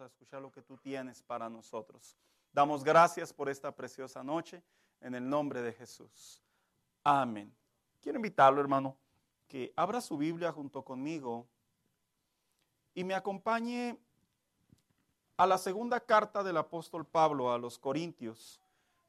a 0.00 0.06
escuchar 0.06 0.40
lo 0.40 0.50
que 0.50 0.62
tú 0.62 0.76
tienes 0.76 1.22
para 1.22 1.48
nosotros. 1.50 2.16
Damos 2.52 2.84
gracias 2.84 3.32
por 3.32 3.48
esta 3.48 3.74
preciosa 3.74 4.22
noche 4.22 4.62
en 5.00 5.14
el 5.14 5.28
nombre 5.28 5.60
de 5.62 5.72
Jesús. 5.72 6.42
Amén. 7.04 7.54
Quiero 8.00 8.18
invitarlo, 8.18 8.60
hermano, 8.60 8.96
que 9.46 9.72
abra 9.76 10.00
su 10.00 10.16
Biblia 10.16 10.52
junto 10.52 10.82
conmigo 10.84 11.46
y 12.94 13.04
me 13.04 13.14
acompañe 13.14 13.98
a 15.36 15.46
la 15.46 15.58
segunda 15.58 16.00
carta 16.00 16.42
del 16.42 16.56
apóstol 16.56 17.04
Pablo 17.04 17.52
a 17.52 17.58
los 17.58 17.78
Corintios, 17.78 18.60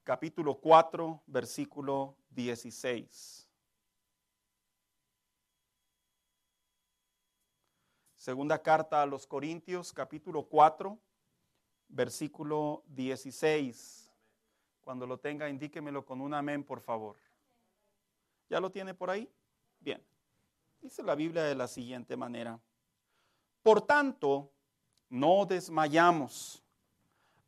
capítulo 0.04 0.56
4, 0.56 1.22
versículo 1.28 2.16
16. 2.32 3.49
Segunda 8.30 8.62
carta 8.62 9.02
a 9.02 9.08
los 9.08 9.26
Corintios, 9.26 9.92
capítulo 9.92 10.44
4, 10.44 11.00
versículo 11.88 12.84
16. 12.90 14.14
Cuando 14.82 15.08
lo 15.08 15.18
tenga, 15.18 15.50
indíquemelo 15.50 16.06
con 16.06 16.22
un 16.22 16.36
amén, 16.36 16.64
por 16.64 16.80
favor. 16.80 17.16
¿Ya 18.48 18.60
lo 18.60 18.70
tiene 18.70 18.94
por 18.94 19.10
ahí? 19.10 19.28
Bien. 19.80 20.00
Dice 20.80 21.02
la 21.02 21.16
Biblia 21.16 21.42
de 21.42 21.56
la 21.56 21.68
siguiente 21.68 22.16
manera. 22.16 22.60
Por 23.64 23.82
tanto, 23.82 24.52
no 25.10 25.48
desmayamos. 25.48 26.62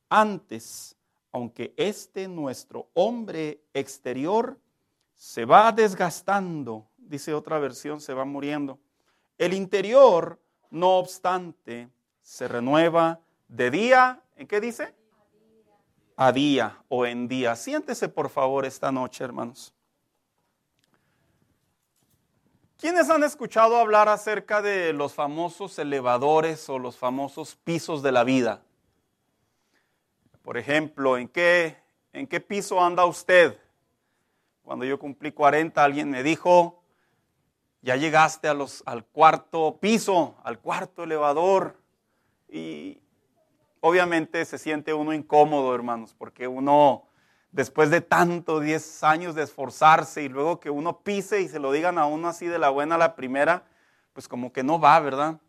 Antes, 0.10 0.98
aunque 1.32 1.76
este 1.78 2.28
nuestro 2.28 2.90
hombre 2.96 3.62
exterior 3.76 4.60
se 5.14 5.46
va 5.46 5.72
desgastando, 5.72 6.90
dice 6.98 7.36
otra 7.36 7.60
versión, 7.60 8.02
se 8.02 8.16
va 8.16 8.26
muriendo. 8.26 8.80
El 9.38 9.54
interior 9.54 10.42
no 10.72 10.98
obstante, 10.98 11.90
se 12.22 12.48
renueva 12.48 13.20
de 13.48 13.70
día, 13.70 14.22
¿en 14.38 14.48
qué 14.48 14.60
dice? 14.60 14.96
A 16.16 16.32
día 16.32 16.82
o 16.88 17.06
en 17.06 17.28
día. 17.28 17.56
Siéntese 17.56 18.10
por 18.10 18.30
favor 18.30 18.66
esta 18.66 18.92
noche, 18.92 19.24
hermanos. 19.24 19.74
¿Quiénes 22.78 23.10
han 23.12 23.24
escuchado 23.24 23.76
hablar 23.78 24.10
acerca 24.10 24.62
de 24.62 24.92
los 24.94 25.14
famosos 25.14 25.78
elevadores 25.78 26.68
o 26.68 26.80
los 26.80 26.98
famosos 26.98 27.56
pisos 27.56 28.02
de 28.02 28.12
la 28.12 28.24
vida? 28.24 28.64
Por 30.42 30.58
ejemplo, 30.58 31.18
¿en 31.18 31.28
qué, 31.28 31.78
en 32.14 32.26
qué 32.26 32.40
piso 32.40 32.84
anda 32.84 33.06
usted? 33.06 33.60
Cuando 34.64 34.86
yo 34.86 34.98
cumplí 34.98 35.32
40, 35.32 35.84
alguien 35.84 36.10
me 36.10 36.24
dijo, 36.24 36.81
ya 37.82 37.96
llegaste 37.96 38.48
al 38.48 39.06
cuarto 39.12 39.78
piso, 39.80 40.36
al 40.44 40.60
cuarto 40.60 41.04
elevador 41.04 41.78
y 42.48 43.02
obviamente 43.80 44.46
se 44.46 44.58
siente 44.58 44.94
uno 44.94 45.14
incómodo, 45.14 45.74
hermanos, 45.74 46.14
porque 46.18 46.48
uno, 46.48 47.08
después 47.52 47.90
de 47.90 48.02
tanto, 48.02 48.60
10 48.60 49.04
años 49.04 49.36
de 49.36 49.44
esforzarse 49.44 50.24
y 50.24 50.30
luego 50.30 50.60
que 50.60 50.70
uno 50.70 51.00
pise 51.00 51.42
y 51.42 51.48
se 51.48 51.60
lo 51.60 51.72
digan 51.72 51.98
a 51.98 52.06
uno 52.06 52.28
así 52.28 52.46
de 52.46 52.60
la 52.60 52.70
buena 52.70 52.96
a 52.96 53.00
la 53.00 53.16
primera, 53.16 53.64
pues 54.14 54.28
como 54.28 54.54
que 54.54 54.64
no 54.64 54.80
va, 54.80 55.00
¿verdad? 55.00 55.40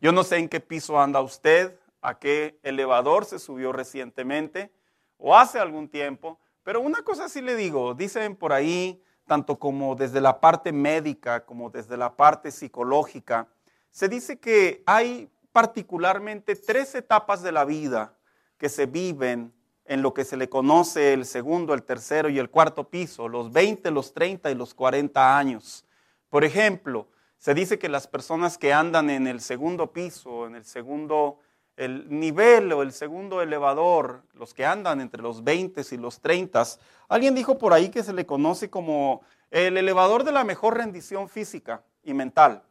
Yo 0.00 0.12
no 0.12 0.24
sé 0.24 0.36
en 0.36 0.48
qué 0.48 0.60
piso 0.60 1.00
anda 1.00 1.22
usted, 1.22 1.78
a 2.02 2.18
qué 2.18 2.60
elevador 2.62 3.24
se 3.24 3.38
subió 3.38 3.72
recientemente 3.72 4.70
o 5.16 5.36
hace 5.36 5.58
algún 5.58 5.88
tiempo, 5.88 6.38
pero 6.62 6.80
una 6.80 7.02
cosa 7.02 7.28
sí 7.28 7.40
le 7.40 7.56
digo, 7.56 7.94
dicen 7.94 8.36
por 8.36 8.52
ahí, 8.52 9.02
tanto 9.26 9.58
como 9.58 9.94
desde 9.94 10.20
la 10.20 10.40
parte 10.40 10.72
médica 10.72 11.44
como 11.44 11.70
desde 11.70 11.96
la 11.96 12.16
parte 12.16 12.50
psicológica, 12.50 13.48
se 13.90 14.08
dice 14.08 14.38
que 14.38 14.82
hay 14.86 15.28
particularmente 15.52 16.54
tres 16.54 16.94
etapas 16.94 17.42
de 17.42 17.52
la 17.52 17.64
vida 17.64 18.14
que 18.58 18.68
se 18.68 18.86
viven 18.86 19.52
en 19.84 20.02
lo 20.02 20.14
que 20.14 20.24
se 20.24 20.36
le 20.36 20.48
conoce 20.48 21.12
el 21.12 21.24
segundo, 21.24 21.74
el 21.74 21.82
tercero 21.82 22.28
y 22.28 22.38
el 22.38 22.50
cuarto 22.50 22.88
piso, 22.88 23.28
los 23.28 23.52
20, 23.52 23.90
los 23.90 24.12
30 24.12 24.50
y 24.50 24.54
los 24.54 24.74
40 24.74 25.38
años. 25.38 25.84
Por 26.28 26.44
ejemplo, 26.44 27.08
se 27.38 27.54
dice 27.54 27.78
que 27.78 27.88
las 27.88 28.06
personas 28.06 28.58
que 28.58 28.72
andan 28.72 29.10
en 29.10 29.26
el 29.26 29.40
segundo 29.40 29.92
piso, 29.92 30.46
en 30.46 30.56
el 30.56 30.64
segundo 30.64 31.38
el 31.76 32.06
nivel 32.08 32.72
o 32.72 32.82
el 32.82 32.92
segundo 32.92 33.42
elevador, 33.42 34.22
los 34.34 34.54
que 34.54 34.64
andan 34.64 35.00
entre 35.00 35.22
los 35.22 35.44
20 35.44 35.82
y 35.90 35.96
los 35.96 36.20
30, 36.20 36.64
alguien 37.08 37.34
dijo 37.34 37.58
por 37.58 37.72
ahí 37.72 37.90
que 37.90 38.02
se 38.02 38.12
le 38.12 38.26
conoce 38.26 38.70
como 38.70 39.22
el 39.50 39.76
elevador 39.76 40.24
de 40.24 40.32
la 40.32 40.44
mejor 40.44 40.76
rendición 40.78 41.28
física 41.28 41.82
y 42.02 42.14
mental. 42.14 42.62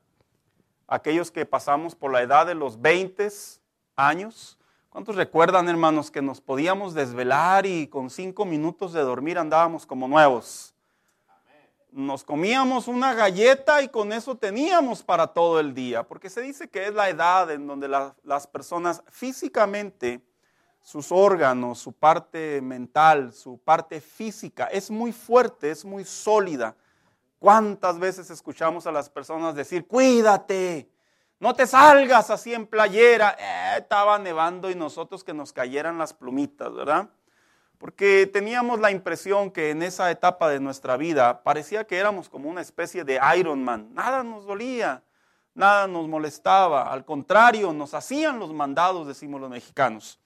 Aquellos 0.88 1.32
que 1.32 1.46
pasamos 1.46 1.96
por 1.96 2.12
la 2.12 2.22
edad 2.22 2.46
de 2.46 2.56
los 2.56 2.82
20 2.82 3.28
años, 3.96 4.60
¿cuántos 4.90 5.16
recuerdan, 5.16 5.70
hermanos, 5.70 6.12
que 6.12 6.22
nos 6.22 6.42
podíamos 6.42 6.94
desvelar 6.94 7.66
y 7.66 7.88
con 7.88 8.10
cinco 8.10 8.46
minutos 8.46 8.94
de 8.94 9.02
dormir 9.02 9.38
andábamos 9.38 9.86
como 9.86 10.08
nuevos? 10.08 10.75
Nos 11.96 12.26
comíamos 12.26 12.90
una 12.90 13.14
galleta 13.14 13.82
y 13.82 13.88
con 13.88 14.12
eso 14.12 14.36
teníamos 14.36 15.02
para 15.02 15.28
todo 15.28 15.62
el 15.62 15.74
día, 15.74 16.04
porque 16.04 16.30
se 16.30 16.42
dice 16.42 16.68
que 16.68 16.88
es 16.88 16.94
la 16.94 17.08
edad 17.08 17.50
en 17.52 17.66
donde 17.66 17.88
las 17.88 18.48
personas 18.48 19.02
físicamente, 19.08 20.20
sus 20.82 21.10
órganos, 21.10 21.80
su 21.80 21.94
parte 21.94 22.60
mental, 22.62 23.32
su 23.32 23.58
parte 23.60 24.02
física 24.02 24.66
es 24.66 24.92
muy 24.92 25.14
fuerte, 25.14 25.72
es 25.72 25.86
muy 25.86 26.04
sólida. 26.04 26.76
¿Cuántas 27.40 27.98
veces 27.98 28.30
escuchamos 28.30 28.86
a 28.86 28.92
las 28.92 29.10
personas 29.10 29.56
decir, 29.56 29.88
cuídate, 29.88 30.90
no 31.40 31.56
te 31.56 31.66
salgas 31.66 32.30
así 32.30 32.54
en 32.54 32.68
playera? 32.68 33.38
Eh, 33.40 33.78
estaba 33.78 34.20
nevando 34.20 34.70
y 34.70 34.76
nosotros 34.76 35.24
que 35.24 35.34
nos 35.34 35.54
cayeran 35.54 35.98
las 35.98 36.14
plumitas, 36.14 36.74
¿verdad? 36.74 37.08
Porque 37.78 38.30
teníamos 38.32 38.80
la 38.80 38.92
impresión 38.92 39.52
que 39.52 39.72
en 39.72 39.84
esa 39.84 40.10
etapa 40.12 40.50
de 40.50 40.60
nuestra 40.60 40.98
vida 40.98 41.44
parecía 41.44 41.86
que 41.86 41.98
éramos 41.98 42.30
como 42.30 42.50
una 42.50 42.62
especie 42.62 43.04
de 43.04 43.20
Iron 43.38 43.64
Man. 43.64 43.90
Nada 43.94 44.24
nos 44.24 44.46
dolía, 44.46 45.04
nada 45.54 45.88
nos 45.88 46.08
molestaba, 46.08 46.92
al 46.92 47.06
contrario, 47.06 47.74
nos 47.74 47.94
hacían 47.94 48.40
los 48.40 48.54
mandados, 48.54 49.08
decimos 49.08 49.42
los 49.42 49.50
mexicanos. 49.50 50.20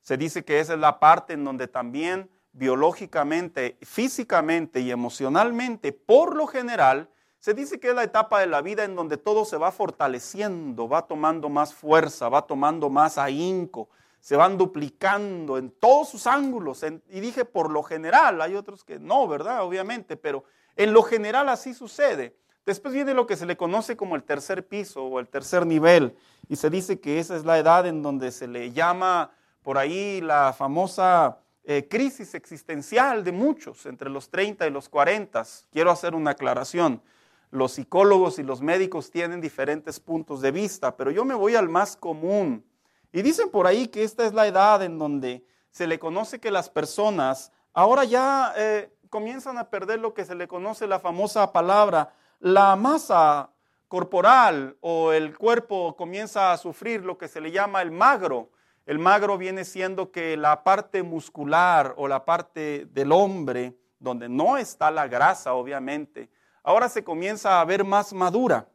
Se 0.00 0.16
dice 0.16 0.44
que 0.44 0.60
esa 0.60 0.74
es 0.74 0.80
la 0.80 0.98
parte 0.98 1.34
en 1.34 1.44
donde 1.44 1.68
también 1.68 2.30
biológicamente, 2.52 3.78
físicamente 3.82 4.80
y 4.80 4.90
emocionalmente, 4.90 5.92
por 5.92 6.36
lo 6.36 6.46
general, 6.46 7.08
se 7.38 7.54
dice 7.54 7.80
que 7.80 7.88
es 7.88 7.94
la 7.94 8.04
etapa 8.04 8.40
de 8.40 8.46
la 8.46 8.62
vida 8.62 8.84
en 8.84 8.94
donde 8.94 9.16
todo 9.16 9.44
se 9.44 9.56
va 9.56 9.72
fortaleciendo, 9.72 10.88
va 10.88 11.06
tomando 11.06 11.48
más 11.48 11.74
fuerza, 11.74 12.28
va 12.28 12.46
tomando 12.46 12.88
más 12.88 13.18
ahínco, 13.18 13.88
se 14.22 14.36
van 14.36 14.56
duplicando 14.56 15.58
en 15.58 15.72
todos 15.72 16.08
sus 16.08 16.28
ángulos. 16.28 16.84
y 17.10 17.20
dije 17.20 17.44
por 17.44 17.72
lo 17.72 17.82
general, 17.82 18.40
hay 18.40 18.54
otros 18.54 18.84
que 18.84 19.00
no, 19.00 19.26
¿verdad? 19.26 19.64
Obviamente, 19.64 20.16
pero 20.16 20.44
en 20.76 20.92
lo 20.92 21.02
general 21.02 21.48
así 21.48 21.74
sucede. 21.74 22.36
Después 22.64 22.94
viene 22.94 23.14
lo 23.14 23.26
que 23.26 23.36
se 23.36 23.46
le 23.46 23.56
conoce 23.56 23.96
como 23.96 24.14
el 24.14 24.22
tercer 24.22 24.68
piso 24.68 25.02
o 25.02 25.18
el 25.18 25.26
tercer 25.28 25.66
nivel. 25.66 26.16
Y 26.48 26.54
se 26.54 26.70
dice 26.70 27.00
que 27.00 27.18
esa 27.18 27.34
es 27.34 27.44
la 27.44 27.58
edad 27.58 27.84
en 27.84 28.00
donde 28.00 28.30
se 28.30 28.46
le 28.46 28.70
llama 28.70 29.32
por 29.64 29.76
ahí 29.76 30.20
la 30.20 30.52
famosa 30.52 31.40
eh, 31.64 31.88
crisis 31.90 32.36
existencial 32.36 33.24
de 33.24 33.32
muchos, 33.32 33.86
entre 33.86 34.08
los 34.08 34.30
30 34.30 34.68
y 34.68 34.70
los 34.70 34.88
40. 34.88 35.42
Quiero 35.72 35.90
hacer 35.90 36.14
una 36.14 36.30
aclaración. 36.30 37.02
Los 37.50 37.72
psicólogos 37.72 38.38
y 38.38 38.44
los 38.44 38.62
médicos 38.62 39.10
tienen 39.10 39.40
diferentes 39.40 39.98
puntos 39.98 40.40
de 40.40 40.52
vista, 40.52 40.96
pero 40.96 41.10
yo 41.10 41.24
me 41.24 41.34
voy 41.34 41.56
al 41.56 41.68
más 41.68 41.96
común 41.96 42.64
y 43.12 43.22
dicen 43.22 43.50
por 43.50 43.66
ahí 43.66 43.88
que 43.88 44.04
esta 44.04 44.24
es 44.26 44.32
la 44.32 44.46
edad 44.46 44.82
en 44.82 44.98
donde 44.98 45.44
se 45.70 45.86
le 45.86 45.98
conoce 45.98 46.40
que 46.40 46.50
las 46.50 46.70
personas 46.70 47.52
ahora 47.72 48.04
ya 48.04 48.52
eh, 48.56 48.92
comienzan 49.10 49.58
a 49.58 49.68
perder 49.68 50.00
lo 50.00 50.14
que 50.14 50.24
se 50.24 50.34
le 50.34 50.48
conoce 50.48 50.86
la 50.86 50.98
famosa 50.98 51.52
palabra, 51.52 52.14
la 52.40 52.74
masa 52.76 53.50
corporal 53.88 54.76
o 54.80 55.12
el 55.12 55.36
cuerpo 55.36 55.94
comienza 55.96 56.52
a 56.52 56.56
sufrir 56.56 57.04
lo 57.04 57.18
que 57.18 57.28
se 57.28 57.42
le 57.42 57.50
llama 57.50 57.82
el 57.82 57.90
magro. 57.90 58.50
El 58.86 58.98
magro 58.98 59.36
viene 59.36 59.64
siendo 59.66 60.10
que 60.10 60.36
la 60.38 60.64
parte 60.64 61.02
muscular 61.02 61.94
o 61.98 62.08
la 62.08 62.24
parte 62.24 62.86
del 62.90 63.12
hombre, 63.12 63.76
donde 63.98 64.30
no 64.30 64.56
está 64.56 64.90
la 64.90 65.06
grasa 65.08 65.52
obviamente, 65.52 66.30
ahora 66.62 66.88
se 66.88 67.04
comienza 67.04 67.60
a 67.60 67.64
ver 67.66 67.84
más 67.84 68.14
madura. 68.14 68.66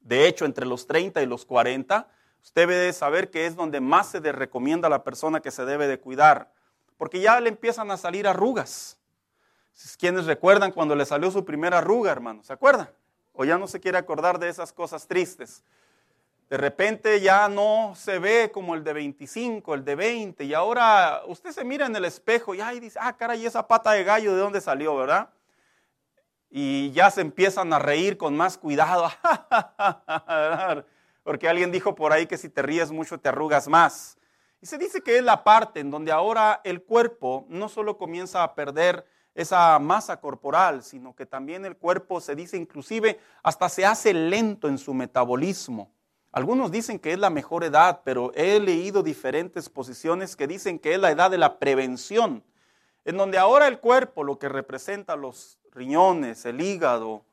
De 0.00 0.26
hecho, 0.26 0.46
entre 0.46 0.64
los 0.64 0.86
30 0.86 1.22
y 1.22 1.26
los 1.26 1.44
40, 1.44 2.08
Usted 2.42 2.68
debe 2.68 2.92
saber 2.92 3.30
que 3.30 3.46
es 3.46 3.56
donde 3.56 3.80
más 3.80 4.08
se 4.10 4.20
recomienda 4.20 4.86
a 4.86 4.90
la 4.90 5.04
persona 5.04 5.40
que 5.40 5.50
se 5.50 5.64
debe 5.64 5.86
de 5.86 5.98
cuidar, 5.98 6.52
porque 6.96 7.20
ya 7.20 7.40
le 7.40 7.48
empiezan 7.48 7.90
a 7.90 7.96
salir 7.96 8.26
arrugas. 8.26 8.98
Quienes 9.98 10.26
recuerdan 10.26 10.72
cuando 10.72 10.94
le 10.94 11.06
salió 11.06 11.30
su 11.30 11.44
primera 11.44 11.78
arruga, 11.78 12.12
hermano? 12.12 12.42
¿Se 12.42 12.52
acuerdan? 12.52 12.90
O 13.32 13.44
ya 13.44 13.56
no 13.56 13.66
se 13.66 13.80
quiere 13.80 13.98
acordar 13.98 14.38
de 14.38 14.48
esas 14.48 14.72
cosas 14.72 15.06
tristes. 15.06 15.62
De 16.50 16.56
repente 16.56 17.20
ya 17.20 17.48
no 17.48 17.94
se 17.94 18.18
ve 18.18 18.50
como 18.52 18.74
el 18.74 18.82
de 18.82 18.92
25, 18.92 19.72
el 19.74 19.84
de 19.84 19.94
20, 19.94 20.44
y 20.44 20.52
ahora 20.52 21.22
usted 21.26 21.52
se 21.52 21.64
mira 21.64 21.86
en 21.86 21.94
el 21.94 22.04
espejo 22.04 22.54
y 22.54 22.80
dice, 22.80 22.98
ah, 23.00 23.16
caray, 23.16 23.46
esa 23.46 23.68
pata 23.68 23.92
de 23.92 24.02
gallo, 24.02 24.34
¿de 24.34 24.40
dónde 24.40 24.60
salió, 24.60 24.96
verdad? 24.96 25.30
Y 26.50 26.90
ya 26.90 27.08
se 27.12 27.20
empiezan 27.20 27.72
a 27.72 27.78
reír 27.78 28.16
con 28.16 28.36
más 28.36 28.58
cuidado. 28.58 29.08
porque 31.30 31.48
alguien 31.48 31.70
dijo 31.70 31.94
por 31.94 32.12
ahí 32.12 32.26
que 32.26 32.36
si 32.36 32.48
te 32.48 32.60
ríes 32.60 32.90
mucho 32.90 33.16
te 33.20 33.28
arrugas 33.28 33.68
más. 33.68 34.18
Y 34.60 34.66
se 34.66 34.78
dice 34.78 35.00
que 35.00 35.16
es 35.16 35.22
la 35.22 35.44
parte 35.44 35.78
en 35.78 35.88
donde 35.88 36.10
ahora 36.10 36.60
el 36.64 36.82
cuerpo 36.82 37.46
no 37.48 37.68
solo 37.68 37.98
comienza 37.98 38.42
a 38.42 38.56
perder 38.56 39.06
esa 39.32 39.78
masa 39.78 40.20
corporal, 40.20 40.82
sino 40.82 41.14
que 41.14 41.26
también 41.26 41.64
el 41.64 41.76
cuerpo 41.76 42.20
se 42.20 42.34
dice 42.34 42.56
inclusive 42.56 43.20
hasta 43.44 43.68
se 43.68 43.86
hace 43.86 44.12
lento 44.12 44.66
en 44.66 44.76
su 44.76 44.92
metabolismo. 44.92 45.92
Algunos 46.32 46.72
dicen 46.72 46.98
que 46.98 47.12
es 47.12 47.18
la 47.20 47.30
mejor 47.30 47.62
edad, 47.62 48.00
pero 48.02 48.32
he 48.34 48.58
leído 48.58 49.04
diferentes 49.04 49.68
posiciones 49.68 50.34
que 50.34 50.48
dicen 50.48 50.80
que 50.80 50.94
es 50.94 51.00
la 51.00 51.12
edad 51.12 51.30
de 51.30 51.38
la 51.38 51.60
prevención, 51.60 52.42
en 53.04 53.16
donde 53.16 53.38
ahora 53.38 53.68
el 53.68 53.78
cuerpo, 53.78 54.24
lo 54.24 54.40
que 54.40 54.48
representa 54.48 55.14
los 55.14 55.60
riñones, 55.70 56.44
el 56.44 56.60
hígado, 56.60 57.24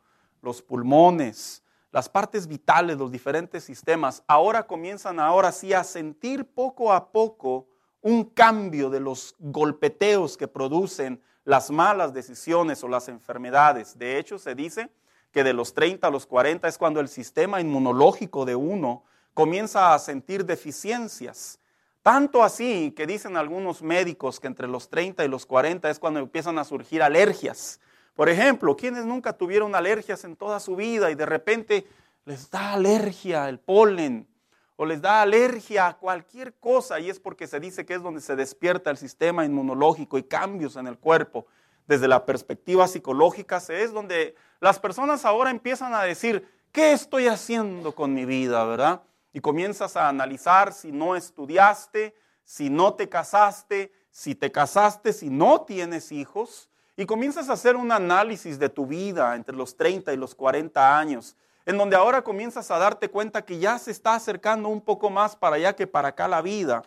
los 0.43 0.61
pulmones, 0.61 1.63
las 1.97 2.09
partes 2.09 2.45
vitales, 2.45 2.95
los 2.95 3.11
diferentes 3.11 3.63
sistemas, 3.63 4.21
ahora 4.27 4.67
comienzan 4.67 5.19
ahora 5.19 5.51
sí 5.51 5.73
a 5.73 5.83
sentir 5.83 6.45
poco 6.45 6.93
a 6.93 7.11
poco 7.11 7.65
un 8.01 8.23
cambio 8.23 8.91
de 8.91 8.99
los 8.99 9.33
golpeteos 9.39 10.37
que 10.37 10.47
producen 10.47 11.19
las 11.43 11.71
malas 11.71 12.13
decisiones 12.13 12.83
o 12.83 12.87
las 12.87 13.07
enfermedades. 13.07 13.97
De 13.97 14.19
hecho, 14.19 14.37
se 14.37 14.53
dice 14.53 14.91
que 15.31 15.43
de 15.43 15.53
los 15.53 15.73
30 15.73 16.05
a 16.05 16.11
los 16.11 16.27
40 16.27 16.67
es 16.67 16.77
cuando 16.77 16.99
el 16.99 17.07
sistema 17.07 17.61
inmunológico 17.61 18.45
de 18.45 18.55
uno 18.55 19.03
comienza 19.33 19.95
a 19.95 19.97
sentir 19.97 20.45
deficiencias. 20.45 21.59
Tanto 22.03 22.43
así 22.43 22.93
que 22.95 23.07
dicen 23.07 23.37
algunos 23.37 23.81
médicos 23.81 24.39
que 24.39 24.45
entre 24.45 24.67
los 24.67 24.87
30 24.89 25.25
y 25.25 25.29
los 25.29 25.47
40 25.47 25.89
es 25.89 25.97
cuando 25.97 26.19
empiezan 26.19 26.59
a 26.59 26.63
surgir 26.63 27.01
alergias. 27.01 27.79
Por 28.17 28.29
ejemplo, 28.29 28.75
quienes 28.75 29.05
nunca 29.05 29.31
tuvieron 29.31 29.75
alergias 29.75 30.23
en 30.23 30.35
toda 30.35 30.59
su 30.59 30.75
vida 30.75 31.11
y 31.11 31.15
de 31.15 31.27
repente 31.27 31.85
les 32.25 32.49
da 32.49 32.73
alergia 32.73 33.47
el 33.47 33.59
polen 33.59 34.27
o 34.75 34.87
les 34.87 35.03
da 35.03 35.21
alergia 35.21 35.85
a 35.85 35.97
cualquier 35.97 36.55
cosa 36.55 36.99
y 36.99 37.11
es 37.11 37.19
porque 37.19 37.45
se 37.45 37.59
dice 37.59 37.85
que 37.85 37.93
es 37.93 38.01
donde 38.01 38.19
se 38.21 38.35
despierta 38.35 38.89
el 38.89 38.97
sistema 38.97 39.45
inmunológico 39.45 40.17
y 40.17 40.23
cambios 40.23 40.77
en 40.77 40.87
el 40.87 40.97
cuerpo. 40.97 41.45
Desde 41.85 42.07
la 42.07 42.25
perspectiva 42.25 42.87
psicológica 42.87 43.61
es 43.69 43.93
donde 43.93 44.33
las 44.61 44.79
personas 44.79 45.23
ahora 45.23 45.51
empiezan 45.51 45.93
a 45.93 46.01
decir, 46.01 46.51
¿qué 46.71 46.93
estoy 46.93 47.27
haciendo 47.27 47.93
con 47.93 48.15
mi 48.15 48.25
vida, 48.25 48.65
verdad? 48.65 49.03
Y 49.31 49.41
comienzas 49.41 49.95
a 49.95 50.09
analizar 50.09 50.73
si 50.73 50.91
no 50.91 51.15
estudiaste, 51.15 52.15
si 52.43 52.71
no 52.71 52.95
te 52.95 53.09
casaste, 53.09 53.91
si 54.09 54.33
te 54.33 54.51
casaste, 54.51 55.13
si 55.13 55.29
no 55.29 55.61
tienes 55.61 56.11
hijos, 56.11 56.71
y 56.97 57.05
comienzas 57.05 57.47
a 57.49 57.53
hacer 57.53 57.77
un 57.77 57.91
análisis 57.91 58.59
de 58.59 58.67
tu 58.67 58.85
vida 58.85 59.35
entre 59.35 59.55
los 59.55 59.77
30 59.77 60.11
y 60.11 60.17
los 60.17 60.35
40 60.35 60.99
años 60.99 61.37
en 61.67 61.77
donde 61.77 61.97
ahora 61.97 62.23
comienzas 62.23 62.71
a 62.71 62.77
darte 62.77 63.09
cuenta 63.09 63.43
que 63.43 63.59
ya 63.59 63.77
se 63.77 63.91
está 63.91 64.15
acercando 64.15 64.69
un 64.69 64.79
poco 64.79 65.09
más 65.09 65.35
para 65.35 65.57
allá 65.57 65.75
que 65.75 65.85
para 65.85 66.07
acá 66.07 66.25
la 66.25 66.41
vida. 66.41 66.81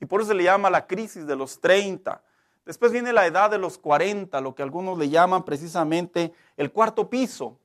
Y 0.00 0.06
por 0.06 0.20
eso 0.20 0.28
se 0.28 0.36
le 0.36 0.44
llama 0.44 0.70
la 0.70 0.86
crisis 0.86 1.26
de 1.26 1.34
los 1.34 1.60
30. 1.60 2.22
Después 2.64 2.92
viene 2.92 3.12
la 3.12 3.26
edad 3.26 3.50
de 3.50 3.58
los 3.58 3.76
40, 3.76 4.40
lo 4.40 4.54
que 4.54 4.62
algunos 4.62 4.96
le 4.96 5.08
llaman 5.08 5.42
precisamente 5.42 6.32
el 6.56 6.70
cuarto 6.70 7.10
piso, 7.10 7.58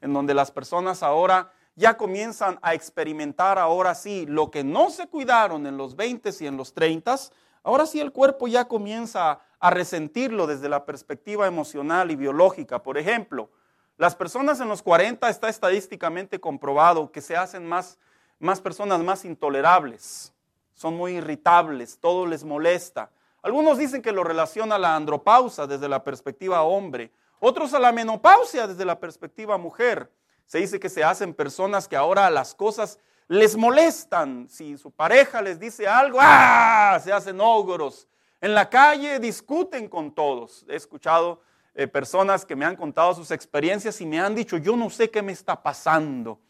en 0.00 0.12
donde 0.12 0.34
las 0.34 0.50
personas 0.50 1.04
ahora 1.04 1.52
ya 1.76 1.96
comienzan 1.96 2.58
a 2.62 2.74
experimentar 2.74 3.56
ahora 3.56 3.94
sí 3.94 4.26
lo 4.26 4.50
que 4.50 4.64
no 4.64 4.90
se 4.90 5.06
cuidaron 5.06 5.68
en 5.68 5.76
los 5.76 5.94
20 5.94 6.30
y 6.40 6.46
en 6.48 6.56
los 6.56 6.74
30, 6.74 7.14
ahora 7.62 7.86
sí 7.86 8.00
el 8.00 8.10
cuerpo 8.10 8.48
ya 8.48 8.64
comienza 8.64 9.40
a 9.60 9.70
resentirlo 9.70 10.46
desde 10.46 10.68
la 10.68 10.84
perspectiva 10.84 11.46
emocional 11.46 12.10
y 12.10 12.16
biológica. 12.16 12.82
Por 12.82 12.98
ejemplo, 12.98 13.50
las 13.96 14.14
personas 14.14 14.60
en 14.60 14.68
los 14.68 14.82
40 14.82 15.28
está 15.28 15.48
estadísticamente 15.48 16.40
comprobado 16.40 17.10
que 17.10 17.20
se 17.20 17.36
hacen 17.36 17.66
más, 17.66 17.98
más 18.38 18.60
personas 18.60 19.00
más 19.00 19.24
intolerables, 19.24 20.32
son 20.74 20.94
muy 20.94 21.16
irritables, 21.16 21.98
todo 21.98 22.24
les 22.24 22.44
molesta. 22.44 23.10
Algunos 23.42 23.78
dicen 23.78 24.00
que 24.00 24.12
lo 24.12 24.22
relaciona 24.22 24.76
a 24.76 24.78
la 24.78 24.94
andropausa 24.94 25.66
desde 25.66 25.88
la 25.88 26.04
perspectiva 26.04 26.62
hombre, 26.62 27.10
otros 27.40 27.74
a 27.74 27.80
la 27.80 27.90
menopausia 27.90 28.68
desde 28.68 28.84
la 28.84 29.00
perspectiva 29.00 29.58
mujer. 29.58 30.12
Se 30.46 30.58
dice 30.58 30.78
que 30.78 30.88
se 30.88 31.02
hacen 31.02 31.34
personas 31.34 31.88
que 31.88 31.96
ahora 31.96 32.30
las 32.30 32.54
cosas 32.54 32.98
les 33.26 33.56
molestan. 33.56 34.48
Si 34.48 34.78
su 34.78 34.90
pareja 34.90 35.42
les 35.42 35.58
dice 35.60 35.86
algo, 35.86 36.18
¡ah! 36.20 36.98
Se 37.02 37.12
hacen 37.12 37.40
ogros. 37.40 38.08
En 38.40 38.54
la 38.54 38.70
calle 38.70 39.18
discuten 39.18 39.88
con 39.88 40.12
todos. 40.12 40.64
He 40.68 40.76
escuchado 40.76 41.42
eh, 41.74 41.86
personas 41.88 42.44
que 42.44 42.56
me 42.56 42.64
han 42.64 42.76
contado 42.76 43.14
sus 43.14 43.30
experiencias 43.30 44.00
y 44.00 44.06
me 44.06 44.20
han 44.20 44.34
dicho, 44.34 44.56
yo 44.56 44.76
no 44.76 44.90
sé 44.90 45.10
qué 45.10 45.22
me 45.22 45.32
está 45.32 45.62
pasando. 45.62 46.40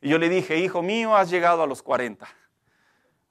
Y 0.00 0.08
yo 0.08 0.18
le 0.18 0.28
dije, 0.28 0.58
hijo 0.58 0.82
mío, 0.82 1.16
has 1.16 1.30
llegado 1.30 1.62
a 1.62 1.66
los 1.66 1.82
40. 1.82 2.26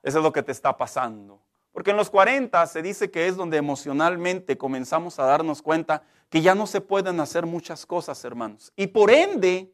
Eso 0.04 0.18
es 0.18 0.24
lo 0.24 0.32
que 0.32 0.44
te 0.44 0.52
está 0.52 0.78
pasando. 0.78 1.42
Porque 1.72 1.92
en 1.92 1.98
los 1.98 2.10
40 2.10 2.66
se 2.68 2.82
dice 2.82 3.12
que 3.12 3.28
es 3.28 3.36
donde 3.36 3.58
emocionalmente 3.58 4.58
comenzamos 4.58 5.20
a 5.20 5.26
darnos 5.26 5.62
cuenta 5.62 6.04
que 6.30 6.42
ya 6.42 6.56
no 6.56 6.68
se 6.68 6.82
pueden 6.82 7.20
hacer 7.20 7.46
muchas 7.46 7.86
cosas, 7.86 8.24
hermanos. 8.26 8.74
Y 8.76 8.88
por 8.88 9.12
ende, 9.12 9.74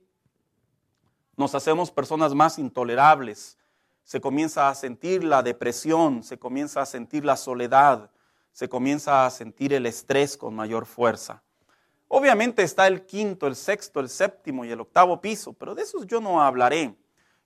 nos 1.36 1.54
hacemos 1.56 1.92
personas 1.92 2.34
más 2.34 2.57
intolerables. 2.60 3.57
Se 4.04 4.19
comienza 4.19 4.69
a 4.69 4.75
sentir 4.75 5.24
la 5.24 5.44
depresión, 5.44 6.24
se 6.24 6.39
comienza 6.39 6.81
a 6.81 6.86
sentir 6.86 7.25
la 7.25 7.36
soledad, 7.36 8.10
se 8.57 8.68
comienza 8.68 9.24
a 9.24 9.30
sentir 9.30 9.71
el 9.71 9.86
estrés 9.86 10.36
con 10.36 10.56
mayor 10.56 10.88
fuerza. 10.88 11.44
Obviamente 12.07 12.63
está 12.63 12.88
el 12.88 13.06
quinto, 13.06 13.45
el 13.45 13.56
sexto, 13.56 14.00
el 14.00 14.09
séptimo 14.09 14.65
y 14.65 14.71
el 14.71 14.81
octavo 14.81 15.21
piso, 15.21 15.54
pero 15.54 15.75
de 15.75 15.83
esos 15.83 16.07
yo 16.07 16.19
no 16.19 16.42
hablaré. 16.42 16.95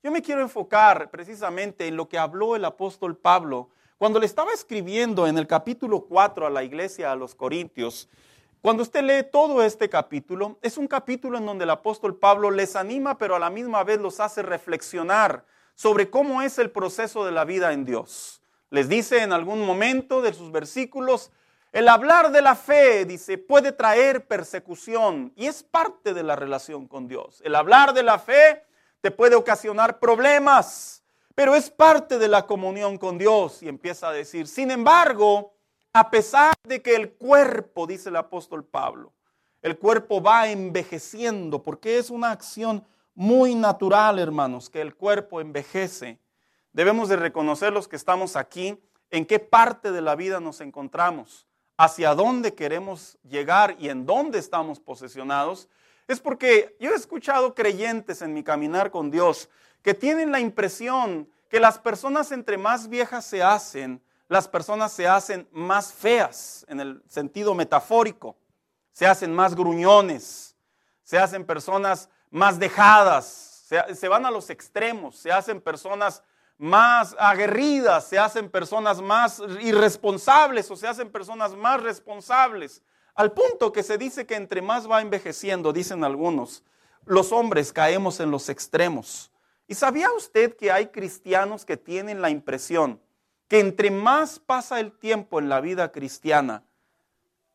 Yo 0.01 0.09
me 0.09 0.21
quiero 0.21 0.39
enfocar 0.39 1.11
precisamente 1.11 1.85
en 1.85 1.97
lo 1.97 2.07
que 2.07 2.17
habló 2.17 2.55
el 2.55 2.63
apóstol 2.63 3.17
Pablo 3.17 3.67
cuando 3.97 4.21
le 4.21 4.25
estaba 4.25 4.53
escribiendo 4.53 5.27
en 5.27 5.37
el 5.37 5.47
capítulo 5.47 6.05
4 6.05 6.47
a 6.47 6.49
la 6.49 6.63
iglesia 6.63 7.11
a 7.11 7.17
los 7.17 7.35
Corintios. 7.35 8.07
Cuando 8.61 8.81
usted 8.81 9.03
lee 9.03 9.27
todo 9.29 9.61
este 9.63 9.89
capítulo, 9.89 10.59
es 10.61 10.77
un 10.77 10.87
capítulo 10.87 11.37
en 11.37 11.45
donde 11.45 11.65
el 11.65 11.71
apóstol 11.71 12.15
Pablo 12.15 12.51
les 12.51 12.77
anima, 12.77 13.17
pero 13.17 13.35
a 13.35 13.39
la 13.39 13.49
misma 13.49 13.83
vez 13.83 13.99
los 13.99 14.21
hace 14.21 14.43
reflexionar 14.43 15.43
sobre 15.75 16.09
cómo 16.09 16.41
es 16.41 16.57
el 16.57 16.71
proceso 16.71 17.25
de 17.25 17.33
la 17.33 17.43
vida 17.43 17.73
en 17.73 17.83
Dios. 17.83 18.40
Les 18.71 18.89
dice 18.89 19.21
en 19.21 19.33
algún 19.33 19.65
momento 19.65 20.21
de 20.21 20.33
sus 20.33 20.51
versículos, 20.51 21.29
el 21.73 21.87
hablar 21.89 22.31
de 22.31 22.41
la 22.41 22.55
fe, 22.55 23.05
dice, 23.05 23.37
puede 23.37 23.73
traer 23.73 24.27
persecución 24.27 25.33
y 25.35 25.47
es 25.47 25.61
parte 25.61 26.13
de 26.13 26.23
la 26.23 26.35
relación 26.35 26.87
con 26.87 27.07
Dios. 27.07 27.41
El 27.45 27.55
hablar 27.55 27.93
de 27.93 28.03
la 28.03 28.17
fe 28.17 28.63
te 29.01 29.11
puede 29.11 29.35
ocasionar 29.35 29.99
problemas, 29.99 31.03
pero 31.35 31.55
es 31.55 31.69
parte 31.69 32.17
de 32.17 32.29
la 32.29 32.47
comunión 32.47 32.97
con 32.97 33.17
Dios. 33.17 33.61
Y 33.61 33.67
empieza 33.67 34.07
a 34.07 34.13
decir, 34.13 34.47
sin 34.47 34.71
embargo, 34.71 35.53
a 35.91 36.09
pesar 36.09 36.53
de 36.63 36.81
que 36.81 36.95
el 36.95 37.11
cuerpo, 37.13 37.85
dice 37.87 38.07
el 38.07 38.15
apóstol 38.15 38.63
Pablo, 38.63 39.13
el 39.61 39.77
cuerpo 39.77 40.21
va 40.21 40.47
envejeciendo, 40.47 41.61
porque 41.61 41.97
es 41.97 42.09
una 42.09 42.31
acción 42.31 42.85
muy 43.15 43.53
natural, 43.53 44.17
hermanos, 44.17 44.69
que 44.69 44.81
el 44.81 44.95
cuerpo 44.95 45.41
envejece. 45.41 46.19
Debemos 46.73 47.09
de 47.09 47.17
reconocer 47.17 47.73
los 47.73 47.87
que 47.87 47.95
estamos 47.95 48.35
aquí, 48.35 48.81
en 49.09 49.25
qué 49.25 49.39
parte 49.39 49.91
de 49.91 50.01
la 50.01 50.15
vida 50.15 50.39
nos 50.39 50.61
encontramos 50.61 51.47
hacia 51.77 52.15
dónde 52.15 52.53
queremos 52.53 53.17
llegar 53.23 53.75
y 53.79 53.89
en 53.89 54.05
dónde 54.05 54.39
estamos 54.39 54.79
posesionados, 54.79 55.67
es 56.07 56.19
porque 56.19 56.75
yo 56.79 56.91
he 56.91 56.95
escuchado 56.95 57.55
creyentes 57.55 58.21
en 58.21 58.33
mi 58.33 58.43
caminar 58.43 58.91
con 58.91 59.11
Dios 59.11 59.49
que 59.81 59.93
tienen 59.93 60.31
la 60.31 60.39
impresión 60.39 61.29
que 61.49 61.59
las 61.59 61.79
personas 61.79 62.31
entre 62.31 62.57
más 62.57 62.87
viejas 62.87 63.25
se 63.25 63.43
hacen, 63.43 64.01
las 64.27 64.47
personas 64.47 64.93
se 64.93 65.07
hacen 65.07 65.47
más 65.51 65.91
feas 65.91 66.65
en 66.69 66.79
el 66.79 67.03
sentido 67.07 67.53
metafórico, 67.53 68.37
se 68.93 69.05
hacen 69.05 69.33
más 69.33 69.55
gruñones, 69.55 70.55
se 71.03 71.17
hacen 71.17 71.45
personas 71.45 72.09
más 72.29 72.59
dejadas, 72.59 73.65
se, 73.65 73.95
se 73.95 74.07
van 74.07 74.25
a 74.25 74.31
los 74.31 74.49
extremos, 74.49 75.17
se 75.17 75.31
hacen 75.31 75.59
personas 75.59 76.23
más 76.61 77.15
aguerridas, 77.17 78.07
se 78.07 78.19
hacen 78.19 78.47
personas 78.47 79.01
más 79.01 79.41
irresponsables 79.61 80.69
o 80.69 80.75
se 80.75 80.87
hacen 80.87 81.09
personas 81.09 81.55
más 81.55 81.81
responsables. 81.81 82.83
Al 83.15 83.31
punto 83.31 83.71
que 83.71 83.81
se 83.81 83.97
dice 83.97 84.27
que 84.27 84.35
entre 84.35 84.61
más 84.61 84.87
va 84.89 85.01
envejeciendo, 85.01 85.73
dicen 85.73 86.03
algunos, 86.03 86.63
los 87.05 87.31
hombres 87.31 87.73
caemos 87.73 88.19
en 88.19 88.29
los 88.29 88.47
extremos. 88.47 89.31
¿Y 89.67 89.73
sabía 89.73 90.11
usted 90.11 90.55
que 90.55 90.71
hay 90.71 90.89
cristianos 90.89 91.65
que 91.65 91.77
tienen 91.77 92.21
la 92.21 92.29
impresión 92.29 93.01
que 93.47 93.59
entre 93.59 93.89
más 93.89 94.37
pasa 94.37 94.79
el 94.79 94.91
tiempo 94.91 95.39
en 95.39 95.49
la 95.49 95.61
vida 95.61 95.91
cristiana, 95.91 96.63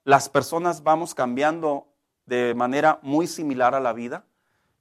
las 0.03 0.29
personas 0.29 0.83
vamos 0.83 1.15
cambiando 1.15 1.87
de 2.27 2.55
manera 2.57 2.99
muy 3.03 3.29
similar 3.29 3.77
a 3.77 3.81
la 3.81 3.93
vida? 3.93 4.25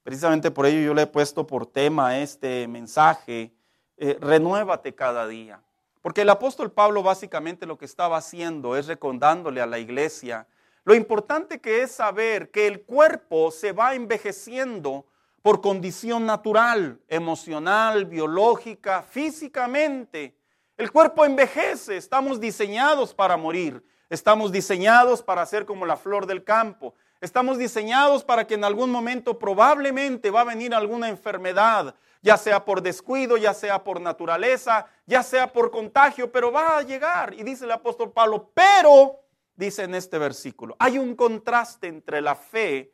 Precisamente 0.02 0.50
por 0.50 0.66
ello 0.66 0.82
yo 0.82 0.96
le 0.96 1.04
he 1.04 1.08
puesto 1.08 1.46
por 1.46 1.68
tema 1.68 2.18
este 2.18 2.68
mensaje 2.68 3.55
eh, 3.98 4.18
renuévate 4.20 4.96
cada 4.96 5.28
día. 5.28 5.62
Porque 6.02 6.22
el 6.22 6.30
apóstol 6.30 6.72
Pablo 6.72 7.04
básicamente 7.04 7.66
lo 7.66 7.78
que 7.78 7.86
estaba 7.86 8.18
haciendo 8.18 8.76
es 8.76 8.88
recordándole 8.88 9.62
a 9.62 9.66
la 9.66 9.80
iglesia 9.80 10.48
lo 10.86 10.94
importante 10.94 11.60
que 11.60 11.82
es 11.82 11.92
saber 11.92 12.52
que 12.52 12.68
el 12.68 12.84
cuerpo 12.84 13.50
se 13.50 13.72
va 13.72 13.96
envejeciendo 13.96 15.08
por 15.42 15.60
condición 15.60 16.28
natural, 16.28 17.02
emocional, 17.08 18.06
biológica, 18.06 19.02
físicamente. 19.02 20.38
El 20.78 20.92
cuerpo 20.92 21.26
envejece, 21.26 21.98
estamos 21.98 22.40
diseñados 22.40 23.16
para 23.16 23.36
morir, 23.36 23.84
estamos 24.12 24.52
diseñados 24.52 25.24
para 25.24 25.44
ser 25.48 25.66
como 25.66 25.88
la 25.88 25.98
flor 25.98 26.28
del 26.28 26.44
campo, 26.44 26.94
estamos 27.20 27.58
diseñados 27.58 28.24
para 28.24 28.46
que 28.46 28.54
en 28.54 28.64
algún 28.64 28.92
momento 28.92 29.40
probablemente 29.40 30.30
va 30.30 30.42
a 30.42 30.46
venir 30.46 30.76
alguna 30.76 31.10
enfermedad, 31.10 31.96
ya 32.22 32.38
sea 32.38 32.66
por 32.66 32.82
descuido, 32.82 33.38
ya 33.38 33.54
sea 33.54 33.84
por 33.84 34.02
naturaleza, 34.02 34.88
ya 35.06 35.24
sea 35.24 35.52
por 35.52 35.72
contagio, 35.72 36.32
pero 36.32 36.52
va 36.52 36.78
a 36.78 36.82
llegar. 36.82 37.34
Y 37.34 37.44
dice 37.44 37.66
el 37.66 37.72
apóstol 37.72 38.12
Pablo, 38.12 38.52
pero, 38.54 39.20
dice 39.56 39.84
en 39.84 39.96
este 39.96 40.18
versículo, 40.18 40.76
hay 40.80 40.98
un 40.98 41.16
contraste 41.16 41.88
entre 41.88 42.22
la 42.22 42.36
fe 42.36 42.92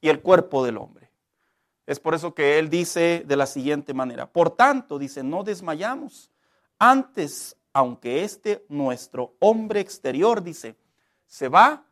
y 0.00 0.08
el 0.08 0.20
cuerpo 0.22 0.64
del 0.64 0.78
hombre. 0.78 1.10
Es 1.86 1.98
por 1.98 2.14
eso 2.14 2.34
que 2.34 2.58
él 2.58 2.70
dice 2.70 3.24
de 3.26 3.36
la 3.36 3.46
siguiente 3.46 3.94
manera, 3.94 4.30
por 4.30 4.50
tanto, 4.50 4.98
dice, 4.98 5.22
no 5.22 5.42
desmayamos. 5.42 6.30
Antes, 6.78 7.56
aunque 7.72 8.24
este 8.24 8.64
nuestro 8.68 9.34
hombre 9.40 9.80
exterior, 9.80 10.42
dice, 10.42 10.76
se 11.26 11.48
va 11.48 11.84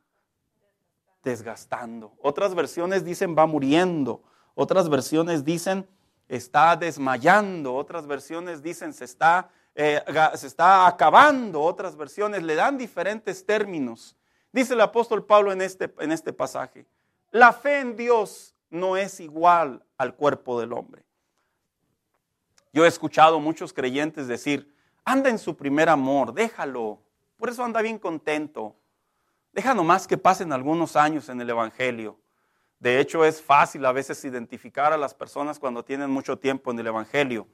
desgastando. 1.23 2.13
Otras 2.23 2.55
versiones 2.55 3.05
dicen 3.05 3.37
va 3.37 3.47
muriendo. 3.47 4.23
Otras 4.55 4.89
versiones 4.89 5.45
dicen 5.45 5.89
está 6.29 6.77
desmayando. 6.77 7.75
Otras 7.75 8.07
versiones 8.07 8.63
dicen 8.63 8.93
se 8.93 9.05
está, 9.05 9.51
eh, 9.75 10.03
se 10.35 10.47
está 10.47 10.87
acabando. 10.87 11.63
Otras 11.63 11.97
versiones 11.97 12.43
le 12.43 12.55
dan 12.55 12.79
diferentes 12.79 13.45
términos. 13.45 14.17
Dice 14.53 14.75
el 14.75 14.81
apóstol 14.81 15.25
Pablo 15.25 15.53
en 15.53 15.63
este, 15.63 15.93
en 15.99 16.13
este 16.13 16.33
pasaje. 16.33 16.87
La 17.31 17.53
fe 17.53 17.81
en 17.81 17.97
Dios 17.97 18.55
no 18.71 18.97
es 18.97 19.21
igual 19.21 19.83
al 19.97 20.15
cuerpo 20.15 20.61
del 20.61 20.73
hombre. 20.73 21.05
Yo 22.73 22.85
he 22.85 22.89
escuchado 22.89 23.41
muchos 23.41 23.73
creyentes 23.73 24.29
decir, 24.29 24.75
anda 25.05 25.31
en 25.31 25.39
su 25.39 25.57
primer 25.57 25.89
amor, 25.89 26.33
déjalo, 26.35 27.01
por 27.37 27.49
eso 27.49 27.65
anda 27.65 27.83
bien 27.83 27.99
contento. 27.99 28.77
Deja 29.53 29.75
nomás 29.75 30.07
que 30.07 30.19
pasen 30.19 30.53
algunos 30.53 30.97
años 30.97 31.29
en 31.29 31.41
el 31.41 31.51
Evangelio. 31.51 32.19
De 32.81 33.01
hecho, 33.01 33.25
es 33.25 33.43
fácil 33.43 33.85
a 33.85 33.93
veces 33.93 34.25
identificar 34.25 34.93
a 34.93 34.97
las 34.97 35.15
personas 35.15 35.59
cuando 35.59 35.85
tienen 35.85 36.11
mucho 36.11 36.39
tiempo 36.39 36.71
en 36.71 36.79
el 36.79 36.87
Evangelio. 36.87 37.49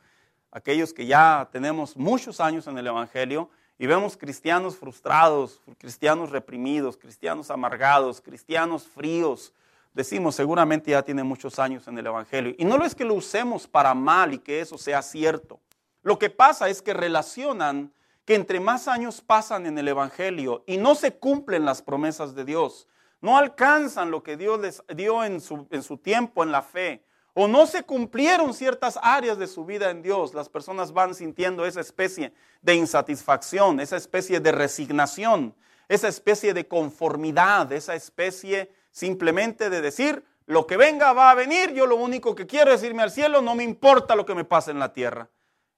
Aquellos 0.51 0.93
que 0.93 1.07
ya 1.07 1.49
tenemos 1.51 1.97
muchos 1.97 2.41
años 2.41 2.67
en 2.67 2.77
el 2.77 2.87
Evangelio 2.87 3.49
y 3.79 3.87
vemos 3.87 4.17
cristianos 4.17 4.77
frustrados, 4.77 5.61
cristianos 5.79 6.31
reprimidos, 6.31 6.97
cristianos 6.97 7.51
amargados, 7.51 8.21
cristianos 8.21 8.87
fríos, 8.87 9.53
decimos, 9.95 10.35
seguramente 10.35 10.91
ya 10.91 11.03
tiene 11.03 11.25
muchos 11.25 11.59
años 11.59 11.89
en 11.89 11.97
el 11.99 12.07
Evangelio. 12.07 12.55
Y 12.59 12.65
no 12.65 12.85
es 12.85 12.95
que 12.95 13.05
lo 13.05 13.15
usemos 13.15 13.67
para 13.67 13.95
mal 13.95 14.35
y 14.35 14.39
que 14.39 14.61
eso 14.61 14.77
sea 14.77 15.01
cierto. 15.03 15.61
Lo 16.03 16.19
que 16.19 16.29
pasa 16.29 16.69
es 16.69 16.83
que 16.83 16.93
relacionan 16.93 17.93
que 18.25 18.35
entre 18.35 18.61
más 18.61 18.89
años 18.89 19.21
pasan 19.21 19.67
en 19.67 19.79
el 19.79 19.89
Evangelio 19.89 20.65
y 20.67 20.77
no 20.77 20.95
se 20.95 21.15
cumplen 21.15 21.65
las 21.65 21.83
promesas 21.83 22.35
de 22.35 22.45
Dios, 22.45 22.89
no 23.25 23.39
alcanzan 23.39 24.11
lo 24.11 24.23
que 24.23 24.37
Dios 24.37 24.61
les 24.61 24.83
dio 24.95 25.25
en 25.25 25.41
su, 25.41 25.97
tiempo 25.97 26.43
en 26.43 26.53
la 26.53 26.61
fe, 26.61 27.03
o 27.33 27.49
no 27.49 27.67
se 27.67 27.83
cumplieron 27.83 28.53
ciertas 28.53 28.99
áreas 29.03 29.39
de 29.39 29.47
su 29.47 29.65
vida 29.65 29.89
en 29.89 30.03
Dios, 30.03 30.35
las 30.35 30.51
personas 30.51 30.93
van 30.93 31.15
sintiendo 31.15 31.65
esa 31.65 31.81
especie 31.81 32.35
de 32.61 32.75
insatisfacción, 32.75 33.81
esa 33.81 33.97
especie 33.97 34.41
de 34.41 34.53
resignación, 34.53 35.55
esa 35.89 36.07
especie 36.07 36.53
de 36.53 36.69
conformidad, 36.69 37.73
esa 37.73 37.95
especie 37.95 38.71
simplemente 38.91 39.71
de 39.71 39.81
decir, 39.81 40.23
lo 40.45 40.67
que 40.67 40.77
venga 40.77 41.15
va 41.15 41.31
a 41.31 41.35
venir, 41.35 41.73
yo 41.73 41.87
lo 41.87 41.97
único 41.97 42.35
que 42.35 42.47
quiero 42.47 42.73
es 42.73 42.83
irme 42.83 43.05
al 43.05 43.11
cielo, 43.11 43.41
no 43.41 43.55
me 43.55 43.65
importa 43.65 44.17
lo 44.17 44.27
que 44.27 44.35
me 44.35 44.45
pase 44.45 44.71
en 44.71 44.79
la 44.79 44.93
tierra. 44.93 45.31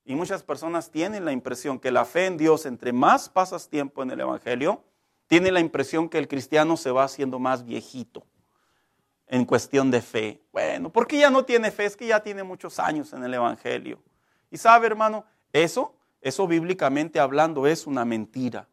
Y 0.05 0.17
muchas 0.17 0.43
personas 0.43 0.91
tienen 0.91 1.25
la 1.25 1.31
impresión 1.31 1.79
que 1.79 1.93
la 1.93 2.05
fe 2.07 2.26
en 2.26 2.38
Dios, 2.38 2.67
entre 2.67 2.93
más 2.93 3.29
pasas 3.29 3.69
tiempo 3.69 4.03
en 4.03 4.11
el 4.11 4.19
Evangelio, 4.19 4.83
tiene 5.26 5.50
la 5.50 5.61
impresión 5.61 6.09
que 6.09 6.18
el 6.18 6.28
cristiano 6.28 6.76
se 6.76 6.90
va 6.90 7.04
haciendo 7.04 7.38
más 7.38 7.64
viejito 7.64 8.26
en 9.26 9.45
cuestión 9.45 9.90
de 9.90 10.00
fe. 10.00 10.42
Bueno, 10.52 10.90
¿por 10.90 11.06
qué 11.06 11.18
ya 11.18 11.30
no 11.30 11.45
tiene 11.45 11.71
fe? 11.71 11.87
Es 11.87 11.97
que 11.97 12.06
ya 12.06 12.23
tiene 12.23 12.42
muchos 12.42 12.78
años 12.78 13.12
en 13.12 13.25
el 13.25 13.35
Evangelio. 13.35 14.00
Y 14.50 14.56
sabe, 14.56 14.87
hermano, 14.87 15.25
eso, 15.52 15.95
eso 16.21 16.47
bíblicamente 16.47 17.18
hablando 17.18 17.66
es 17.66 17.87
una 17.87 18.04
mentira. 18.04 18.68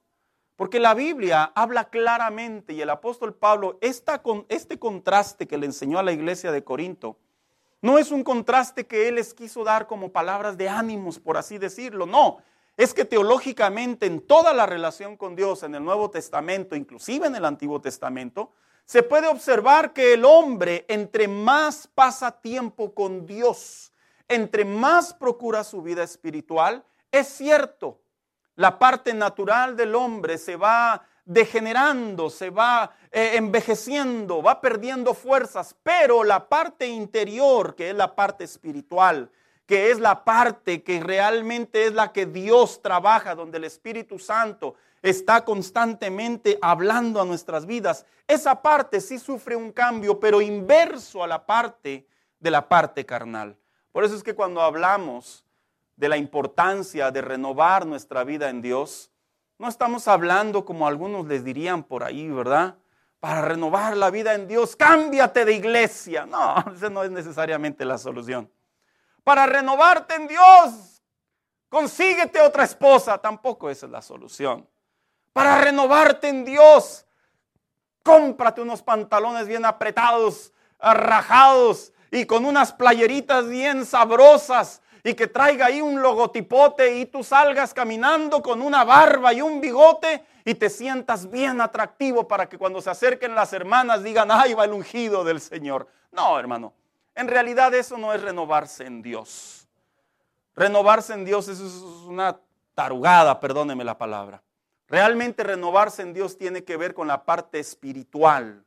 Porque 0.55 0.79
la 0.79 0.93
Biblia 0.93 1.51
habla 1.55 1.85
claramente 1.85 2.73
y 2.73 2.81
el 2.81 2.89
apóstol 2.91 3.33
Pablo, 3.33 3.79
este 3.81 4.77
contraste 4.77 5.47
que 5.47 5.57
le 5.57 5.65
enseñó 5.65 5.97
a 5.97 6.03
la 6.03 6.11
iglesia 6.11 6.51
de 6.51 6.63
Corinto, 6.63 7.17
no 7.81 7.97
es 7.97 8.11
un 8.11 8.23
contraste 8.23 8.85
que 8.85 9.09
él 9.09 9.15
les 9.15 9.33
quiso 9.33 9.63
dar 9.63 9.87
como 9.87 10.11
palabras 10.11 10.55
de 10.55 10.69
ánimos, 10.69 11.19
por 11.19 11.37
así 11.37 11.57
decirlo, 11.57 12.05
no. 12.05 12.37
Es 12.75 12.93
que 12.93 13.05
teológicamente 13.05 14.05
en 14.05 14.21
toda 14.21 14.53
la 14.53 14.65
relación 14.65 15.15
con 15.15 15.35
Dios, 15.35 15.63
en 15.63 15.75
el 15.75 15.83
Nuevo 15.83 16.09
Testamento, 16.09 16.75
inclusive 16.75 17.27
en 17.27 17.35
el 17.35 17.45
Antiguo 17.45 17.79
Testamento, 17.81 18.51
se 18.85 19.03
puede 19.03 19.27
observar 19.27 19.93
que 19.93 20.13
el 20.13 20.25
hombre, 20.25 20.85
entre 20.89 21.27
más 21.27 21.87
pasa 21.87 22.31
tiempo 22.31 22.93
con 22.93 23.25
Dios, 23.25 23.93
entre 24.27 24.65
más 24.65 25.13
procura 25.13 25.63
su 25.63 25.81
vida 25.81 26.03
espiritual, 26.03 26.83
es 27.11 27.27
cierto, 27.27 28.01
la 28.55 28.79
parte 28.79 29.13
natural 29.13 29.77
del 29.77 29.95
hombre 29.95 30.37
se 30.37 30.55
va 30.55 31.05
degenerando, 31.25 32.29
se 32.29 32.49
va 32.49 32.91
eh, 33.11 33.33
envejeciendo, 33.35 34.41
va 34.41 34.59
perdiendo 34.59 35.13
fuerzas, 35.13 35.75
pero 35.83 36.23
la 36.23 36.49
parte 36.49 36.87
interior, 36.87 37.75
que 37.75 37.91
es 37.91 37.95
la 37.95 38.15
parte 38.15 38.43
espiritual, 38.43 39.31
que 39.65 39.91
es 39.91 39.99
la 39.99 40.23
parte 40.23 40.83
que 40.83 40.99
realmente 40.99 41.85
es 41.85 41.93
la 41.93 42.11
que 42.11 42.25
Dios 42.25 42.81
trabaja, 42.81 43.35
donde 43.35 43.57
el 43.57 43.63
Espíritu 43.63 44.19
Santo 44.19 44.75
está 45.01 45.43
constantemente 45.43 46.57
hablando 46.61 47.21
a 47.21 47.25
nuestras 47.25 47.65
vidas, 47.65 48.05
esa 48.27 48.61
parte 48.61 49.01
sí 49.01 49.19
sufre 49.19 49.55
un 49.55 49.71
cambio, 49.71 50.19
pero 50.19 50.41
inverso 50.41 51.23
a 51.23 51.27
la 51.27 51.45
parte 51.45 52.07
de 52.39 52.51
la 52.51 52.67
parte 52.67 53.05
carnal. 53.05 53.57
Por 53.91 54.03
eso 54.03 54.15
es 54.15 54.23
que 54.23 54.33
cuando 54.33 54.61
hablamos 54.61 55.45
de 55.95 56.09
la 56.09 56.17
importancia 56.17 57.11
de 57.11 57.21
renovar 57.21 57.85
nuestra 57.85 58.23
vida 58.23 58.49
en 58.49 58.61
Dios, 58.61 59.11
no 59.59 59.67
estamos 59.67 60.07
hablando 60.07 60.65
como 60.65 60.87
algunos 60.87 61.27
les 61.27 61.43
dirían 61.43 61.83
por 61.83 62.03
ahí, 62.03 62.27
¿verdad? 62.29 62.75
Para 63.19 63.41
renovar 63.41 63.95
la 63.95 64.09
vida 64.09 64.33
en 64.33 64.47
Dios, 64.47 64.75
cámbiate 64.75 65.45
de 65.45 65.53
iglesia. 65.53 66.25
No, 66.25 66.55
esa 66.75 66.89
no 66.89 67.03
es 67.03 67.11
necesariamente 67.11 67.85
la 67.85 67.97
solución. 67.97 68.49
Para 69.23 69.45
renovarte 69.45 70.15
en 70.15 70.27
Dios, 70.27 71.01
consíguete 71.69 72.41
otra 72.41 72.63
esposa. 72.63 73.17
Tampoco 73.17 73.69
esa 73.69 73.85
es 73.85 73.91
la 73.91 74.01
solución. 74.01 74.67
Para 75.31 75.59
renovarte 75.59 76.27
en 76.29 76.45
Dios, 76.45 77.05
cómprate 78.03 78.61
unos 78.61 78.83
pantalones 78.83 79.47
bien 79.47 79.65
apretados, 79.65 80.51
rajados 80.79 81.93
y 82.11 82.25
con 82.25 82.45
unas 82.45 82.73
playeritas 82.73 83.47
bien 83.47 83.85
sabrosas 83.85 84.81
y 85.03 85.15
que 85.15 85.27
traiga 85.27 85.65
ahí 85.67 85.81
un 85.81 86.01
logotipote 86.01 86.97
y 86.97 87.05
tú 87.05 87.23
salgas 87.23 87.73
caminando 87.73 88.41
con 88.41 88.61
una 88.61 88.83
barba 88.83 89.33
y 89.33 89.41
un 89.41 89.59
bigote 89.59 90.23
y 90.45 90.55
te 90.55 90.69
sientas 90.69 91.29
bien 91.29 91.59
atractivo 91.59 92.27
para 92.27 92.47
que 92.47 92.57
cuando 92.57 92.81
se 92.81 92.89
acerquen 92.89 93.35
las 93.35 93.51
hermanas 93.53 94.03
digan, 94.03 94.29
ay, 94.31 94.53
va 94.53 94.65
el 94.65 94.73
ungido 94.73 95.23
del 95.23 95.41
Señor. 95.41 95.87
No, 96.11 96.39
hermano, 96.39 96.73
en 97.15 97.27
realidad 97.27 97.73
eso 97.73 97.97
no 97.97 98.13
es 98.13 98.21
renovarse 98.21 98.85
en 98.85 99.01
Dios. 99.01 99.67
Renovarse 100.55 101.13
en 101.13 101.25
Dios 101.25 101.47
es 101.47 101.59
una 101.59 102.39
tarugada, 102.75 103.39
perdóneme 103.39 103.83
la 103.83 103.97
palabra. 103.97 104.41
Realmente 104.87 105.43
renovarse 105.43 106.01
en 106.01 106.13
Dios 106.13 106.37
tiene 106.37 106.63
que 106.63 106.77
ver 106.77 106.93
con 106.93 107.07
la 107.07 107.25
parte 107.25 107.59
espiritual, 107.59 108.63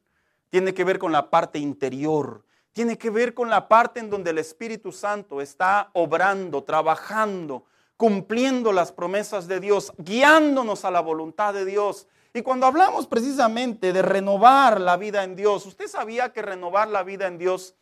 tiene 0.50 0.74
que 0.74 0.84
ver 0.84 0.98
con 0.98 1.12
la 1.12 1.30
parte 1.30 1.58
interior, 1.58 2.44
tiene 2.72 2.98
que 2.98 3.10
ver 3.10 3.34
con 3.34 3.48
la 3.48 3.68
parte 3.68 4.00
en 4.00 4.10
donde 4.10 4.30
el 4.30 4.38
Espíritu 4.38 4.92
Santo 4.92 5.40
está 5.40 5.90
obrando, 5.92 6.64
trabajando, 6.64 7.64
cumpliendo 7.96 8.72
las 8.72 8.92
promesas 8.92 9.46
de 9.46 9.60
Dios, 9.60 9.92
guiándonos 9.98 10.84
a 10.84 10.90
la 10.90 11.00
voluntad 11.00 11.54
de 11.54 11.64
Dios. 11.64 12.06
Y 12.34 12.42
cuando 12.42 12.66
hablamos 12.66 13.06
precisamente 13.06 13.92
de 13.92 14.02
renovar 14.02 14.80
la 14.80 14.96
vida 14.96 15.24
en 15.24 15.36
Dios, 15.36 15.64
¿usted 15.64 15.86
sabía 15.86 16.32
que 16.32 16.42
renovar 16.42 16.88
la 16.88 17.02
vida 17.02 17.26
en 17.26 17.38
Dios 17.38 17.74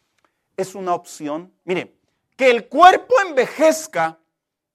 es 0.57 0.75
una 0.75 0.95
opción? 0.95 1.53
Mire, 1.65 1.97
que 2.37 2.51
el 2.51 2.69
cuerpo 2.69 3.15
envejezca, 3.27 4.19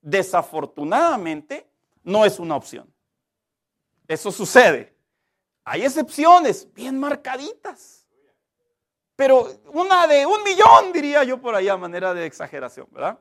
desafortunadamente, 0.01 1.69
no 2.03 2.25
es 2.25 2.39
una 2.39 2.55
opción. 2.55 2.91
Eso 4.07 4.31
sucede. 4.31 4.95
Hay 5.63 5.83
excepciones 5.83 6.67
bien 6.73 6.99
marcaditas 6.99 7.99
pero 9.19 9.49
una 9.73 10.07
de 10.07 10.25
un 10.25 10.41
millón, 10.43 10.93
diría 10.93 11.25
yo 11.25 11.41
por 11.41 11.53
ahí 11.53 11.67
a 11.67 11.75
manera 11.75 12.13
de 12.13 12.25
exageración, 12.25 12.87
¿verdad? 12.89 13.19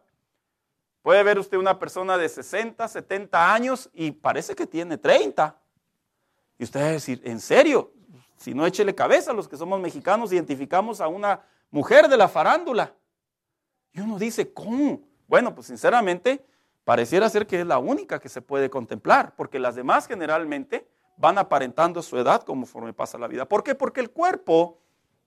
Puede 1.03 1.21
ver 1.25 1.41
usted 1.41 1.59
una 1.59 1.77
persona 1.77 2.17
de 2.17 2.29
60, 2.29 2.87
70 2.87 3.53
años 3.53 3.91
y 3.93 4.13
parece 4.13 4.55
que 4.55 4.65
tiene 4.65 4.97
30. 4.97 5.61
Y 6.57 6.63
usted 6.63 6.81
va 6.81 6.85
a 6.85 6.91
decir, 6.91 7.21
¿en 7.25 7.41
serio? 7.41 7.93
Si 8.37 8.55
no 8.55 8.65
échele 8.65 8.95
cabeza, 8.95 9.33
los 9.33 9.49
que 9.49 9.57
somos 9.57 9.81
mexicanos 9.81 10.33
identificamos 10.33 11.01
a 11.01 11.09
una 11.09 11.45
mujer 11.71 12.09
de 12.09 12.17
la 12.17 12.29
farándula. 12.29 12.95
Y 13.93 14.01
uno 14.01 14.19
dice, 14.19 14.53
¿cómo? 14.53 15.03
Bueno, 15.27 15.55
pues 15.55 15.67
sinceramente, 15.67 16.45
pareciera 16.85 17.29
ser 17.29 17.47
que 17.47 17.61
es 17.61 17.67
la 17.67 17.79
única 17.79 18.21
que 18.21 18.29
se 18.29 18.43
puede 18.43 18.71
contemplar, 18.71 19.35
porque 19.37 19.59
las 19.59 19.75
demás 19.75 20.07
generalmente 20.07 20.89
van 21.17 21.37
aparentando 21.37 22.03
su 22.03 22.17
edad 22.17 22.43
conforme 22.43 22.93
pasa 22.93 23.19
la 23.19 23.27
vida. 23.27 23.47
¿Por 23.47 23.63
qué? 23.63 23.75
Porque 23.75 24.01
el 24.01 24.11
cuerpo 24.11 24.79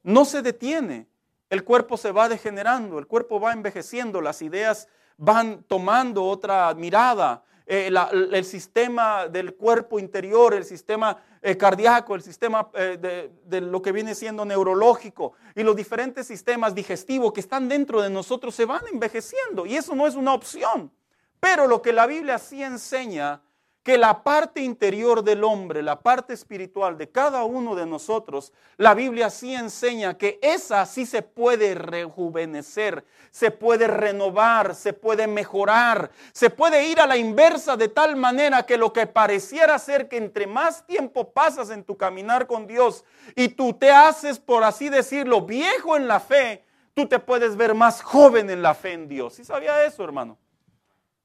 no 0.03 0.25
se 0.25 0.41
detiene, 0.41 1.07
el 1.49 1.63
cuerpo 1.63 1.97
se 1.97 2.11
va 2.11 2.29
degenerando, 2.29 2.97
el 2.97 3.07
cuerpo 3.07 3.39
va 3.39 3.51
envejeciendo, 3.51 4.21
las 4.21 4.41
ideas 4.41 4.87
van 5.17 5.63
tomando 5.63 6.23
otra 6.25 6.73
mirada, 6.73 7.43
eh, 7.65 7.91
el 8.31 8.45
sistema 8.45 9.27
del 9.27 9.55
cuerpo 9.55 9.99
interior, 9.99 10.53
el 10.53 10.65
sistema 10.65 11.17
eh, 11.41 11.57
cardíaco, 11.57 12.15
el 12.15 12.21
sistema 12.21 12.69
eh, 12.73 12.97
de, 12.99 13.31
de, 13.45 13.61
lo 13.61 13.81
que 13.81 13.91
viene 13.91 14.15
siendo 14.15 14.45
neurológico 14.45 15.33
y 15.55 15.63
los 15.63 15.75
diferentes 15.75 16.27
sistemas 16.27 16.75
digestivos 16.75 17.33
que 17.33 17.39
están 17.39 17.67
dentro 17.69 18.01
de 18.01 18.09
nosotros 18.09 18.53
se 18.55 18.65
van 18.65 18.81
envejeciendo 18.91 19.65
y 19.65 19.75
eso 19.75 19.95
no 19.95 20.07
es 20.07 20.15
una 20.15 20.33
opción. 20.33 20.91
Pero 21.39 21.67
lo 21.67 21.81
que 21.81 21.93
la 21.93 22.05
Biblia 22.05 22.37
sí 22.37 22.61
enseña 22.61 23.41
que 23.83 23.97
la 23.97 24.23
parte 24.23 24.61
interior 24.61 25.23
del 25.23 25.43
hombre, 25.43 25.81
la 25.81 26.01
parte 26.01 26.33
espiritual 26.33 26.97
de 26.97 27.09
cada 27.09 27.43
uno 27.43 27.75
de 27.75 27.87
nosotros, 27.87 28.53
la 28.77 28.93
Biblia 28.93 29.31
sí 29.31 29.55
enseña 29.55 30.17
que 30.17 30.39
esa 30.43 30.85
sí 30.85 31.07
se 31.07 31.23
puede 31.23 31.73
rejuvenecer, 31.73 33.03
se 33.31 33.49
puede 33.49 33.87
renovar, 33.87 34.75
se 34.75 34.93
puede 34.93 35.25
mejorar, 35.25 36.11
se 36.31 36.51
puede 36.51 36.85
ir 36.89 36.99
a 36.99 37.07
la 37.07 37.17
inversa 37.17 37.75
de 37.75 37.87
tal 37.87 38.15
manera 38.15 38.67
que 38.67 38.77
lo 38.77 38.93
que 38.93 39.07
pareciera 39.07 39.79
ser 39.79 40.07
que 40.07 40.17
entre 40.17 40.45
más 40.45 40.85
tiempo 40.85 41.31
pasas 41.31 41.71
en 41.71 41.83
tu 41.83 41.97
caminar 41.97 42.45
con 42.45 42.67
Dios 42.67 43.03
y 43.35 43.49
tú 43.49 43.73
te 43.73 43.89
haces, 43.89 44.37
por 44.39 44.63
así 44.63 44.89
decirlo, 44.89 45.41
viejo 45.41 45.97
en 45.97 46.07
la 46.07 46.19
fe, 46.19 46.63
tú 46.93 47.07
te 47.07 47.17
puedes 47.17 47.55
ver 47.55 47.73
más 47.73 48.03
joven 48.03 48.51
en 48.51 48.61
la 48.61 48.75
fe 48.75 48.93
en 48.93 49.07
Dios. 49.07 49.33
¿Sí 49.33 49.43
sabía 49.43 49.83
eso, 49.85 50.03
hermano? 50.03 50.37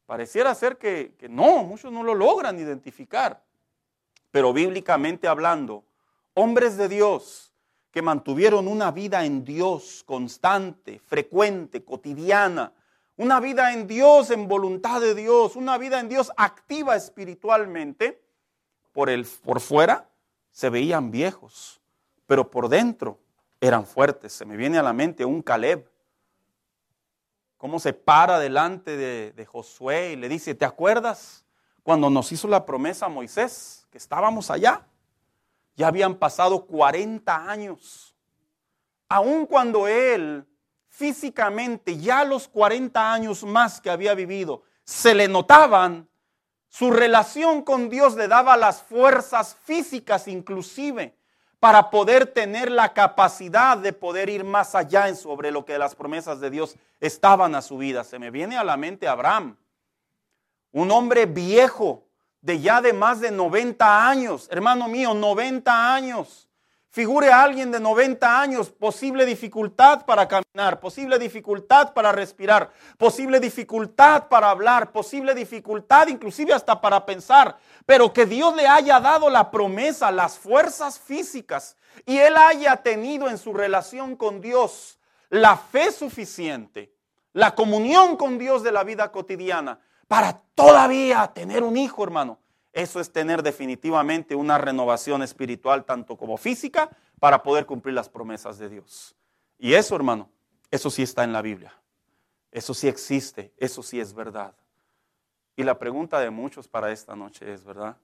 Pareciera 0.06 0.54
ser 0.54 0.78
que, 0.78 1.14
no, 1.28 1.64
muchos 1.64 1.92
no 1.92 2.02
lo 2.02 2.14
logran 2.14 2.58
identificar. 2.58 3.42
Pero 4.30 4.52
bíblicamente 4.52 5.26
hablando, 5.26 5.84
hombres 6.34 6.76
de 6.76 6.88
Dios 6.88 7.52
que 7.90 8.02
mantuvieron 8.02 8.68
una 8.68 8.90
vida 8.92 9.24
en 9.24 9.44
Dios 9.44 10.04
constante, 10.06 11.00
frecuente, 11.00 11.84
cotidiana, 11.84 12.72
una 13.16 13.40
vida 13.40 13.72
en 13.72 13.86
Dios, 13.86 14.30
en 14.30 14.46
voluntad 14.46 15.00
de 15.00 15.14
Dios, 15.14 15.56
una 15.56 15.78
vida 15.78 15.98
en 15.98 16.08
Dios 16.08 16.30
activa 16.36 16.94
espiritualmente, 16.94 18.22
por, 18.92 19.10
el, 19.10 19.26
por 19.44 19.60
fuera 19.60 20.08
se 20.52 20.70
veían 20.70 21.10
viejos, 21.10 21.80
pero 22.26 22.50
por 22.50 22.68
dentro 22.68 23.18
eran 23.60 23.86
fuertes. 23.86 24.32
Se 24.32 24.44
me 24.44 24.56
viene 24.56 24.78
a 24.78 24.82
la 24.82 24.92
mente 24.92 25.24
un 25.24 25.42
Caleb, 25.42 25.86
cómo 27.56 27.78
se 27.78 27.92
para 27.92 28.38
delante 28.38 28.96
de, 28.96 29.46
Josué 29.46 30.12
y 30.12 30.16
le 30.16 30.28
dice, 30.28 30.54
¿te 30.54 30.64
acuerdas 30.64 31.44
cuando 31.82 32.10
nos 32.10 32.32
hizo 32.32 32.48
la 32.48 32.66
promesa 32.66 33.06
a 33.06 33.10
Moisés 33.10 33.86
que 33.90 33.98
estábamos 33.98 34.50
allá? 34.50 34.86
Ya 35.74 35.88
habían 35.88 36.16
pasado 36.16 36.66
40 36.66 37.50
años. 37.50 38.14
Aun 39.08 39.46
cuando 39.46 39.86
él 39.86 40.46
físicamente, 40.88 41.98
ya 41.98 42.24
los 42.24 42.48
40 42.48 43.12
años 43.12 43.44
más 43.44 43.80
que 43.80 43.90
había 43.90 44.14
vivido, 44.14 44.62
se 44.84 45.14
le 45.14 45.28
notaban, 45.28 46.08
su 46.68 46.90
relación 46.90 47.62
con 47.62 47.88
Dios 47.88 48.16
le 48.16 48.28
daba 48.28 48.56
las 48.56 48.82
fuerzas 48.82 49.56
físicas 49.64 50.28
inclusive 50.28 51.16
para 51.58 51.90
poder 51.90 52.26
tener 52.26 52.70
la 52.70 52.92
capacidad 52.92 53.76
de 53.78 53.92
poder 53.92 54.28
ir 54.28 54.44
más 54.44 54.74
allá 54.74 55.08
en 55.08 55.16
sobre 55.16 55.50
lo 55.50 55.64
que 55.64 55.78
las 55.78 55.94
promesas 55.94 56.40
de 56.40 56.50
Dios 56.50 56.76
estaban 57.00 57.54
a 57.54 57.62
su 57.62 57.78
vida. 57.78 58.04
Se 58.04 58.18
me 58.18 58.30
viene 58.30 58.56
a 58.56 58.64
la 58.64 58.76
mente 58.76 59.08
Abraham, 59.08 59.56
un 60.72 60.90
hombre 60.90 61.26
viejo 61.26 62.04
de 62.40 62.60
ya 62.60 62.80
de 62.80 62.92
más 62.92 63.20
de 63.20 63.30
90 63.30 64.08
años, 64.08 64.48
hermano 64.50 64.88
mío, 64.88 65.14
90 65.14 65.94
años 65.94 66.45
Figure 66.96 67.30
a 67.30 67.42
alguien 67.42 67.70
de 67.70 67.78
90 67.78 68.40
años, 68.40 68.70
posible 68.70 69.26
dificultad 69.26 70.06
para 70.06 70.26
caminar, 70.26 70.80
posible 70.80 71.18
dificultad 71.18 71.92
para 71.92 72.10
respirar, 72.10 72.70
posible 72.96 73.38
dificultad 73.38 74.28
para 74.28 74.48
hablar, 74.48 74.92
posible 74.92 75.34
dificultad 75.34 76.08
inclusive 76.08 76.54
hasta 76.54 76.80
para 76.80 77.04
pensar, 77.04 77.58
pero 77.84 78.14
que 78.14 78.24
Dios 78.24 78.56
le 78.56 78.66
haya 78.66 78.98
dado 78.98 79.28
la 79.28 79.50
promesa, 79.50 80.10
las 80.10 80.38
fuerzas 80.38 80.98
físicas 80.98 81.76
y 82.06 82.16
él 82.16 82.34
haya 82.34 82.76
tenido 82.76 83.28
en 83.28 83.36
su 83.36 83.52
relación 83.52 84.16
con 84.16 84.40
Dios 84.40 84.98
la 85.28 85.58
fe 85.58 85.92
suficiente, 85.92 86.94
la 87.34 87.54
comunión 87.54 88.16
con 88.16 88.38
Dios 88.38 88.62
de 88.62 88.72
la 88.72 88.84
vida 88.84 89.12
cotidiana 89.12 89.80
para 90.08 90.40
todavía 90.54 91.30
tener 91.34 91.62
un 91.62 91.76
hijo, 91.76 92.02
hermano 92.04 92.38
eso 92.76 93.00
es 93.00 93.10
tener 93.10 93.42
definitivamente 93.42 94.34
una 94.34 94.58
renovación 94.58 95.22
espiritual, 95.22 95.86
tanto 95.86 96.18
como 96.18 96.36
física, 96.36 96.90
para 97.18 97.42
poder 97.42 97.64
cumplir 97.64 97.94
las 97.94 98.10
promesas 98.10 98.58
de 98.58 98.68
Dios. 98.68 99.16
Y 99.58 99.72
eso, 99.72 99.96
hermano, 99.96 100.28
eso 100.70 100.90
sí 100.90 101.02
está 101.02 101.24
en 101.24 101.32
la 101.32 101.40
Biblia. 101.40 101.72
Eso 102.52 102.74
sí 102.74 102.86
existe, 102.86 103.54
eso 103.56 103.82
sí 103.82 103.98
es 103.98 104.12
verdad. 104.12 104.54
Y 105.56 105.64
la 105.64 105.78
pregunta 105.78 106.20
de 106.20 106.28
muchos 106.28 106.68
para 106.68 106.92
esta 106.92 107.16
noche 107.16 107.50
es, 107.50 107.64
¿verdad? 107.64 107.96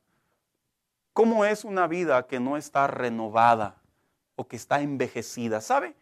¿Cómo 1.12 1.44
es 1.44 1.64
una 1.64 1.87
vida 1.87 2.26
que 2.26 2.40
no 2.40 2.56
está 2.56 2.87
renovada 2.87 3.76
o 4.37 4.48
que 4.48 4.56
está 4.56 4.80
envejecida? 4.80 5.61
¿Sabe? 5.61 5.94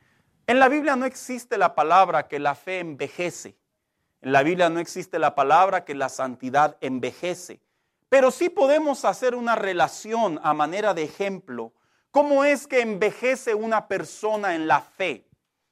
En 0.47 0.61
la 0.61 0.69
Biblia 0.69 0.95
no 0.95 1.07
existe 1.07 1.59
la 1.59 1.75
palabra 1.75 2.29
que 2.29 2.39
la 2.39 2.55
fe 2.55 2.79
envejece. 2.79 3.57
En 4.21 4.31
la 4.31 4.45
Biblia 4.45 4.71
no 4.71 4.79
existe 4.79 5.19
la 5.19 5.35
palabra 5.35 5.85
que 5.85 5.97
la 5.97 6.09
santidad 6.09 6.77
envejece. 6.81 7.61
Pero 8.11 8.33
sí 8.33 8.49
podemos 8.49 9.05
hacer 9.05 9.37
una 9.37 9.55
relación 9.55 10.41
a 10.43 10.53
manera 10.53 10.93
de 10.95 11.05
ejemplo. 11.05 11.73
¿Cómo 12.11 12.45
es 12.45 12.67
que 12.67 12.81
envejece 12.81 13.55
una 13.55 13.87
persona 13.87 14.57
en 14.57 14.67
la 14.67 14.81
fe? 14.81 15.29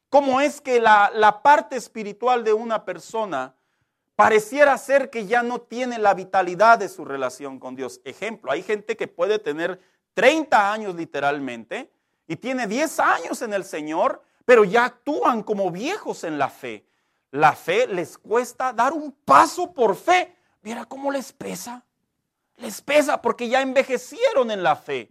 ¿Cómo 0.09 0.41
es 0.41 0.61
que 0.61 0.81
la, 0.81 1.41
parte 1.43 1.75
espiritual 1.77 2.45
de 2.45 2.53
una 2.53 2.85
persona 2.85 3.57
pareciera 4.15 4.79
ser 4.79 5.11
que 5.11 5.27
ya 5.27 5.43
no 5.43 5.61
tiene 5.61 5.99
la 5.99 6.15
vitalidad 6.15 6.79
de 6.79 6.89
su 6.89 7.05
relación 7.05 7.59
con 7.59 7.75
Dios? 7.75 8.01
Ejemplo, 8.05 8.53
hay 8.53 8.63
gente 8.63 8.97
que 8.97 9.09
puede 9.09 9.41
tener 9.41 9.81
30 10.15 10.73
años 10.73 10.95
literalmente 10.95 11.91
y 12.29 12.37
tiene 12.37 12.69
10 12.69 13.01
años 13.01 13.43
en 13.43 13.53
el 13.53 13.65
Señor, 13.65 14.23
pero 14.45 14.63
ya 14.63 14.85
actúan 14.85 15.43
como 15.43 15.73
viejos 15.73 16.23
en 16.23 16.39
la 16.39 16.49
fe. 16.49 16.87
La 17.33 17.57
fe 17.57 17.89
les 17.89 18.17
cuesta 18.17 18.73
dar 18.73 18.93
un 18.93 19.11
paso 19.11 19.73
por 19.73 19.97
fe. 19.97 20.37
Mira 20.63 20.85
cómo 20.85 21.11
les 21.11 21.33
pesa 21.33 21.85
les 22.59 22.83
pesa 22.83 23.21
porque 23.23 23.49
ya 23.49 23.63
envejecieron 23.63 24.51
en 24.51 24.63
la 24.63 24.77
fe. 24.77 25.11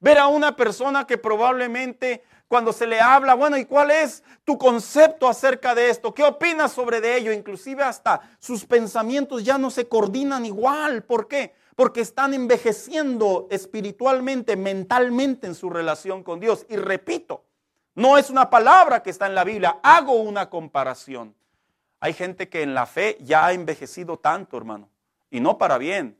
Ver 0.00 0.18
a 0.18 0.26
una 0.26 0.54
persona 0.56 1.06
que 1.06 1.18
probablemente 1.18 2.24
cuando 2.48 2.72
se 2.72 2.86
le 2.86 3.00
habla, 3.00 3.34
bueno, 3.34 3.56
¿y 3.56 3.64
cuál 3.64 3.90
es 3.90 4.22
tu 4.44 4.58
concepto 4.58 5.28
acerca 5.28 5.74
de 5.74 5.90
esto? 5.90 6.14
¿Qué 6.14 6.22
opinas 6.22 6.72
sobre 6.72 7.00
de 7.00 7.16
ello? 7.16 7.32
Inclusive 7.32 7.82
hasta 7.82 8.20
sus 8.38 8.64
pensamientos 8.64 9.42
ya 9.42 9.58
no 9.58 9.70
se 9.70 9.88
coordinan 9.88 10.44
igual. 10.44 11.02
¿Por 11.02 11.26
qué? 11.26 11.54
Porque 11.74 12.00
están 12.00 12.34
envejeciendo 12.34 13.48
espiritualmente, 13.50 14.56
mentalmente 14.56 15.46
en 15.46 15.54
su 15.54 15.70
relación 15.70 16.22
con 16.22 16.38
Dios. 16.38 16.66
Y 16.68 16.76
repito, 16.76 17.44
no 17.94 18.18
es 18.18 18.30
una 18.30 18.50
palabra 18.50 19.02
que 19.02 19.10
está 19.10 19.26
en 19.26 19.34
la 19.34 19.44
Biblia, 19.44 19.78
hago 19.82 20.12
una 20.14 20.50
comparación. 20.50 21.34
Hay 21.98 22.12
gente 22.12 22.48
que 22.48 22.62
en 22.62 22.74
la 22.74 22.86
fe 22.86 23.16
ya 23.20 23.46
ha 23.46 23.52
envejecido 23.52 24.18
tanto, 24.18 24.56
hermano, 24.56 24.90
y 25.30 25.40
no 25.40 25.56
para 25.56 25.78
bien, 25.78 26.18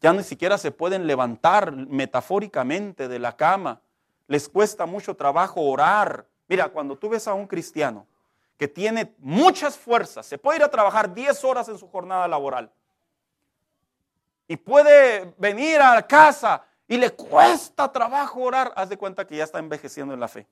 ya 0.00 0.12
ni 0.12 0.22
siquiera 0.22 0.56
se 0.58 0.70
pueden 0.70 1.06
levantar 1.06 1.72
metafóricamente 1.72 3.08
de 3.08 3.18
la 3.18 3.36
cama. 3.36 3.80
Les 4.26 4.48
cuesta 4.48 4.86
mucho 4.86 5.14
trabajo 5.14 5.60
orar. 5.60 6.26
Mira, 6.48 6.68
cuando 6.68 6.96
tú 6.96 7.08
ves 7.10 7.28
a 7.28 7.34
un 7.34 7.46
cristiano 7.46 8.06
que 8.56 8.68
tiene 8.68 9.14
muchas 9.18 9.76
fuerzas, 9.76 10.26
se 10.26 10.38
puede 10.38 10.58
ir 10.58 10.64
a 10.64 10.70
trabajar 10.70 11.12
10 11.12 11.44
horas 11.44 11.68
en 11.68 11.78
su 11.78 11.88
jornada 11.88 12.26
laboral 12.28 12.70
y 14.50 14.56
puede 14.56 15.32
venir 15.38 15.80
a 15.80 16.04
casa 16.06 16.64
y 16.88 16.96
le 16.96 17.10
cuesta 17.10 17.90
trabajo 17.92 18.40
orar, 18.40 18.72
haz 18.74 18.88
de 18.88 18.96
cuenta 18.96 19.24
que 19.24 19.36
ya 19.36 19.44
está 19.44 19.60
envejeciendo 19.60 20.12
en 20.12 20.18
la 20.18 20.26
fe. 20.26 20.48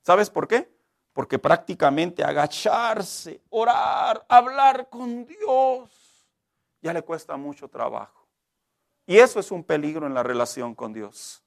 ¿Sabes 0.00 0.30
por 0.30 0.46
qué? 0.46 0.72
Porque 1.12 1.36
prácticamente 1.36 2.22
agacharse, 2.22 3.40
orar, 3.50 4.24
hablar 4.28 4.88
con 4.88 5.26
Dios, 5.26 6.24
ya 6.80 6.92
le 6.92 7.02
cuesta 7.02 7.36
mucho 7.36 7.66
trabajo. 7.66 8.19
Y 9.10 9.18
eso 9.18 9.40
es 9.40 9.50
un 9.50 9.64
peligro 9.64 10.06
en 10.06 10.14
la 10.14 10.22
relación 10.22 10.76
con 10.76 10.92
Dios. 10.92 11.42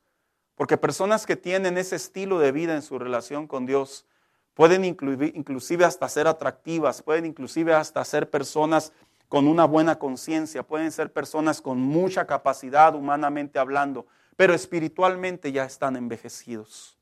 Porque 0.53 0.75
personas 0.75 1.25
que 1.25 1.37
tienen 1.37 1.77
ese 1.77 1.95
estilo 1.95 2.37
de 2.37 2.51
vida 2.51 2.75
en 2.75 2.81
su 2.81 2.99
relación 2.99 3.47
con 3.47 3.65
Dios 3.65 4.05
pueden 4.53 4.83
inclusive 4.83 5.85
hasta 5.85 6.09
ser 6.09 6.27
atractivas, 6.27 7.01
pueden 7.01 7.25
inclusive 7.25 7.73
hasta 7.73 8.03
ser 8.03 8.29
personas 8.29 8.91
con 9.29 9.47
una 9.47 9.63
buena 9.63 9.97
conciencia, 9.97 10.63
pueden 10.63 10.91
ser 10.91 11.13
personas 11.13 11.61
con 11.61 11.79
mucha 11.79 12.27
capacidad 12.27 12.95
humanamente 12.95 13.57
hablando, 13.59 14.07
pero 14.35 14.53
espiritualmente 14.53 15.49
ya 15.53 15.63
están 15.63 15.95
envejecidos. 15.95 16.97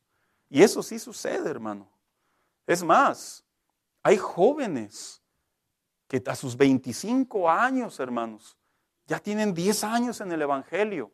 Y 0.48 0.62
eso 0.62 0.84
sí 0.84 1.00
sucede, 1.00 1.50
hermano. 1.50 1.90
Es 2.68 2.84
más, 2.84 3.44
Hay 4.04 4.18
jóvenes 4.18 5.24
que 6.08 6.22
a 6.24 6.36
sus 6.36 6.56
25 6.56 7.50
años, 7.50 8.00
hermanos, 8.00 8.56
ya 9.08 9.20
tienen 9.20 9.54
10 9.54 9.84
años 9.84 10.22
en 10.22 10.32
el 10.32 10.42
Evangelio 10.42 11.12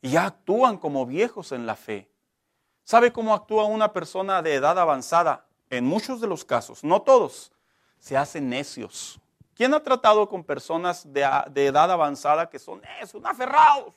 y 0.00 0.10
ya 0.10 0.26
actúan 0.26 0.78
como 0.78 1.06
viejos 1.06 1.52
en 1.52 1.66
la 1.66 1.76
fe. 1.76 2.10
¿Sabe 2.84 3.12
cómo 3.12 3.34
actúa 3.34 3.64
una 3.64 3.92
persona 3.92 4.42
de 4.42 4.54
edad 4.54 4.78
avanzada? 4.78 5.46
En 5.68 5.84
muchos 5.84 6.20
de 6.20 6.26
los 6.26 6.44
casos, 6.44 6.82
no 6.82 7.02
todos, 7.02 7.52
se 7.98 8.16
hacen 8.16 8.48
necios. 8.48 9.20
¿Quién 9.54 9.74
ha 9.74 9.82
tratado 9.82 10.28
con 10.28 10.42
personas 10.42 11.04
de, 11.12 11.20
edad 11.20 11.90
avanzada 11.90 12.48
que 12.48 12.58
son 12.58 12.80
necios, 12.80 13.22
aferrados? 13.24 13.94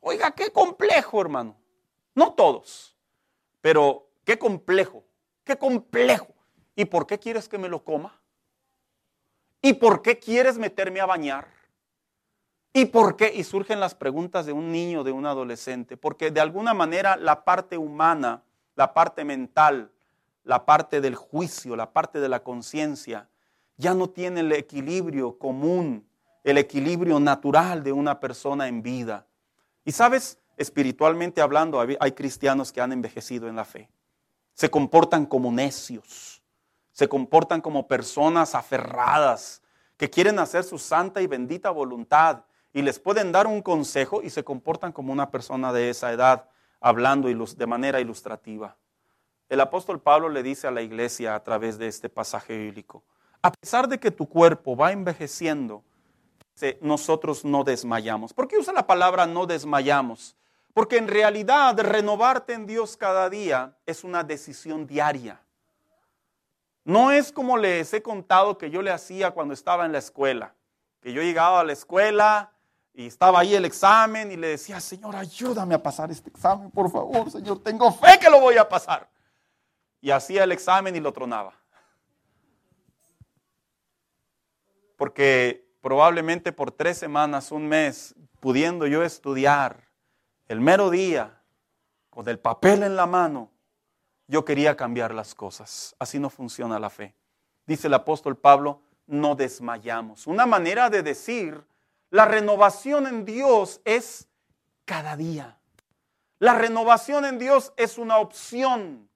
Oiga, 0.00 0.30
qué 0.30 0.52
complejo, 0.52 1.20
hermano. 1.20 1.56
No 2.14 2.32
todos, 2.34 2.94
pero 3.60 4.06
qué 4.24 4.38
complejo, 4.38 5.02
qué 5.44 5.56
complejo. 5.56 6.28
¿Y 6.76 6.84
por 6.84 7.06
qué 7.06 7.18
quieres 7.18 7.48
que 7.48 7.58
me 7.58 7.68
lo 7.68 7.82
coma? 7.82 8.20
¿Y 9.62 9.74
por 9.74 10.02
qué 10.02 10.18
quieres 10.18 10.58
meterme 10.58 11.00
a 11.00 11.06
bañar? 11.06 11.48
¿Y 12.72 12.84
por 12.84 13.16
qué? 13.16 13.32
Y 13.34 13.42
surgen 13.42 13.80
las 13.80 13.94
preguntas 13.94 14.44
de 14.44 14.52
un 14.52 14.70
niño, 14.70 15.02
de 15.02 15.10
un 15.10 15.24
adolescente, 15.24 15.96
porque 15.96 16.30
de 16.30 16.40
alguna 16.40 16.74
manera 16.74 17.16
la 17.16 17.42
parte 17.42 17.78
humana, 17.78 18.42
la 18.74 18.92
parte 18.92 19.24
mental, 19.24 19.90
la 20.44 20.66
parte 20.66 21.00
del 21.00 21.14
juicio, 21.14 21.74
la 21.74 21.92
parte 21.92 22.20
de 22.20 22.28
la 22.28 22.42
conciencia, 22.42 23.28
ya 23.78 23.94
no 23.94 24.10
tiene 24.10 24.40
el 24.40 24.52
equilibrio 24.52 25.38
común, 25.38 26.06
el 26.44 26.58
equilibrio 26.58 27.18
natural 27.18 27.82
de 27.82 27.92
una 27.92 28.20
persona 28.20 28.68
en 28.68 28.82
vida. 28.82 29.26
Y 29.84 29.92
sabes, 29.92 30.38
espiritualmente 30.56 31.40
hablando, 31.40 31.80
hay 31.80 32.12
cristianos 32.12 32.72
que 32.72 32.80
han 32.80 32.92
envejecido 32.92 33.48
en 33.48 33.56
la 33.56 33.64
fe. 33.64 33.88
Se 34.52 34.70
comportan 34.70 35.26
como 35.26 35.50
necios, 35.50 36.42
se 36.96 37.10
comportan 37.10 37.60
como 37.60 37.86
personas 37.86 38.54
aferradas, 38.54 39.60
que 39.98 40.08
quieren 40.08 40.38
hacer 40.38 40.64
su 40.64 40.78
santa 40.78 41.20
y 41.20 41.26
bendita 41.26 41.68
voluntad 41.70 42.44
y 42.72 42.80
les 42.80 42.98
pueden 42.98 43.32
dar 43.32 43.46
un 43.46 43.60
consejo 43.60 44.22
y 44.22 44.30
se 44.30 44.44
comportan 44.44 44.92
como 44.92 45.12
una 45.12 45.30
persona 45.30 45.74
de 45.74 45.90
esa 45.90 46.10
edad, 46.10 46.48
hablando 46.80 47.28
de 47.28 47.66
manera 47.66 48.00
ilustrativa. 48.00 48.78
El 49.50 49.60
apóstol 49.60 50.00
Pablo 50.00 50.30
le 50.30 50.42
dice 50.42 50.68
a 50.68 50.70
la 50.70 50.80
iglesia 50.80 51.34
a 51.34 51.44
través 51.44 51.76
de 51.76 51.86
este 51.86 52.08
pasaje 52.08 52.56
bíblico, 52.56 53.04
a 53.42 53.52
pesar 53.52 53.88
de 53.88 54.00
que 54.00 54.10
tu 54.10 54.26
cuerpo 54.26 54.74
va 54.74 54.90
envejeciendo, 54.90 55.84
nosotros 56.80 57.44
no 57.44 57.62
desmayamos. 57.62 58.32
¿Por 58.32 58.48
qué 58.48 58.56
usa 58.56 58.72
la 58.72 58.86
palabra 58.86 59.26
no 59.26 59.44
desmayamos? 59.44 60.34
Porque 60.72 60.96
en 60.96 61.08
realidad 61.08 61.78
renovarte 61.78 62.54
en 62.54 62.64
Dios 62.64 62.96
cada 62.96 63.28
día 63.28 63.76
es 63.84 64.02
una 64.02 64.24
decisión 64.24 64.86
diaria. 64.86 65.42
No 66.86 67.10
es 67.10 67.32
como 67.32 67.56
les 67.56 67.92
he 67.94 68.00
contado 68.00 68.56
que 68.58 68.70
yo 68.70 68.80
le 68.80 68.92
hacía 68.92 69.32
cuando 69.32 69.52
estaba 69.52 69.86
en 69.86 69.90
la 69.90 69.98
escuela, 69.98 70.54
que 71.00 71.12
yo 71.12 71.20
llegaba 71.20 71.58
a 71.58 71.64
la 71.64 71.72
escuela, 71.72 72.52
y 72.94 73.08
estaba 73.08 73.40
ahí 73.40 73.56
el 73.56 73.64
examen 73.64 74.30
y 74.30 74.36
le 74.36 74.46
decía, 74.46 74.78
Señor, 74.78 75.16
ayúdame 75.16 75.74
a 75.74 75.82
pasar 75.82 76.12
este 76.12 76.30
examen, 76.30 76.70
por 76.70 76.88
favor, 76.88 77.28
Señor, 77.28 77.60
tengo 77.60 77.92
fe 77.92 78.20
que 78.20 78.30
lo 78.30 78.40
voy 78.40 78.56
a 78.56 78.68
pasar. 78.68 79.10
Y 80.00 80.12
hacía 80.12 80.44
el 80.44 80.52
examen 80.52 80.94
y 80.94 81.00
lo 81.00 81.12
tronaba. 81.12 81.54
Porque 84.96 85.68
probablemente 85.80 86.52
por 86.52 86.70
tres 86.70 86.98
semanas, 86.98 87.50
un 87.50 87.66
mes, 87.66 88.14
pudiendo 88.38 88.86
yo 88.86 89.02
estudiar 89.02 89.88
el 90.46 90.60
mero 90.60 90.90
día, 90.90 91.42
con 92.10 92.28
el 92.28 92.38
papel 92.38 92.84
en 92.84 92.94
la 92.94 93.06
mano, 93.06 93.50
yo 94.28 94.44
quería 94.44 94.76
cambiar 94.76 95.14
las 95.14 95.34
cosas. 95.34 95.94
Así 95.98 96.18
no 96.18 96.30
funciona 96.30 96.78
la 96.78 96.90
fe. 96.90 97.14
Dice 97.66 97.86
el 97.86 97.94
apóstol 97.94 98.36
Pablo, 98.36 98.80
no 99.06 99.34
desmayamos. 99.34 100.26
Una 100.26 100.46
manera 100.46 100.90
de 100.90 101.02
decir, 101.02 101.64
la 102.10 102.24
renovación 102.24 103.06
en 103.06 103.24
Dios 103.24 103.80
es 103.84 104.28
cada 104.84 105.16
día. 105.16 105.58
La 106.38 106.54
renovación 106.54 107.24
en 107.24 107.38
Dios 107.38 107.72
es 107.76 107.98
una 107.98 108.18
opción. 108.18 109.08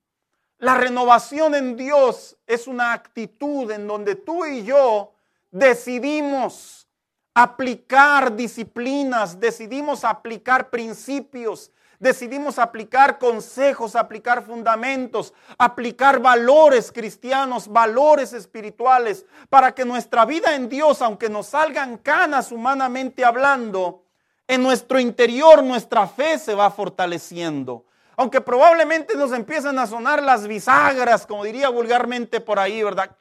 La 0.58 0.74
renovación 0.74 1.54
en 1.54 1.76
Dios 1.76 2.36
es 2.46 2.66
una 2.66 2.92
actitud 2.92 3.70
en 3.70 3.86
donde 3.86 4.14
tú 4.14 4.44
y 4.44 4.64
yo 4.64 5.12
decidimos 5.50 6.86
aplicar 7.34 8.34
disciplinas, 8.34 9.38
decidimos 9.40 10.04
aplicar 10.04 10.70
principios, 10.70 11.70
decidimos 12.00 12.58
aplicar 12.58 13.18
consejos, 13.18 13.94
aplicar 13.94 14.42
fundamentos, 14.42 15.32
aplicar 15.58 16.18
valores 16.18 16.90
cristianos, 16.90 17.68
valores 17.68 18.32
espirituales, 18.32 19.26
para 19.48 19.72
que 19.74 19.84
nuestra 19.84 20.24
vida 20.24 20.56
en 20.56 20.68
Dios, 20.68 21.02
aunque 21.02 21.28
nos 21.28 21.48
salgan 21.48 21.98
canas 21.98 22.50
humanamente 22.50 23.24
hablando, 23.24 24.06
en 24.48 24.62
nuestro 24.62 24.98
interior 24.98 25.62
nuestra 25.62 26.08
fe 26.08 26.38
se 26.38 26.54
va 26.54 26.70
fortaleciendo. 26.70 27.84
Aunque 28.16 28.40
probablemente 28.40 29.14
nos 29.14 29.32
empiecen 29.32 29.78
a 29.78 29.86
sonar 29.86 30.22
las 30.22 30.48
bisagras, 30.48 31.26
como 31.26 31.44
diría 31.44 31.68
vulgarmente 31.68 32.40
por 32.40 32.58
ahí, 32.58 32.82
¿verdad? 32.82 33.16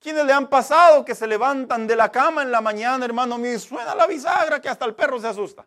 ¿Quiénes 0.00 0.24
le 0.24 0.32
han 0.32 0.48
pasado 0.48 1.04
que 1.04 1.14
se 1.14 1.26
levantan 1.26 1.86
de 1.86 1.96
la 1.96 2.10
cama 2.10 2.42
en 2.42 2.50
la 2.50 2.60
mañana, 2.60 3.04
hermano 3.04 3.38
mío, 3.38 3.54
y 3.54 3.58
suena 3.58 3.94
la 3.94 4.06
bisagra 4.06 4.60
que 4.60 4.68
hasta 4.68 4.84
el 4.84 4.94
perro 4.94 5.20
se 5.20 5.28
asusta? 5.28 5.66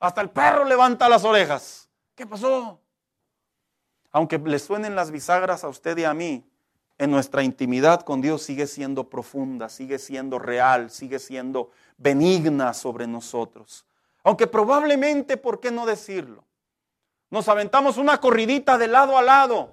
Hasta 0.00 0.20
el 0.20 0.30
perro 0.30 0.64
levanta 0.64 1.08
las 1.08 1.24
orejas. 1.24 1.88
¿Qué 2.14 2.26
pasó? 2.26 2.80
Aunque 4.12 4.38
le 4.38 4.58
suenen 4.58 4.94
las 4.94 5.10
bisagras 5.10 5.64
a 5.64 5.68
usted 5.68 5.96
y 5.98 6.04
a 6.04 6.14
mí, 6.14 6.44
en 6.98 7.10
nuestra 7.10 7.42
intimidad 7.42 8.02
con 8.02 8.20
Dios 8.20 8.42
sigue 8.42 8.66
siendo 8.66 9.08
profunda, 9.10 9.68
sigue 9.68 9.98
siendo 9.98 10.38
real, 10.38 10.90
sigue 10.90 11.18
siendo 11.18 11.70
benigna 11.96 12.72
sobre 12.74 13.06
nosotros. 13.06 13.84
Aunque 14.22 14.46
probablemente, 14.46 15.36
¿por 15.36 15.58
qué 15.58 15.70
no 15.70 15.86
decirlo? 15.86 16.44
Nos 17.30 17.48
aventamos 17.48 17.96
una 17.96 18.20
corridita 18.20 18.78
de 18.78 18.86
lado 18.86 19.18
a 19.18 19.22
lado 19.22 19.72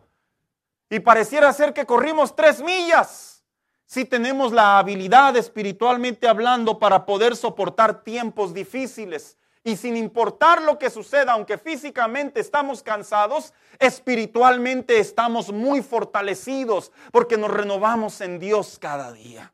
y 0.90 1.00
pareciera 1.00 1.54
ser 1.54 1.74
que 1.74 1.86
corrimos 1.86 2.36
tres 2.36 2.62
millas. 2.62 3.44
Si 3.86 4.06
tenemos 4.06 4.52
la 4.52 4.80
habilidad 4.80 5.38
espiritualmente 5.38 6.28
hablando 6.28 6.80
para 6.80 7.06
poder 7.06 7.36
soportar 7.36 8.04
tiempos 8.04 8.54
difíciles, 8.54 9.38
y 9.64 9.76
sin 9.78 9.96
importar 9.96 10.62
lo 10.62 10.80
que 10.80 10.90
suceda, 10.90 11.34
aunque 11.34 11.58
físicamente 11.58 12.40
estamos 12.40 12.82
cansados, 12.82 13.54
espiritualmente 13.80 15.00
estamos 15.00 15.52
muy 15.52 15.82
fortalecidos 15.82 16.92
porque 17.12 17.38
nos 17.38 17.52
renovamos 17.52 18.22
en 18.22 18.40
Dios 18.40 18.80
cada 18.80 19.12
día. 19.12 19.54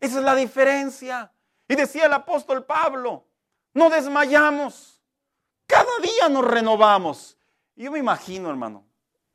Esa 0.00 0.18
es 0.18 0.24
la 0.24 0.34
diferencia. 0.34 1.32
Y 1.66 1.74
decía 1.74 2.06
el 2.06 2.12
apóstol 2.12 2.64
Pablo, 2.64 3.26
no 3.74 3.90
desmayamos. 3.90 5.02
Cada 5.66 5.90
día 6.02 6.28
nos 6.28 6.44
renovamos. 6.44 7.36
Yo 7.74 7.90
me 7.90 7.98
imagino, 7.98 8.48
hermano, 8.48 8.84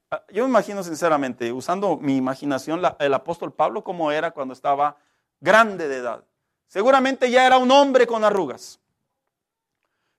ah, 0.09 0.23
yo 0.29 0.43
me 0.43 0.49
imagino 0.49 0.83
sinceramente, 0.83 1.51
usando 1.51 1.97
mi 1.97 2.17
imaginación, 2.17 2.81
el 2.99 3.13
apóstol 3.13 3.53
Pablo 3.53 3.83
como 3.83 4.11
era 4.11 4.31
cuando 4.31 4.53
estaba 4.53 4.97
grande 5.39 5.87
de 5.87 5.97
edad. 5.97 6.23
Seguramente 6.67 7.29
ya 7.29 7.45
era 7.45 7.57
un 7.57 7.69
hombre 7.69 8.07
con 8.07 8.23
arrugas. 8.23 8.79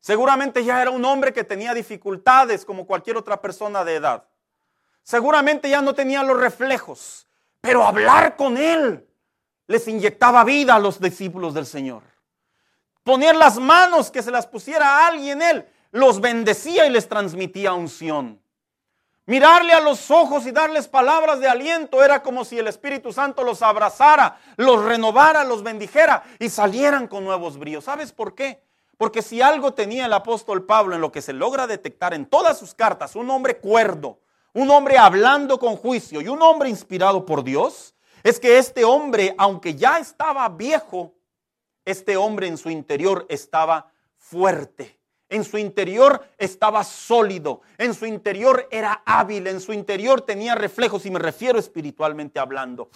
Seguramente 0.05 0.63
ya 0.63 0.83
era 0.83 0.91
un 0.91 1.03
hombre 1.07 1.33
que 1.33 1.45
tenía 1.45 1.73
dificultades 1.73 2.67
como 2.67 2.87
cualquier 2.87 3.17
otra 3.17 3.41
persona 3.41 3.87
de 3.87 3.95
edad. 3.95 4.25
Seguramente 5.03 5.71
ya 5.71 5.81
no 5.81 5.95
tenía 5.95 6.23
los 6.23 6.39
reflejos, 6.39 7.27
pero 7.63 7.87
hablar 7.87 8.37
con 8.37 8.59
él 8.59 9.09
les 9.67 9.89
inyectaba 9.89 10.45
vida 10.45 10.75
a 10.75 10.79
los 10.79 11.01
discípulos 11.01 11.55
del 11.55 11.65
Señor. 11.65 12.03
Poner 13.03 13.35
las 13.35 13.59
manos 13.59 14.11
que 14.11 14.23
se 14.23 14.31
las 14.31 14.47
pusiera 14.47 14.87
a 14.87 15.07
alguien 15.07 15.41
él, 15.41 15.67
los 15.91 16.21
bendecía 16.21 16.85
y 16.85 16.91
les 16.91 17.09
transmitía 17.09 17.73
unción. 17.73 18.43
Mirarle 19.25 19.73
a 19.73 19.81
los 19.81 20.11
ojos 20.11 20.45
y 20.45 20.51
darles 20.51 20.87
palabras 20.87 21.41
de 21.41 21.49
aliento 21.49 22.05
era 22.05 22.23
como 22.23 22.45
si 22.45 22.59
el 22.59 22.67
Espíritu 22.67 23.11
Santo 23.11 23.43
los 23.43 23.63
abrazara, 23.63 24.39
los 24.59 24.85
renovara, 24.85 25.45
los 25.45 25.63
bendijera 25.63 26.25
y 26.39 26.51
salieran 26.51 27.09
con 27.09 27.25
nuevos 27.25 27.57
bríos. 27.57 27.85
¿Sabes 27.85 28.13
por 28.13 28.35
qué? 28.35 28.64
Porque 28.97 29.23
si 29.23 29.43
algo 29.43 29.75
tenía 29.75 30.07
el 30.07 30.13
apóstol 30.13 30.65
Pablo 30.65 30.95
en 30.95 31.01
lo 31.01 31.11
que 31.11 31.23
se 31.23 31.33
logra 31.33 31.67
detectar 31.67 32.15
en 32.15 32.27
todas 32.27 32.59
sus 32.59 32.75
cartas, 32.75 33.17
un 33.17 33.29
hombre 33.31 33.59
cuerdo, 33.59 34.21
un 34.53 34.71
hombre 34.71 34.99
hablando 34.99 35.59
con 35.59 35.77
juicio 35.77 36.21
y 36.21 36.29
un 36.29 36.41
hombre 36.43 36.69
inspirado 36.69 37.27
por 37.27 37.43
Dios, 37.43 37.95
es 38.23 38.39
que 38.39 38.59
este 38.59 38.85
hombre, 38.85 39.35
aunque 39.37 39.75
ya 39.75 39.99
estaba 39.99 40.49
viejo, 40.49 41.15
este 41.85 42.17
hombre 42.17 42.47
en 42.47 42.57
su 42.57 42.71
interior 42.71 43.27
estaba 43.29 43.91
fuerte. 44.17 44.99
En 45.29 45.43
su 45.43 45.59
interior 45.59 46.25
estaba 46.39 46.85
sólido, 46.85 47.63
en 47.77 47.95
su 47.95 48.07
interior 48.07 48.69
era 48.71 49.03
hábil, 49.05 49.49
en 49.49 49.61
su 49.61 49.73
interior 49.73 50.21
tenía 50.21 50.55
reflejos, 50.55 51.05
y 51.07 51.11
me 51.11 51.19
refiero 51.19 51.59
espiritualmente 51.59 52.39
hablando. 52.39 52.89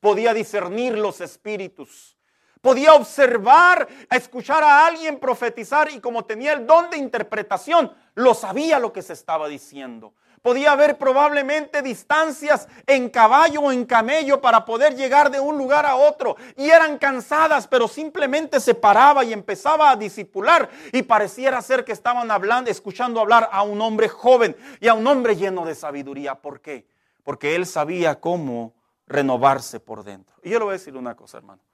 Podía 0.00 0.34
discernir 0.34 0.98
los 0.98 1.20
espíritus, 1.22 2.17
Podía 2.60 2.94
observar, 2.94 3.86
escuchar 4.10 4.64
a 4.64 4.86
alguien 4.86 5.18
profetizar 5.18 5.90
y 5.90 6.00
como 6.00 6.24
tenía 6.24 6.52
el 6.52 6.66
don 6.66 6.90
de 6.90 6.96
interpretación, 6.96 7.92
lo 8.14 8.34
sabía 8.34 8.78
lo 8.78 8.92
que 8.92 9.02
se 9.02 9.12
estaba 9.12 9.48
diciendo. 9.48 10.12
podía 10.42 10.72
haber 10.72 10.98
probablemente 10.98 11.82
distancias 11.82 12.68
en 12.86 13.10
caballo 13.10 13.60
o 13.60 13.72
en 13.72 13.84
camello 13.84 14.40
para 14.40 14.64
poder 14.64 14.94
llegar 14.94 15.30
de 15.30 15.40
un 15.40 15.58
lugar 15.58 15.84
a 15.84 15.96
otro. 15.96 16.36
Y 16.56 16.70
eran 16.70 16.96
cansadas, 16.98 17.66
pero 17.66 17.88
simplemente 17.88 18.60
se 18.60 18.74
paraba 18.74 19.24
y 19.24 19.32
empezaba 19.32 19.90
a 19.90 19.96
disipular. 19.96 20.70
Y 20.92 21.02
pareciera 21.02 21.60
ser 21.60 21.84
que 21.84 21.92
estaban 21.92 22.30
hablando, 22.30 22.70
escuchando 22.70 23.20
hablar 23.20 23.48
a 23.52 23.62
un 23.62 23.80
hombre 23.80 24.08
joven 24.08 24.56
y 24.80 24.88
a 24.88 24.94
un 24.94 25.06
hombre 25.06 25.36
lleno 25.36 25.66
de 25.66 25.74
sabiduría. 25.74 26.36
¿Por 26.36 26.60
qué? 26.60 26.86
Porque 27.24 27.54
él 27.54 27.66
sabía 27.66 28.20
cómo 28.20 28.74
renovarse 29.06 29.80
por 29.80 30.04
dentro. 30.04 30.36
Y 30.42 30.50
yo 30.50 30.58
le 30.58 30.64
voy 30.64 30.72
a 30.72 30.78
decir 30.78 30.96
una 30.96 31.14
cosa, 31.14 31.38
hermano. 31.38 31.67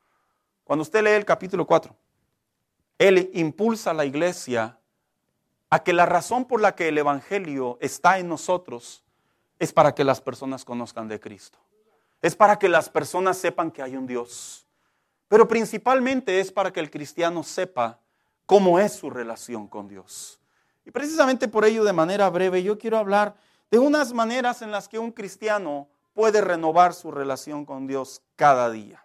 Cuando 0.65 0.83
usted 0.83 1.05
lee 1.05 1.11
el 1.11 1.25
capítulo 1.25 1.67
4, 1.67 1.95
él 2.99 3.31
impulsa 3.35 3.91
a 3.91 3.95
la 3.95 4.05
iglesia 4.05 4.79
a 5.71 5.83
que 5.83 5.93
la 5.93 6.07
razón 6.07 6.47
por 6.47 6.61
la 6.61 6.75
que 6.75 6.89
el 6.89 6.99
Evangelio 6.99 7.79
está 7.81 8.19
en 8.19 8.29
nosotros 8.29 9.05
es 9.59 9.73
para 9.73 9.95
que 9.95 10.05
las 10.05 10.21
personas 10.21 10.65
conozcan 10.65 11.09
de 11.09 11.21
Cristo. 11.21 11.59
Es 12.23 12.35
para 12.35 12.59
que 12.59 12.69
las 12.69 12.89
personas 12.89 13.37
sepan 13.37 13.71
que 13.71 13.83
hay 13.83 13.97
un 13.97 14.07
Dios. 14.07 14.67
Pero 15.29 15.47
principalmente 15.47 16.41
es 16.41 16.51
para 16.51 16.73
que 16.73 16.81
el 16.81 16.91
cristiano 16.91 17.43
sepa 17.43 17.99
cómo 18.47 18.79
es 18.79 18.95
su 18.95 19.11
relación 19.11 19.69
con 19.69 19.89
Dios. 19.89 20.41
Y 20.87 20.91
precisamente 20.91 21.49
por 21.49 21.65
ello, 21.65 21.85
de 21.85 21.93
manera 21.93 22.29
breve, 22.31 22.63
yo 22.63 22.79
quiero 22.79 22.99
hablar 22.99 23.35
de 23.71 23.79
unas 23.79 24.13
maneras 24.13 24.63
en 24.63 24.71
las 24.71 24.89
que 24.89 24.99
un 24.99 25.13
cristiano 25.13 25.89
puede 26.13 26.41
renovar 26.41 26.95
su 26.95 27.11
relación 27.11 27.65
con 27.65 27.87
Dios 27.87 28.23
cada 28.37 28.71
día. 28.71 29.04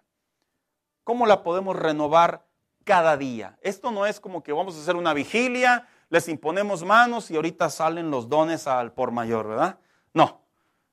¿Cómo 1.04 1.26
la 1.26 1.42
podemos 1.42 1.76
renovar 1.76 2.44
cada 2.84 3.16
día? 3.16 3.58
Esto 3.62 3.90
no 3.90 4.06
es 4.06 4.20
como 4.20 4.42
que 4.42 4.52
vamos 4.52 4.76
a 4.76 4.80
hacer 4.80 4.96
una 4.96 5.14
vigilia, 5.14 5.88
les 6.08 6.28
imponemos 6.28 6.84
manos 6.84 7.30
y 7.30 7.36
ahorita 7.36 7.70
salen 7.70 8.10
los 8.10 8.28
dones 8.28 8.66
al 8.66 8.92
por 8.92 9.10
mayor, 9.10 9.48
¿verdad? 9.48 9.78
No, 10.12 10.40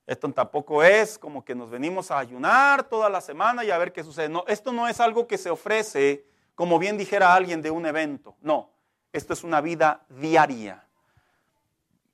esto 0.07 0.31
tampoco 0.31 0.83
es 0.83 1.19
como 1.19 1.43
que 1.43 1.53
nos 1.53 1.69
venimos 1.69 2.11
a 2.11 2.19
ayunar 2.19 2.83
toda 2.83 3.09
la 3.09 3.19
semana 3.19 3.65
y 3.65 3.71
a 3.71 3.77
ver 3.77 3.91
qué 3.91 4.03
sucede. 4.03 4.29
No, 4.29 4.45
esto 4.47 4.71
no 4.71 4.87
es 4.87 5.01
algo 5.01 5.27
que 5.27 5.37
se 5.37 5.49
ofrece, 5.49 6.25
como 6.55 6.79
bien 6.79 6.97
dijera 6.97 7.33
alguien 7.33 7.61
de 7.61 7.71
un 7.71 7.85
evento. 7.85 8.35
No, 8.41 8.69
esto 9.11 9.33
es 9.33 9.43
una 9.43 9.59
vida 9.59 10.05
diaria. 10.07 10.85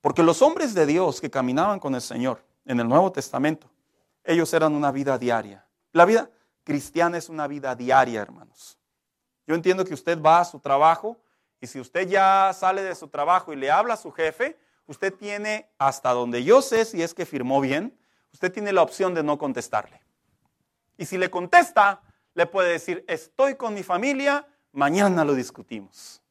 Porque 0.02 0.24
los 0.24 0.42
hombres 0.42 0.74
de 0.74 0.86
Dios 0.88 1.22
que 1.22 1.30
caminaban 1.30 1.80
con 1.80 1.94
el 1.94 2.02
Señor 2.02 2.44
en 2.66 2.80
el 2.80 2.88
Nuevo 2.88 3.12
Testamento, 3.12 3.70
ellos 4.24 4.52
eran 4.54 4.74
una 4.74 4.92
vida 4.92 5.18
diaria. 5.20 5.66
La 5.92 6.06
vida 6.06 6.32
cristiana 6.64 7.18
es 7.18 7.30
una 7.30 7.48
vida 7.48 7.76
diaria, 7.76 8.22
hermanos. 8.22 8.78
Yo 9.46 9.56
entiendo 9.56 9.86
que 9.86 9.94
usted 9.94 10.22
va 10.22 10.40
a 10.40 10.46
su 10.46 10.60
trabajo 10.60 11.18
y 11.60 11.68
si 11.68 11.80
usted 11.80 12.08
ya 12.08 12.52
sale 12.54 12.82
de 12.84 12.96
su 12.96 13.08
trabajo 13.08 13.54
y 13.54 13.56
le 13.56 13.72
habla 13.72 13.96
a 13.96 13.98
su 13.98 14.12
jefe, 14.12 14.58
usted 14.86 15.14
tiene, 15.14 15.70
hasta 15.78 16.12
donde 16.12 16.44
yo 16.44 16.62
sé 16.62 16.86
si 16.86 17.02
es 17.02 17.14
que 17.14 17.26
firmó 17.26 17.62
bien, 17.62 17.98
usted 18.32 18.52
tiene 18.52 18.74
la 18.74 18.82
opción 18.82 19.14
de 19.14 19.24
no 19.24 19.38
contestarle. 19.38 20.02
Y 20.98 21.06
si 21.06 21.18
le 21.18 21.30
contesta, 21.30 22.02
le 22.34 22.46
puede 22.46 22.72
decir, 22.72 23.04
estoy 23.08 23.56
con 23.56 23.74
mi 23.74 23.84
familia, 23.84 24.48
mañana 24.72 25.24
lo 25.24 25.34
discutimos. 25.34 26.22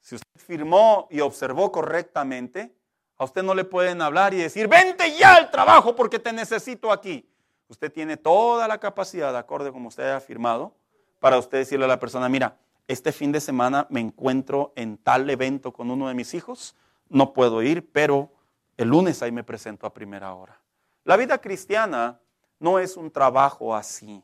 Si 0.00 0.14
usted 0.14 0.40
firmó 0.40 1.08
y 1.10 1.20
observó 1.20 1.72
correctamente, 1.72 2.74
a 3.16 3.24
usted 3.24 3.42
no 3.42 3.54
le 3.54 3.64
pueden 3.64 4.02
hablar 4.02 4.34
y 4.34 4.38
decir, 4.38 4.68
vente 4.68 5.16
ya 5.16 5.36
al 5.36 5.50
trabajo 5.50 5.96
porque 5.96 6.18
te 6.18 6.32
necesito 6.32 6.92
aquí. 6.92 7.28
Usted 7.68 7.92
tiene 7.92 8.16
toda 8.16 8.68
la 8.68 8.78
capacidad, 8.78 9.32
de 9.32 9.38
acorde 9.38 9.72
como 9.72 9.88
usted 9.88 10.10
ha 10.10 10.20
firmado, 10.20 10.74
para 11.20 11.38
usted 11.38 11.58
decirle 11.58 11.86
a 11.86 11.88
la 11.88 11.98
persona, 11.98 12.28
mira, 12.28 12.58
este 12.86 13.12
fin 13.12 13.32
de 13.32 13.40
semana 13.40 13.86
me 13.88 14.00
encuentro 14.00 14.72
en 14.76 14.98
tal 14.98 15.28
evento 15.30 15.72
con 15.72 15.90
uno 15.90 16.08
de 16.08 16.14
mis 16.14 16.34
hijos, 16.34 16.76
no 17.08 17.32
puedo 17.32 17.62
ir, 17.62 17.90
pero 17.90 18.30
el 18.76 18.88
lunes 18.88 19.22
ahí 19.22 19.32
me 19.32 19.44
presento 19.44 19.86
a 19.86 19.94
primera 19.94 20.34
hora. 20.34 20.60
La 21.04 21.16
vida 21.16 21.38
cristiana 21.38 22.20
no 22.58 22.78
es 22.78 22.96
un 22.96 23.10
trabajo 23.10 23.74
así. 23.74 24.22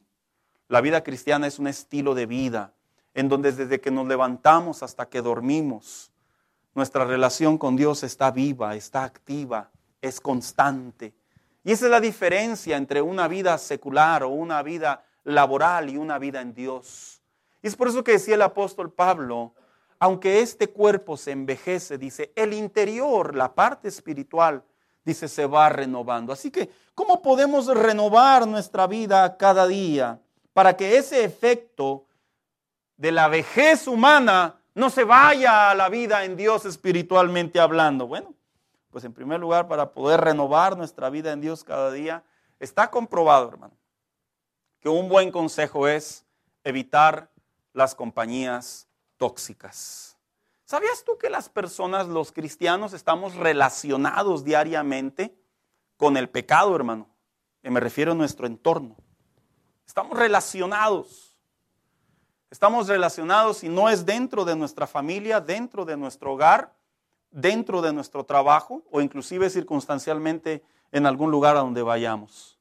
La 0.68 0.80
vida 0.80 1.02
cristiana 1.02 1.46
es 1.46 1.58
un 1.58 1.66
estilo 1.66 2.14
de 2.14 2.26
vida 2.26 2.74
en 3.14 3.28
donde 3.28 3.52
desde 3.52 3.80
que 3.80 3.90
nos 3.90 4.06
levantamos 4.06 4.82
hasta 4.82 5.08
que 5.08 5.20
dormimos, 5.20 6.12
nuestra 6.74 7.04
relación 7.04 7.58
con 7.58 7.76
Dios 7.76 8.02
está 8.02 8.30
viva, 8.30 8.76
está 8.76 9.02
activa, 9.04 9.70
es 10.00 10.20
constante. 10.20 11.12
Y 11.62 11.72
esa 11.72 11.86
es 11.86 11.90
la 11.90 12.00
diferencia 12.00 12.76
entre 12.76 13.02
una 13.02 13.28
vida 13.28 13.56
secular 13.58 14.22
o 14.22 14.28
una 14.28 14.62
vida 14.62 15.04
laboral 15.24 15.90
y 15.90 15.96
una 15.96 16.18
vida 16.18 16.40
en 16.40 16.54
Dios. 16.54 17.22
Y 17.62 17.66
es 17.66 17.76
por 17.76 17.88
eso 17.88 18.02
que 18.02 18.12
decía 18.12 18.34
el 18.34 18.42
apóstol 18.42 18.92
Pablo, 18.92 19.54
aunque 19.98 20.40
este 20.40 20.70
cuerpo 20.70 21.16
se 21.16 21.32
envejece, 21.32 21.98
dice, 21.98 22.32
el 22.34 22.54
interior, 22.54 23.36
la 23.36 23.54
parte 23.54 23.88
espiritual, 23.88 24.64
dice, 25.04 25.28
se 25.28 25.44
va 25.44 25.68
renovando. 25.68 26.32
Así 26.32 26.50
que, 26.50 26.70
¿cómo 26.94 27.20
podemos 27.20 27.66
renovar 27.66 28.48
nuestra 28.48 28.86
vida 28.86 29.36
cada 29.36 29.66
día 29.66 30.18
para 30.54 30.74
que 30.74 30.96
ese 30.96 31.22
efecto 31.22 32.06
de 32.96 33.12
la 33.12 33.28
vejez 33.28 33.86
humana 33.86 34.56
no 34.74 34.88
se 34.88 35.04
vaya 35.04 35.70
a 35.70 35.74
la 35.74 35.90
vida 35.90 36.24
en 36.24 36.34
Dios 36.34 36.64
espiritualmente 36.64 37.60
hablando? 37.60 38.06
Bueno, 38.06 38.34
pues 38.90 39.04
en 39.04 39.12
primer 39.12 39.40
lugar, 39.40 39.68
para 39.68 39.92
poder 39.92 40.20
renovar 40.20 40.76
nuestra 40.76 41.10
vida 41.10 41.32
en 41.32 41.40
Dios 41.40 41.64
cada 41.64 41.90
día, 41.90 42.24
está 42.58 42.90
comprobado, 42.90 43.48
hermano, 43.48 43.74
que 44.80 44.88
un 44.88 45.08
buen 45.08 45.30
consejo 45.30 45.86
es 45.88 46.26
evitar 46.64 47.30
las 47.72 47.94
compañías 47.94 48.88
tóxicas. 49.16 50.16
¿Sabías 50.64 51.04
tú 51.04 51.18
que 51.18 51.30
las 51.30 51.48
personas, 51.48 52.06
los 52.06 52.32
cristianos, 52.32 52.92
estamos 52.92 53.34
relacionados 53.34 54.44
diariamente 54.44 55.36
con 55.96 56.16
el 56.16 56.28
pecado, 56.28 56.74
hermano? 56.74 57.08
Y 57.62 57.70
me 57.70 57.80
refiero 57.80 58.12
a 58.12 58.14
nuestro 58.14 58.46
entorno. 58.46 58.96
Estamos 59.86 60.16
relacionados. 60.16 61.36
Estamos 62.50 62.88
relacionados 62.88 63.62
y 63.62 63.68
no 63.68 63.88
es 63.88 64.06
dentro 64.06 64.44
de 64.44 64.56
nuestra 64.56 64.86
familia, 64.86 65.40
dentro 65.40 65.84
de 65.84 65.96
nuestro 65.96 66.32
hogar, 66.32 66.72
dentro 67.30 67.82
de 67.82 67.92
nuestro 67.92 68.24
trabajo 68.24 68.82
o 68.90 69.00
inclusive 69.00 69.50
circunstancialmente 69.50 70.62
en 70.92 71.06
algún 71.06 71.30
lugar 71.30 71.56
a 71.56 71.60
donde 71.60 71.82
vayamos. 71.82 72.58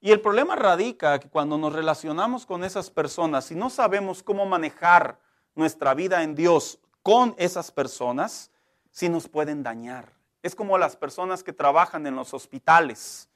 Y 0.00 0.12
el 0.12 0.20
problema 0.20 0.54
radica 0.54 1.18
que 1.18 1.28
cuando 1.28 1.58
nos 1.58 1.72
relacionamos 1.72 2.46
con 2.46 2.62
esas 2.62 2.88
personas 2.88 3.50
y 3.50 3.56
no 3.56 3.68
sabemos 3.68 4.22
cómo 4.22 4.46
manejar 4.46 5.18
nuestra 5.54 5.92
vida 5.94 6.22
en 6.22 6.34
Dios 6.34 6.78
con 7.02 7.34
esas 7.36 7.72
personas, 7.72 8.50
sí 8.90 9.08
nos 9.08 9.28
pueden 9.28 9.62
dañar. 9.62 10.12
Es 10.42 10.54
como 10.54 10.78
las 10.78 10.94
personas 10.94 11.42
que 11.42 11.52
trabajan 11.52 12.06
en 12.06 12.14
los 12.14 12.32
hospitales. 12.32 13.28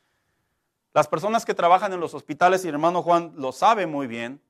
Las 0.95 1.09
personas 1.09 1.45
que 1.45 1.55
trabajan 1.55 1.93
en 1.93 2.01
los 2.01 2.15
hospitales, 2.15 2.65
y 2.65 2.69
hermano 2.69 3.03
Juan 3.03 3.33
lo 3.35 3.51
sabe 3.51 3.87
muy 3.87 4.07
bien, 4.07 4.41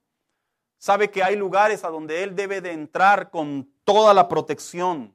sabe 0.77 1.11
que 1.11 1.23
hay 1.23 1.37
lugares 1.37 1.83
a 1.85 1.89
donde 1.89 2.23
él 2.25 2.37
debe 2.37 2.61
de 2.61 2.73
entrar 2.73 3.31
con 3.31 3.71
toda 3.85 4.13
la 4.13 4.29
protección. 4.29 5.15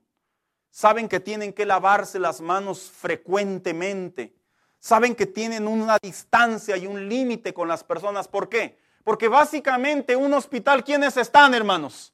Saben 0.78 1.10
que 1.10 1.20
tienen 1.20 1.54
que 1.54 1.66
lavarse 1.66 2.20
las 2.20 2.40
manos 2.40 2.92
frecuentemente 2.92 4.38
saben 4.80 5.16
que 5.16 5.26
tienen 5.26 5.68
una 5.68 5.98
distancia 6.02 6.78
y 6.78 6.88
un 6.88 7.10
límite 7.10 7.54
con 7.54 7.68
las 7.68 7.84
personas. 7.84 8.28
¿Por 8.28 8.48
qué? 8.48 8.78
Porque 9.04 9.28
básicamente 9.28 10.16
un 10.16 10.34
hospital, 10.34 10.84
¿quiénes 10.84 11.18
están, 11.18 11.54
hermanos? 11.54 12.14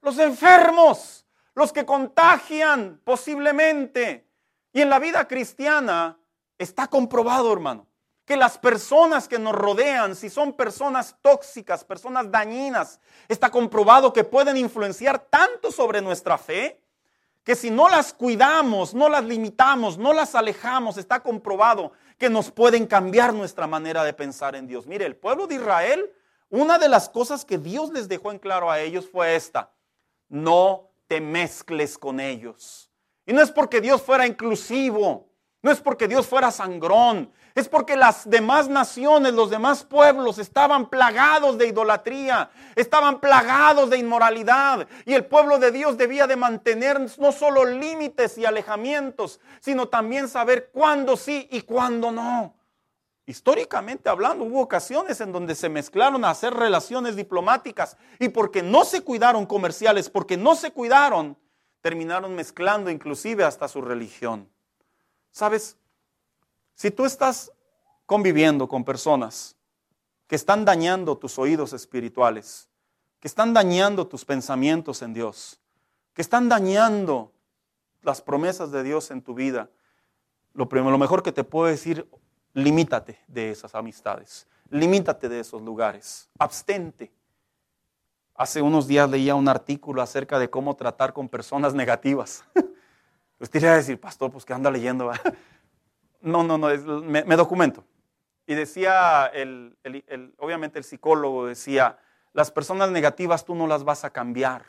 Los 0.00 0.18
enfermos, 0.18 1.26
los 1.54 1.72
que 1.72 1.84
contagian 1.84 3.00
posiblemente. 3.04 4.26
Y 4.72 4.80
en 4.80 4.88
la 4.88 4.98
vida 4.98 5.26
cristiana 5.26 6.18
está 6.58 6.86
comprobado, 6.86 7.52
hermano, 7.52 7.86
que 8.24 8.36
las 8.36 8.56
personas 8.56 9.26
que 9.26 9.38
nos 9.38 9.54
rodean, 9.54 10.14
si 10.14 10.30
son 10.30 10.52
personas 10.52 11.16
tóxicas, 11.20 11.84
personas 11.84 12.30
dañinas, 12.30 13.00
está 13.28 13.50
comprobado 13.50 14.12
que 14.12 14.24
pueden 14.24 14.56
influenciar 14.56 15.18
tanto 15.18 15.72
sobre 15.72 16.00
nuestra 16.00 16.38
fe 16.38 16.79
que 17.44 17.56
si 17.56 17.70
no 17.70 17.88
las 17.88 18.12
cuidamos, 18.12 18.94
no 18.94 19.08
las 19.08 19.24
limitamos, 19.24 19.98
no 19.98 20.12
las 20.12 20.34
alejamos, 20.34 20.98
está 20.98 21.20
comprobado 21.20 21.92
que 22.18 22.28
nos 22.28 22.50
pueden 22.50 22.86
cambiar 22.86 23.32
nuestra 23.32 23.66
manera 23.66 24.04
de 24.04 24.12
pensar 24.12 24.54
en 24.54 24.66
Dios. 24.66 24.86
Mire, 24.86 25.06
el 25.06 25.16
pueblo 25.16 25.46
de 25.46 25.54
Israel, 25.54 26.12
una 26.50 26.78
de 26.78 26.88
las 26.88 27.08
cosas 27.08 27.44
que 27.44 27.56
Dios 27.56 27.90
les 27.92 28.08
dejó 28.08 28.30
en 28.30 28.38
claro 28.38 28.70
a 28.70 28.80
ellos 28.80 29.08
fue 29.08 29.36
esta, 29.36 29.72
no 30.28 30.90
te 31.06 31.20
mezcles 31.20 31.96
con 31.96 32.20
ellos. 32.20 32.90
Y 33.24 33.32
no 33.32 33.40
es 33.40 33.50
porque 33.50 33.80
Dios 33.80 34.02
fuera 34.02 34.26
inclusivo, 34.26 35.29
no 35.62 35.70
es 35.70 35.80
porque 35.80 36.08
Dios 36.08 36.26
fuera 36.26 36.50
sangrón, 36.50 37.30
es 37.54 37.68
porque 37.68 37.96
las 37.96 38.28
demás 38.28 38.68
naciones, 38.68 39.34
los 39.34 39.50
demás 39.50 39.84
pueblos 39.84 40.38
estaban 40.38 40.88
plagados 40.88 41.58
de 41.58 41.66
idolatría, 41.66 42.50
estaban 42.76 43.20
plagados 43.20 43.90
de 43.90 43.98
inmoralidad. 43.98 44.88
Y 45.04 45.14
el 45.14 45.26
pueblo 45.26 45.58
de 45.58 45.70
Dios 45.70 45.98
debía 45.98 46.26
de 46.26 46.36
mantener 46.36 47.00
no 47.18 47.32
solo 47.32 47.64
límites 47.64 48.38
y 48.38 48.46
alejamientos, 48.46 49.40
sino 49.60 49.88
también 49.88 50.28
saber 50.28 50.70
cuándo 50.72 51.16
sí 51.16 51.46
y 51.50 51.62
cuándo 51.62 52.10
no. 52.10 52.54
Históricamente 53.26 54.08
hablando, 54.08 54.44
hubo 54.44 54.60
ocasiones 54.60 55.20
en 55.20 55.30
donde 55.30 55.54
se 55.54 55.68
mezclaron 55.68 56.24
a 56.24 56.30
hacer 56.30 56.54
relaciones 56.54 57.16
diplomáticas 57.16 57.96
y 58.18 58.30
porque 58.30 58.62
no 58.62 58.84
se 58.84 59.02
cuidaron 59.02 59.46
comerciales, 59.46 60.08
porque 60.08 60.36
no 60.36 60.56
se 60.56 60.72
cuidaron, 60.72 61.36
terminaron 61.80 62.34
mezclando 62.34 62.90
inclusive 62.90 63.44
hasta 63.44 63.68
su 63.68 63.82
religión. 63.82 64.49
Sabes, 65.30 65.76
si 66.74 66.90
tú 66.90 67.04
estás 67.04 67.52
conviviendo 68.06 68.68
con 68.68 68.84
personas 68.84 69.56
que 70.26 70.36
están 70.36 70.64
dañando 70.64 71.18
tus 71.18 71.38
oídos 71.38 71.72
espirituales, 71.72 72.68
que 73.20 73.28
están 73.28 73.52
dañando 73.52 74.06
tus 74.06 74.24
pensamientos 74.24 75.02
en 75.02 75.12
Dios, 75.12 75.60
que 76.14 76.22
están 76.22 76.48
dañando 76.48 77.32
las 78.02 78.22
promesas 78.22 78.70
de 78.70 78.82
Dios 78.82 79.10
en 79.10 79.22
tu 79.22 79.34
vida, 79.34 79.70
lo, 80.54 80.68
primero, 80.68 80.98
mejor 80.98 81.22
que 81.22 81.32
te 81.32 81.44
puedo 81.44 81.66
decir, 81.66 82.08
limítate 82.54 83.20
de 83.28 83.50
esas 83.50 83.74
amistades, 83.74 84.48
limítate 84.70 85.28
de 85.28 85.40
esos 85.40 85.62
lugares, 85.62 86.28
abstente. 86.38 87.12
Hace 88.34 88.62
unos 88.62 88.86
días 88.88 89.08
leía 89.08 89.34
un 89.34 89.48
artículo 89.48 90.00
acerca 90.00 90.38
de 90.38 90.48
cómo 90.48 90.74
tratar 90.74 91.12
con 91.12 91.28
personas 91.28 91.74
negativas. 91.74 92.42
Usted 93.40 93.58
iría 93.58 93.72
a 93.72 93.76
decir, 93.76 93.98
pastor, 93.98 94.30
pues 94.30 94.44
que 94.44 94.52
anda 94.52 94.70
leyendo. 94.70 95.10
no, 96.20 96.44
no, 96.44 96.58
no, 96.58 96.68
me, 97.02 97.36
documento. 97.36 97.84
Y 98.46 98.54
decía, 98.54 99.26
el, 99.32 99.76
obviamente 100.38 100.78
el 100.78 100.84
psicólogo 100.84 101.46
decía, 101.46 101.98
las 102.32 102.50
personas 102.50 102.90
negativas 102.90 103.44
tú 103.44 103.54
no 103.54 103.66
las 103.66 103.82
vas 103.82 104.04
a 104.04 104.10
cambiar. 104.10 104.64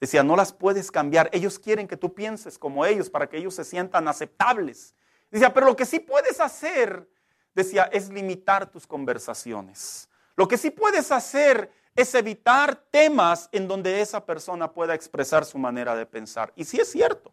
Decía, 0.00 0.22
no 0.22 0.34
las 0.34 0.52
puedes 0.52 0.90
cambiar. 0.90 1.30
Ellos 1.32 1.58
quieren 1.58 1.86
que 1.86 1.96
tú 1.96 2.12
pienses 2.12 2.58
como 2.58 2.84
ellos 2.84 3.08
para 3.08 3.28
que 3.28 3.36
ellos 3.36 3.54
se 3.54 3.64
sientan 3.64 4.08
aceptables. 4.08 4.94
Decía, 5.30 5.54
pero 5.54 5.66
lo 5.66 5.76
que 5.76 5.86
sí 5.86 6.00
puedes 6.00 6.40
hacer, 6.40 7.08
decía, 7.54 7.84
es 7.92 8.10
limitar 8.10 8.66
tus 8.70 8.86
conversaciones. 8.86 10.08
Lo 10.34 10.48
que 10.48 10.58
sí 10.58 10.70
puedes 10.70 11.12
hacer 11.12 11.70
es 11.94 12.14
evitar 12.14 12.76
temas 12.90 13.48
en 13.52 13.68
donde 13.68 14.00
esa 14.00 14.24
persona 14.24 14.72
pueda 14.72 14.94
expresar 14.94 15.44
su 15.44 15.58
manera 15.58 15.94
de 15.94 16.06
pensar. 16.06 16.52
Y 16.56 16.64
sí 16.64 16.80
es 16.80 16.90
cierto. 16.90 17.32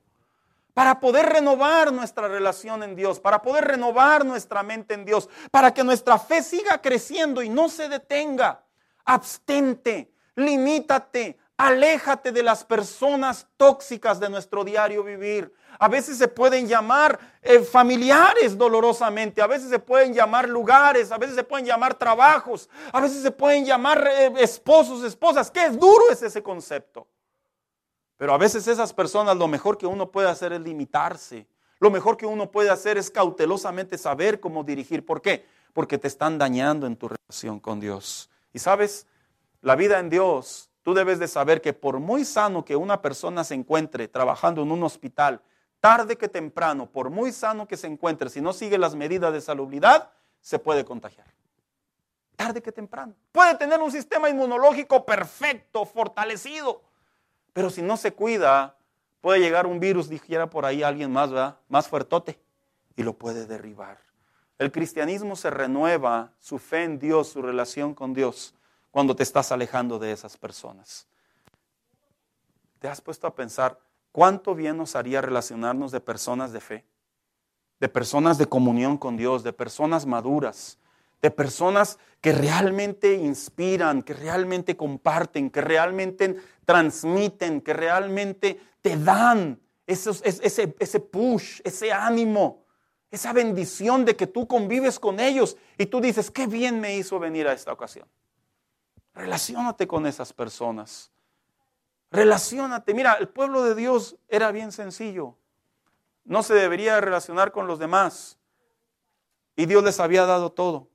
Para 0.78 1.00
poder 1.00 1.26
renovar 1.26 1.92
nuestra 1.92 2.28
relación 2.28 2.84
en 2.84 2.96
Dios, 2.96 3.20
para 3.20 3.42
poder 3.42 3.66
renovar 3.66 4.24
nuestra 4.24 4.62
mente 4.62 4.94
en 4.94 5.06
Dios, 5.06 5.28
para 5.50 5.74
que 5.74 5.84
nuestra 5.84 6.20
fe 6.20 6.44
siga 6.44 6.80
creciendo 6.84 7.42
y 7.42 7.50
no 7.50 7.68
se 7.68 7.90
detenga. 7.90 8.64
Abstente, 9.04 10.12
limítate, 10.36 11.40
aléjate 11.58 12.32
de 12.32 12.44
las 12.44 12.64
personas 12.64 13.48
tóxicas 13.58 14.20
de 14.20 14.30
nuestro 14.30 14.64
diario 14.64 15.04
vivir. 15.04 15.52
A 15.80 15.88
veces 15.88 16.20
se 16.20 16.28
pueden 16.28 16.68
llamar 16.68 17.18
eh, 17.42 17.62
familiares 17.62 18.56
dolorosamente, 18.56 19.42
a 19.42 19.48
veces 19.48 19.72
se 19.72 19.80
pueden 19.80 20.14
llamar 20.14 20.48
lugares, 20.48 21.12
a 21.12 21.18
veces 21.18 21.36
se 21.36 21.44
pueden 21.44 21.66
llamar 21.66 21.96
trabajos, 21.96 22.70
a 22.94 23.02
veces 23.02 23.24
se 23.24 23.32
pueden 23.32 23.66
llamar 23.66 24.08
eh, 24.08 24.32
esposos, 24.38 25.04
esposas. 25.04 25.50
Qué 25.50 25.72
duro 25.72 26.12
es 26.12 26.22
ese 26.22 26.44
concepto. 26.44 27.08
Pero 28.18 28.34
a 28.34 28.38
veces 28.38 28.68
esas 28.68 28.94
personas 28.94 29.38
lo 29.38 29.48
mejor 29.48 29.78
que 29.78 29.86
uno 29.86 30.12
puede 30.12 30.30
hacer 30.30 30.52
es 30.52 30.62
limitarse. 30.62 31.48
Lo 31.80 31.92
mejor 31.92 32.18
que 32.18 32.26
uno 32.26 32.52
puede 32.52 32.72
hacer 32.72 32.98
es 32.98 33.12
cautelosamente 33.12 33.98
saber 33.98 34.40
cómo 34.40 34.64
dirigir. 34.64 35.06
¿Por 35.06 35.22
qué? 35.22 35.46
Porque 35.74 36.00
te 36.00 36.08
están 36.08 36.40
dañando 36.40 36.88
en 36.88 36.96
tu 36.96 37.10
relación 37.10 37.60
con 37.60 37.80
Dios. 37.80 38.30
Y 38.52 38.60
sabes, 38.60 39.06
la 39.62 39.76
vida 39.76 40.00
en 40.00 40.10
Dios, 40.10 40.72
tú 40.82 40.96
debes 40.96 41.20
de 41.20 41.28
saber 41.28 41.62
que 41.62 41.74
por 41.74 42.00
muy 42.00 42.26
sano 42.26 42.66
que 42.66 42.76
una 42.76 43.02
persona 43.02 43.44
se 43.44 43.54
encuentre 43.54 44.08
trabajando 44.08 44.64
en 44.64 44.72
un 44.72 44.82
hospital, 44.84 45.42
tarde 45.80 46.18
que 46.18 46.28
temprano, 46.28 46.90
por 46.90 47.12
muy 47.12 47.32
sano 47.32 47.68
que 47.68 47.78
se 47.78 47.86
encuentre, 47.86 48.32
si 48.32 48.42
no 48.42 48.54
sigue 48.54 48.80
las 48.80 48.96
medidas 48.96 49.32
de 49.32 49.42
salubridad, 49.42 50.10
se 50.42 50.58
puede 50.58 50.84
contagiar. 50.84 51.28
Tarde 52.36 52.62
que 52.62 52.72
temprano. 52.72 53.14
Puede 53.32 53.56
tener 53.56 53.80
un 53.80 53.92
sistema 53.92 54.30
inmunológico 54.30 55.06
perfecto, 55.06 55.86
fortalecido, 55.86 56.82
pero 57.58 57.72
si 57.72 57.82
no 57.82 57.98
se 57.98 58.14
cuida, 58.14 58.78
puede 59.20 59.40
llegar 59.40 59.66
un 59.66 59.80
virus, 59.80 60.10
dijera 60.10 60.48
por 60.48 60.64
ahí 60.64 60.84
alguien 60.84 61.12
más, 61.12 61.32
¿verdad? 61.32 61.58
Más 61.70 61.88
fuertote, 61.88 62.40
y 62.96 63.02
lo 63.02 63.14
puede 63.14 63.48
derribar. 63.48 63.98
El 64.60 64.72
cristianismo 64.72 65.36
se 65.36 65.50
renueva, 65.50 66.34
su 66.40 66.60
fe 66.60 66.84
en 66.84 67.00
Dios, 67.00 67.30
su 67.30 67.42
relación 67.42 67.96
con 67.96 68.14
Dios, 68.14 68.54
cuando 68.92 69.16
te 69.16 69.24
estás 69.24 69.52
alejando 69.52 69.98
de 69.98 70.12
esas 70.12 70.38
personas. 70.38 71.08
¿Te 72.78 72.90
has 72.90 73.02
puesto 73.02 73.26
a 73.26 73.34
pensar 73.34 73.80
cuánto 74.12 74.54
bien 74.54 74.78
nos 74.78 74.96
haría 74.96 75.20
relacionarnos 75.22 75.92
de 75.92 76.00
personas 76.00 76.52
de 76.52 76.62
fe, 76.62 76.86
de 77.80 77.90
personas 77.90 78.38
de 78.38 78.46
comunión 78.46 79.00
con 79.00 79.18
Dios, 79.18 79.42
de 79.42 79.52
personas 79.52 80.06
maduras, 80.06 80.78
de 81.28 81.32
personas 81.32 82.00
que 82.22 82.32
realmente 82.32 83.16
inspiran, 83.16 84.02
que 84.02 84.14
realmente 84.14 84.78
comparten, 84.78 85.50
que 85.50 85.60
realmente 85.60 86.38
transmiten, 86.64 87.60
que 87.60 87.74
realmente 87.74 88.62
te 88.82 88.96
dan 88.96 89.60
ese, 89.86 90.12
ese, 90.24 91.00
push, 91.02 91.60
ese 91.66 91.92
ánimo, 91.92 92.64
esa 93.12 93.34
bendición 93.34 94.06
de 94.06 94.16
que 94.16 94.26
tú 94.26 94.48
convives 94.48 95.00
con 95.00 95.20
ellos 95.20 95.58
y 95.78 95.88
tú 95.88 96.00
dices, 96.00 96.32
qué 96.32 96.48
bien 96.48 96.80
me 96.80 96.96
hizo 96.96 97.20
venir 97.20 97.46
a 97.46 97.52
esta 97.52 97.74
ocasión. 97.74 98.08
Relaciónate 99.14 99.86
con 99.86 100.08
esas 100.08 100.32
personas. 100.32 101.12
Relaciónate. 102.10 102.94
Mira, 102.94 103.16
el 103.16 103.28
pueblo 103.28 103.64
de 103.64 103.76
Dios 103.76 104.16
era 104.30 104.54
bien 104.54 104.72
sencillo. 104.72 105.36
No 106.24 106.42
se 106.42 106.54
debería 106.54 107.02
relacionar 107.02 107.52
con 107.52 107.68
los 107.68 107.80
demás. 107.80 108.38
Y 109.58 109.66
Dios 109.66 109.84
les 109.84 110.00
había 110.00 110.26
dado 110.26 110.54
todo. 110.54 110.88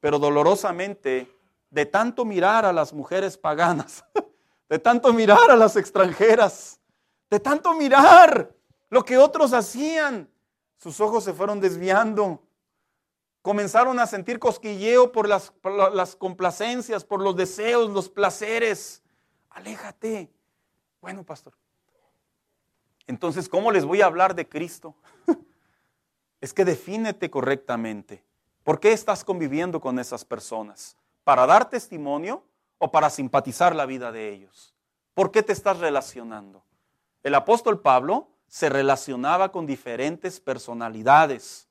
Pero 0.00 0.18
dolorosamente, 0.18 1.30
de 1.70 1.86
tanto 1.86 2.24
mirar 2.24 2.64
a 2.64 2.72
las 2.72 2.92
mujeres 2.92 3.36
paganas, 3.36 4.04
de 4.68 4.78
tanto 4.78 5.12
mirar 5.12 5.50
a 5.50 5.56
las 5.56 5.76
extranjeras, 5.76 6.80
de 7.30 7.38
tanto 7.38 7.74
mirar 7.74 8.54
lo 8.88 9.04
que 9.04 9.18
otros 9.18 9.52
hacían, 9.52 10.28
sus 10.78 11.00
ojos 11.00 11.24
se 11.24 11.32
fueron 11.32 11.60
desviando. 11.60 12.42
Comenzaron 13.42 13.98
a 13.98 14.06
sentir 14.06 14.38
cosquilleo 14.38 15.12
por 15.12 15.28
las, 15.28 15.50
por 15.50 15.94
las 15.94 16.16
complacencias, 16.16 17.04
por 17.04 17.22
los 17.22 17.36
deseos, 17.36 17.90
los 17.90 18.08
placeres 18.08 19.02
aléjate. 19.50 20.30
Bueno, 21.00 21.24
pastor. 21.24 21.54
Entonces, 23.06 23.48
¿cómo 23.48 23.72
les 23.72 23.84
voy 23.84 24.02
a 24.02 24.06
hablar 24.06 24.34
de 24.34 24.48
Cristo? 24.48 24.94
es 26.40 26.52
que 26.52 26.64
defínete 26.64 27.30
correctamente. 27.30 28.24
¿Por 28.62 28.78
qué 28.78 28.92
estás 28.92 29.24
conviviendo 29.24 29.80
con 29.80 29.98
esas 29.98 30.24
personas? 30.24 30.96
¿Para 31.24 31.46
dar 31.46 31.70
testimonio 31.70 32.44
o 32.78 32.90
para 32.90 33.10
simpatizar 33.10 33.74
la 33.74 33.86
vida 33.86 34.12
de 34.12 34.30
ellos? 34.30 34.74
¿Por 35.14 35.30
qué 35.30 35.42
te 35.42 35.52
estás 35.52 35.78
relacionando? 35.78 36.64
El 37.22 37.34
apóstol 37.34 37.80
Pablo 37.80 38.28
se 38.46 38.68
relacionaba 38.68 39.52
con 39.52 39.66
diferentes 39.66 40.40
personalidades, 40.40 41.68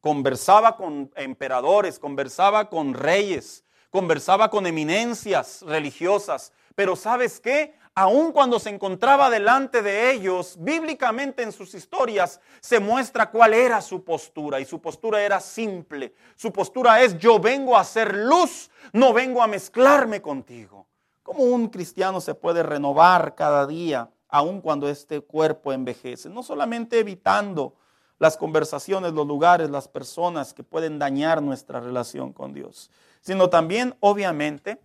conversaba 0.00 0.76
con 0.76 1.10
emperadores, 1.16 1.98
conversaba 1.98 2.68
con 2.68 2.94
reyes, 2.94 3.64
conversaba 3.90 4.50
con 4.50 4.66
eminencias 4.66 5.62
religiosas, 5.62 6.52
pero 6.74 6.96
¿sabes 6.96 7.40
qué? 7.40 7.74
Aun 8.00 8.30
cuando 8.30 8.60
se 8.60 8.70
encontraba 8.70 9.28
delante 9.28 9.82
de 9.82 10.12
ellos, 10.12 10.54
bíblicamente 10.60 11.42
en 11.42 11.50
sus 11.50 11.74
historias 11.74 12.40
se 12.60 12.78
muestra 12.78 13.28
cuál 13.28 13.54
era 13.54 13.80
su 13.80 14.04
postura 14.04 14.60
y 14.60 14.64
su 14.64 14.80
postura 14.80 15.20
era 15.20 15.40
simple. 15.40 16.14
Su 16.36 16.52
postura 16.52 17.02
es 17.02 17.18
yo 17.18 17.40
vengo 17.40 17.76
a 17.76 17.80
hacer 17.80 18.14
luz, 18.14 18.70
no 18.92 19.12
vengo 19.12 19.42
a 19.42 19.48
mezclarme 19.48 20.22
contigo. 20.22 20.86
¿Cómo 21.24 21.42
un 21.42 21.66
cristiano 21.70 22.20
se 22.20 22.36
puede 22.36 22.62
renovar 22.62 23.34
cada 23.34 23.66
día, 23.66 24.08
aun 24.28 24.60
cuando 24.60 24.88
este 24.88 25.20
cuerpo 25.20 25.72
envejece? 25.72 26.28
No 26.28 26.44
solamente 26.44 27.00
evitando 27.00 27.74
las 28.20 28.36
conversaciones, 28.36 29.12
los 29.12 29.26
lugares, 29.26 29.70
las 29.70 29.88
personas 29.88 30.54
que 30.54 30.62
pueden 30.62 31.00
dañar 31.00 31.42
nuestra 31.42 31.80
relación 31.80 32.32
con 32.32 32.54
Dios, 32.54 32.92
sino 33.22 33.50
también, 33.50 33.96
obviamente, 33.98 34.78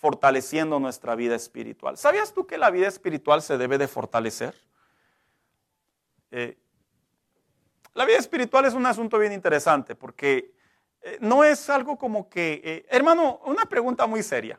fortaleciendo 0.00 0.80
nuestra 0.80 1.14
vida 1.14 1.36
espiritual. 1.36 1.98
¿Sabías 1.98 2.32
tú 2.32 2.46
que 2.46 2.56
la 2.56 2.70
vida 2.70 2.88
espiritual 2.88 3.42
se 3.42 3.58
debe 3.58 3.76
de 3.76 3.86
fortalecer? 3.86 4.54
Eh, 6.30 6.56
la 7.92 8.06
vida 8.06 8.16
espiritual 8.16 8.64
es 8.64 8.72
un 8.72 8.86
asunto 8.86 9.18
bien 9.18 9.34
interesante 9.34 9.94
porque 9.94 10.54
eh, 11.02 11.18
no 11.20 11.44
es 11.44 11.68
algo 11.68 11.98
como 11.98 12.30
que, 12.30 12.62
eh, 12.64 12.86
hermano, 12.88 13.42
una 13.44 13.66
pregunta 13.66 14.06
muy 14.06 14.22
seria. 14.22 14.58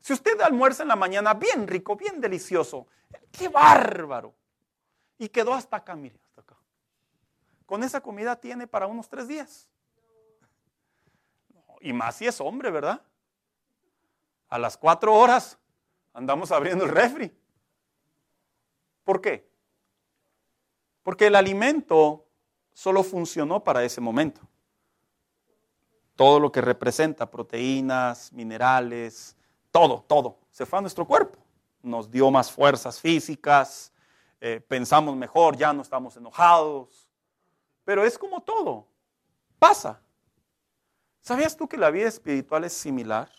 Si 0.00 0.12
usted 0.12 0.40
almuerza 0.40 0.82
en 0.82 0.88
la 0.88 0.96
mañana 0.96 1.34
bien 1.34 1.68
rico, 1.68 1.94
bien 1.94 2.20
delicioso, 2.20 2.88
qué 3.30 3.48
bárbaro. 3.48 4.34
Y 5.18 5.28
quedó 5.28 5.54
hasta 5.54 5.76
acá, 5.76 5.94
mire, 5.94 6.18
hasta 6.24 6.40
acá. 6.40 6.56
Con 7.64 7.84
esa 7.84 8.00
comida 8.00 8.34
tiene 8.34 8.66
para 8.66 8.88
unos 8.88 9.08
tres 9.08 9.28
días. 9.28 9.68
Y 11.80 11.92
más 11.92 12.16
si 12.16 12.26
es 12.26 12.40
hombre, 12.40 12.72
¿verdad? 12.72 13.00
A 14.50 14.58
las 14.58 14.76
cuatro 14.76 15.14
horas 15.14 15.58
andamos 16.12 16.50
abriendo 16.52 16.84
el 16.84 16.90
refri. 16.90 17.32
¿Por 19.04 19.20
qué? 19.20 19.48
Porque 21.02 21.28
el 21.28 21.36
alimento 21.36 22.26
solo 22.74 23.02
funcionó 23.02 23.64
para 23.64 23.84
ese 23.84 24.00
momento. 24.00 24.40
Todo 26.16 26.38
lo 26.38 26.52
que 26.52 26.60
representa 26.60 27.30
proteínas, 27.30 28.32
minerales, 28.32 29.36
todo, 29.70 30.04
todo, 30.06 30.38
se 30.50 30.66
fue 30.66 30.80
a 30.80 30.82
nuestro 30.82 31.06
cuerpo. 31.06 31.38
Nos 31.82 32.10
dio 32.10 32.30
más 32.30 32.52
fuerzas 32.52 33.00
físicas, 33.00 33.92
eh, 34.40 34.60
pensamos 34.60 35.16
mejor, 35.16 35.56
ya 35.56 35.72
no 35.72 35.80
estamos 35.80 36.16
enojados. 36.16 37.08
Pero 37.84 38.04
es 38.04 38.18
como 38.18 38.42
todo. 38.42 38.86
Pasa. 39.58 40.00
¿Sabías 41.22 41.56
tú 41.56 41.68
que 41.68 41.78
la 41.78 41.90
vida 41.90 42.08
espiritual 42.08 42.64
es 42.64 42.72
similar? 42.72 43.30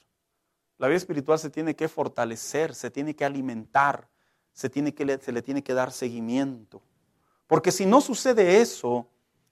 La 0.81 0.87
vida 0.87 0.97
espiritual 0.97 1.37
se 1.37 1.51
tiene 1.51 1.75
que 1.75 1.87
fortalecer, 1.87 2.73
se 2.73 2.89
tiene 2.89 3.15
que 3.15 3.23
alimentar, 3.23 4.07
se, 4.51 4.67
tiene 4.67 4.95
que, 4.95 5.19
se 5.19 5.31
le 5.31 5.43
tiene 5.43 5.63
que 5.63 5.75
dar 5.75 5.91
seguimiento. 5.91 6.81
Porque 7.45 7.71
si 7.71 7.85
no 7.85 8.01
sucede 8.01 8.61
eso, 8.61 9.07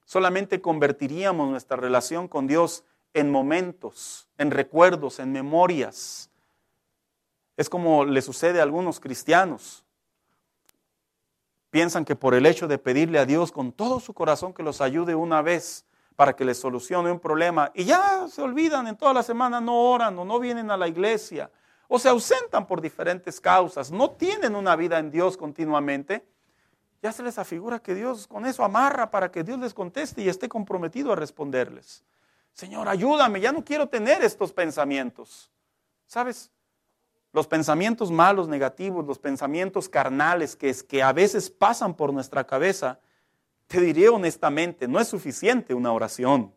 solamente 0.06 0.60
convertiríamos 0.60 1.48
nuestra 1.48 1.78
relación 1.78 2.28
con 2.28 2.48
Dios 2.48 2.84
en 3.14 3.30
momentos, 3.30 4.28
en 4.40 4.50
recuerdos, 4.50 5.20
en 5.20 5.32
memorias. 5.32 6.32
Es 7.58 7.70
como 7.70 8.06
le 8.06 8.24
sucede 8.24 8.60
a 8.60 8.64
algunos 8.64 9.00
cristianos. 9.00 9.86
Piensan 11.70 12.06
que 12.06 12.16
por 12.16 12.34
el 12.34 12.48
hecho 12.48 12.68
de 12.68 12.80
pedirle 12.80 13.20
a 13.20 13.28
Dios 13.28 13.52
con 13.52 13.72
todo 13.72 14.00
su 14.00 14.16
corazón 14.16 14.52
que 14.52 14.64
los 14.64 14.82
ayude 14.82 15.14
una 15.14 15.44
vez 15.44 15.86
para 16.20 16.36
que 16.36 16.44
les 16.44 16.58
solucione 16.58 17.10
un 17.10 17.20
problema 17.22 17.72
y 17.74 17.86
ya 17.86 18.28
se 18.28 18.42
olvidan 18.42 18.88
en 18.88 18.98
toda 18.98 19.14
la 19.14 19.24
semana, 19.24 19.62
no 19.62 19.90
oran 19.90 20.20
o 20.20 20.26
no 20.26 20.38
vienen 20.38 20.70
a 20.70 20.76
la 20.76 20.86
iglesia 20.86 21.50
o 21.88 21.98
se 21.98 22.10
ausentan 22.10 22.68
por 22.68 22.82
diferentes 22.82 23.40
causas, 23.40 23.90
no 23.90 24.12
tienen 24.12 24.54
una 24.54 24.76
vida 24.76 25.00
en 25.00 25.12
Dios 25.12 25.38
continuamente, 25.38 26.28
ya 27.02 27.14
se 27.14 27.24
les 27.24 27.40
afigura 27.40 27.80
que 27.80 27.96
Dios 27.96 28.28
con 28.28 28.46
eso 28.46 28.66
amarra 28.66 29.10
para 29.10 29.32
que 29.32 29.46
Dios 29.46 29.60
les 29.60 29.74
conteste 29.74 30.22
y 30.22 30.28
esté 30.28 30.50
comprometido 30.50 31.14
a 31.14 31.16
responderles. 31.16 32.04
Señor, 32.52 32.90
ayúdame, 32.90 33.40
ya 33.40 33.54
no 33.54 33.64
quiero 33.64 33.88
tener 33.88 34.22
estos 34.22 34.52
pensamientos. 34.52 35.50
¿Sabes? 36.06 36.52
Los 37.32 37.48
pensamientos 37.48 38.12
malos, 38.12 38.50
negativos, 38.50 39.06
los 39.06 39.20
pensamientos 39.20 39.88
carnales 39.88 40.58
que, 40.58 40.70
es, 40.70 40.84
que 40.84 41.02
a 41.02 41.14
veces 41.14 41.50
pasan 41.50 41.94
por 41.94 42.12
nuestra 42.12 42.44
cabeza, 42.44 43.00
te 43.70 43.80
diré 43.80 44.10
honestamente, 44.10 44.88
no 44.88 45.00
es 45.00 45.08
suficiente 45.08 45.76
una 45.76 45.94
oración. 45.94 46.52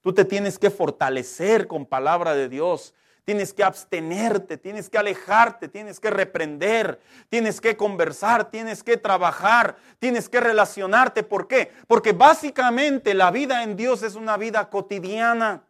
Tú 0.00 0.14
te 0.14 0.24
tienes 0.24 0.56
que 0.56 0.70
fortalecer 0.70 1.66
con 1.66 1.84
palabra 1.84 2.32
de 2.34 2.48
Dios. 2.48 2.94
Tienes 3.24 3.52
que 3.52 3.64
abstenerte, 3.64 4.56
tienes 4.56 4.88
que 4.88 4.98
alejarte, 4.98 5.66
tienes 5.68 5.98
que 5.98 6.10
reprender, 6.10 7.00
tienes 7.28 7.60
que 7.60 7.76
conversar, 7.76 8.50
tienes 8.50 8.84
que 8.84 8.96
trabajar, 8.96 9.76
tienes 9.98 10.28
que 10.28 10.38
relacionarte. 10.38 11.24
¿Por 11.24 11.48
qué? 11.48 11.72
Porque 11.88 12.12
básicamente 12.12 13.14
la 13.14 13.32
vida 13.32 13.64
en 13.64 13.74
Dios 13.74 14.04
es 14.04 14.14
una 14.14 14.36
vida 14.36 14.70
cotidiana. 14.70 15.64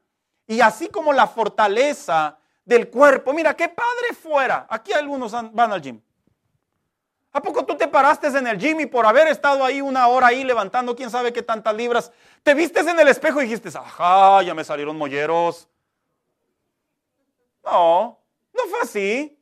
Y 0.47 0.61
así 0.61 0.89
como 0.89 1.15
la 1.15 1.27
fortaleza 1.27 2.39
del 2.63 2.91
cuerpo. 2.91 3.33
Mira, 3.33 3.57
qué 3.57 3.71
padre 3.71 4.15
fuera. 4.21 4.67
Aquí 4.69 4.93
algunos 4.93 5.33
van 5.33 5.73
al 5.73 5.81
gym. 5.81 5.99
¿A 7.37 7.43
poco 7.43 7.67
tú 7.67 7.77
te 7.77 7.89
paraste 7.89 8.29
en 8.29 8.47
el 8.47 8.57
gym 8.57 8.79
y 8.79 8.87
por 8.87 9.05
haber 9.05 9.27
estado 9.27 9.65
ahí 9.65 9.81
una 9.81 10.07
hora 10.07 10.29
ahí 10.29 10.45
levantando 10.45 10.95
quién 10.95 11.11
sabe 11.11 11.33
qué 11.33 11.43
tantas 11.43 11.75
libras, 11.75 12.13
te 12.45 12.55
vistes 12.55 12.87
en 12.87 12.99
el 13.01 13.09
espejo 13.09 13.41
y 13.41 13.47
dijiste, 13.47 13.77
ajá, 13.77 14.41
ya 14.45 14.55
me 14.55 14.63
salieron 14.63 14.97
molleros? 14.97 15.69
No, 17.65 18.21
no 18.53 18.63
fue 18.71 18.79
así. 18.83 19.37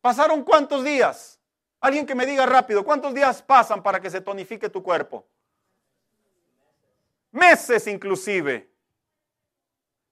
¿Pasaron 0.00 0.42
cuántos 0.42 0.82
días? 0.82 1.38
Alguien 1.80 2.06
que 2.06 2.14
me 2.14 2.24
diga 2.24 2.46
rápido, 2.46 2.82
¿cuántos 2.82 3.12
días 3.12 3.42
pasan 3.42 3.82
para 3.82 4.00
que 4.00 4.08
se 4.08 4.22
tonifique 4.22 4.70
tu 4.70 4.82
cuerpo? 4.82 5.26
Meses 7.30 7.86
inclusive. 7.88 8.72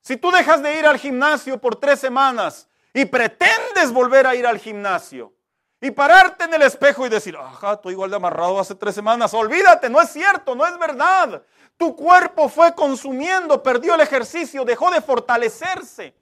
Si 0.02 0.18
tú 0.18 0.30
dejas 0.30 0.62
de 0.62 0.78
ir 0.78 0.84
al 0.84 0.98
gimnasio 0.98 1.58
por 1.58 1.76
tres 1.76 1.98
semanas 1.98 2.68
y 2.92 3.06
pretendes 3.06 3.90
volver 3.90 4.26
a 4.26 4.34
ir 4.34 4.46
al 4.46 4.58
gimnasio 4.58 5.32
y 5.80 5.90
pararte 5.90 6.44
en 6.44 6.54
el 6.54 6.62
espejo 6.62 7.06
y 7.06 7.10
decir, 7.10 7.36
ajá, 7.36 7.74
estoy 7.74 7.92
igual 7.92 8.10
de 8.10 8.16
amarrado 8.16 8.58
hace 8.58 8.74
tres 8.74 8.94
semanas, 8.94 9.34
olvídate, 9.34 9.90
no 9.90 10.00
es 10.00 10.10
cierto, 10.10 10.54
no 10.54 10.66
es 10.66 10.78
verdad. 10.78 11.42
Tu 11.76 11.94
cuerpo 11.94 12.48
fue 12.48 12.74
consumiendo, 12.74 13.62
perdió 13.62 13.94
el 13.94 14.00
ejercicio, 14.00 14.64
dejó 14.64 14.90
de 14.90 15.02
fortalecerse. 15.02 16.14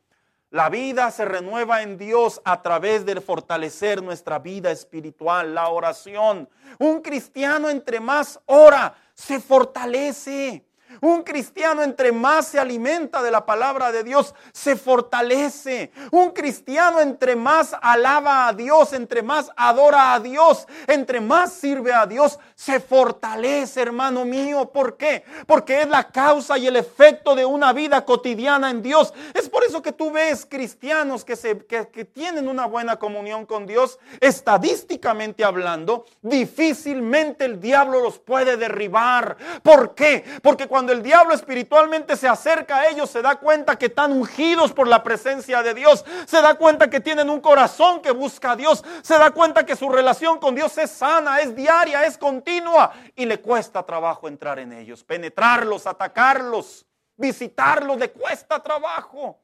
La 0.50 0.68
vida 0.68 1.10
se 1.10 1.24
renueva 1.24 1.82
en 1.82 1.98
Dios 1.98 2.40
a 2.44 2.62
través 2.62 3.04
de 3.04 3.20
fortalecer 3.20 4.02
nuestra 4.02 4.38
vida 4.38 4.70
espiritual, 4.70 5.54
la 5.54 5.68
oración. 5.68 6.48
Un 6.78 7.00
cristiano 7.00 7.68
entre 7.68 7.98
más 7.98 8.40
ora, 8.46 8.94
se 9.14 9.40
fortalece. 9.40 10.64
Un 11.00 11.22
cristiano 11.22 11.82
entre 11.82 12.12
más 12.12 12.48
se 12.48 12.58
alimenta 12.58 13.22
de 13.22 13.30
la 13.30 13.46
palabra 13.46 13.92
de 13.92 14.04
Dios, 14.04 14.34
se 14.52 14.76
fortalece. 14.76 15.90
Un 16.10 16.30
cristiano 16.30 17.00
entre 17.00 17.36
más 17.36 17.74
alaba 17.80 18.48
a 18.48 18.52
Dios, 18.52 18.92
entre 18.92 19.22
más 19.22 19.50
adora 19.56 20.14
a 20.14 20.20
Dios, 20.20 20.66
entre 20.86 21.20
más 21.20 21.52
sirve 21.52 21.92
a 21.92 22.06
Dios, 22.06 22.38
se 22.54 22.80
fortalece, 22.80 23.80
hermano 23.80 24.24
mío. 24.24 24.70
¿Por 24.72 24.96
qué? 24.96 25.24
Porque 25.46 25.82
es 25.82 25.88
la 25.88 26.08
causa 26.08 26.58
y 26.58 26.66
el 26.66 26.76
efecto 26.76 27.34
de 27.34 27.44
una 27.44 27.72
vida 27.72 28.04
cotidiana 28.04 28.70
en 28.70 28.82
Dios. 28.82 29.12
Es 29.34 29.48
por 29.48 29.64
eso 29.64 29.82
que 29.82 29.92
tú 29.92 30.10
ves 30.10 30.46
cristianos 30.48 31.24
que, 31.24 31.36
se, 31.36 31.58
que, 31.66 32.04
tienen 32.04 32.48
una 32.48 32.66
buena 32.66 32.96
comunión 32.96 33.46
con 33.46 33.66
Dios, 33.66 33.98
estadísticamente 34.20 35.44
hablando, 35.44 36.06
difícilmente 36.22 37.44
el 37.44 37.60
diablo 37.60 38.00
los 38.00 38.18
puede 38.18 38.56
derribar. 38.56 39.36
¿Por 39.62 39.94
qué? 39.94 40.24
Porque 40.42 40.68
cuando 40.68 40.83
el 40.92 41.02
diablo 41.02 41.34
espiritualmente 41.34 42.16
se 42.16 42.28
acerca 42.28 42.78
a 42.78 42.88
ellos, 42.88 43.10
se 43.10 43.22
da 43.22 43.36
cuenta 43.36 43.76
que 43.76 43.86
están 43.86 44.12
ungidos 44.12 44.72
por 44.72 44.88
la 44.88 45.02
presencia 45.02 45.62
de 45.62 45.74
Dios, 45.74 46.04
se 46.26 46.40
da 46.40 46.54
cuenta 46.54 46.90
que 46.90 47.00
tienen 47.00 47.30
un 47.30 47.40
corazón 47.40 48.00
que 48.02 48.10
busca 48.10 48.52
a 48.52 48.56
Dios, 48.56 48.84
se 49.02 49.18
da 49.18 49.30
cuenta 49.30 49.66
que 49.66 49.76
su 49.76 49.88
relación 49.88 50.38
con 50.38 50.54
Dios 50.54 50.76
es 50.78 50.90
sana, 50.90 51.40
es 51.40 51.54
diaria, 51.54 52.04
es 52.04 52.18
continua 52.18 52.92
y 53.14 53.26
le 53.26 53.40
cuesta 53.40 53.82
trabajo 53.82 54.28
entrar 54.28 54.58
en 54.58 54.72
ellos, 54.72 55.04
penetrarlos, 55.04 55.86
atacarlos, 55.86 56.86
visitarlos, 57.16 57.98
le 57.98 58.10
cuesta 58.10 58.62
trabajo. 58.62 59.38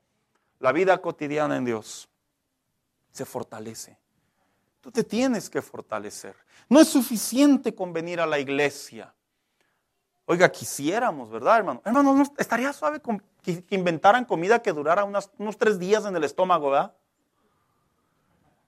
La 0.59 0.73
vida 0.73 0.99
cotidiana 0.99 1.57
en 1.57 1.65
Dios 1.65 2.09
se 3.11 3.25
fortalece. 3.25 3.97
Tú 4.81 4.91
te 4.91 5.05
tienes 5.05 5.51
que 5.51 5.61
fortalecer. 5.61 6.35
No 6.69 6.81
es 6.81 6.89
suficiente 6.89 7.75
con 7.75 7.93
venir 7.93 8.21
a 8.21 8.27
la 8.27 8.39
iglesia. 8.39 9.15
Oiga, 10.31 10.49
quisiéramos, 10.49 11.29
¿verdad, 11.29 11.59
hermano? 11.59 11.83
Hermano, 11.85 12.23
estaría 12.39 12.73
suave 12.73 13.03
que, 13.43 13.65
inventaran 13.71 14.25
comida 14.25 14.63
que 14.63 14.73
durara 14.73 15.03
unos 15.03 15.59
tres 15.59 15.77
días 15.81 16.05
en 16.05 16.15
el 16.15 16.23
estómago, 16.23 16.71
¿verdad? 16.71 16.95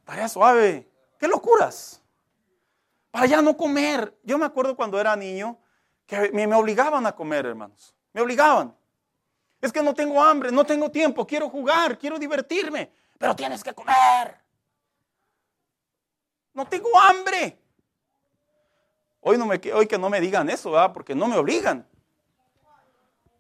Estaría 0.00 0.28
suave. 0.28 0.90
¡Qué 1.20 1.28
locuras! 1.28 2.02
Para 3.12 3.26
ya 3.26 3.40
no 3.42 3.56
comer. 3.56 4.12
Yo 4.24 4.38
me 4.38 4.44
acuerdo 4.44 4.74
cuando 4.74 4.98
era 4.98 5.14
niño 5.14 5.56
que 6.04 6.32
me, 6.32 6.48
me 6.48 6.56
obligaban 6.56 7.06
a 7.06 7.12
comer, 7.12 7.46
hermanos. 7.46 7.94
Me 8.12 8.22
obligaban. 8.22 8.76
Es 9.60 9.72
que 9.72 9.84
no 9.84 9.94
tengo 9.94 10.20
hambre, 10.20 10.50
no 10.50 10.64
tengo 10.64 10.90
tiempo, 10.90 11.24
quiero 11.24 11.48
jugar, 11.48 11.96
quiero 11.96 12.18
divertirme, 12.18 12.90
pero 13.18 13.36
tienes 13.36 13.62
que 13.62 13.72
comer. 13.72 14.36
No 16.54 16.66
tengo 16.66 16.88
hambre. 16.98 17.61
Hoy, 19.24 19.38
no 19.38 19.46
me, 19.46 19.60
hoy 19.72 19.86
que 19.86 19.98
no 19.98 20.10
me 20.10 20.20
digan 20.20 20.50
eso, 20.50 20.72
¿verdad? 20.72 20.92
porque 20.92 21.14
no 21.14 21.28
me 21.28 21.36
obligan. 21.36 21.86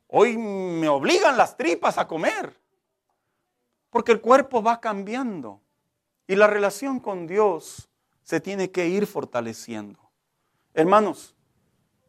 Hoy 0.06 0.36
me 0.36 0.88
obligan 0.88 1.36
las 1.36 1.56
tripas 1.56 1.98
a 1.98 2.06
comer. 2.06 2.56
Porque 3.90 4.12
el 4.12 4.20
cuerpo 4.20 4.62
va 4.62 4.80
cambiando. 4.80 5.60
Y 6.28 6.36
la 6.36 6.46
relación 6.46 7.00
con 7.00 7.26
Dios 7.26 7.90
se 8.22 8.40
tiene 8.40 8.70
que 8.70 8.86
ir 8.86 9.08
fortaleciendo. 9.08 9.98
Hermanos, 10.72 11.34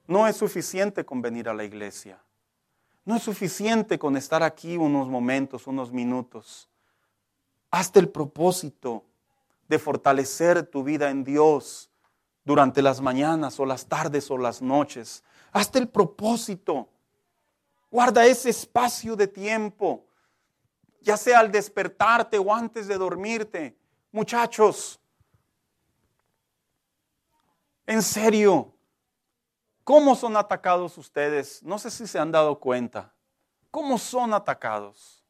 no 0.05 0.27
es 0.27 0.37
suficiente 0.37 1.03
con 1.03 1.23
venir 1.23 1.49
a 1.49 1.55
la 1.55 1.63
iglesia. 1.63 2.21
No 3.05 3.15
es 3.15 3.23
suficiente 3.23 3.97
con 3.97 4.15
estar 4.15 4.43
aquí 4.43 4.77
unos 4.77 5.07
momentos, 5.07 5.65
unos 5.65 5.91
minutos. 5.91 6.69
Hazte 7.71 7.99
el 7.99 8.09
propósito 8.09 9.03
de 9.67 9.79
fortalecer 9.79 10.63
tu 10.67 10.83
vida 10.83 11.09
en 11.09 11.23
Dios 11.23 11.89
durante 12.43 12.81
las 12.81 13.01
mañanas 13.01 13.59
o 13.59 13.65
las 13.65 13.85
tardes 13.85 14.29
o 14.31 14.37
las 14.37 14.61
noches. 14.61 15.23
Hasta 15.51 15.79
el 15.79 15.87
propósito. 15.87 16.89
Guarda 17.89 18.25
ese 18.25 18.49
espacio 18.49 19.15
de 19.15 19.27
tiempo, 19.27 20.05
ya 21.01 21.15
sea 21.15 21.39
al 21.39 21.51
despertarte 21.51 22.39
o 22.39 22.53
antes 22.53 22.87
de 22.87 22.97
dormirte. 22.97 23.77
Muchachos, 24.11 24.99
en 27.85 28.01
serio, 28.01 28.73
¿cómo 29.83 30.15
son 30.15 30.37
atacados 30.37 30.97
ustedes? 30.97 31.61
No 31.61 31.77
sé 31.77 31.91
si 31.91 32.07
se 32.07 32.17
han 32.17 32.31
dado 32.31 32.59
cuenta. 32.59 33.13
¿Cómo 33.69 33.97
son 33.97 34.33
atacados? 34.33 35.23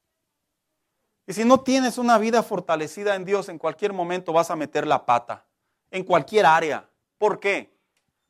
Y 1.26 1.34
si 1.34 1.46
no 1.46 1.62
tienes 1.62 1.98
una 1.98 2.18
vida 2.18 2.44
fortalecida 2.44 3.16
en 3.16 3.26
Dios, 3.26 3.50
en 3.50 3.58
cualquier 3.58 3.94
momento 3.94 4.34
vas 4.34 4.52
a 4.52 4.56
meter 4.56 4.86
la 4.86 5.06
pata, 5.06 5.46
en 5.90 6.04
cualquier 6.04 6.46
área. 6.46 6.90
¿Por 7.24 7.40
qué? 7.40 7.74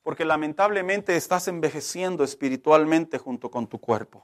Porque 0.03 0.23
lamentablemente 0.23 1.15
estás 1.15 1.47
envejeciendo 1.47 2.23
espiritualmente 2.23 3.17
junto 3.17 3.49
con 3.49 3.65
tu 3.65 3.79
cuerpo. 3.79 4.23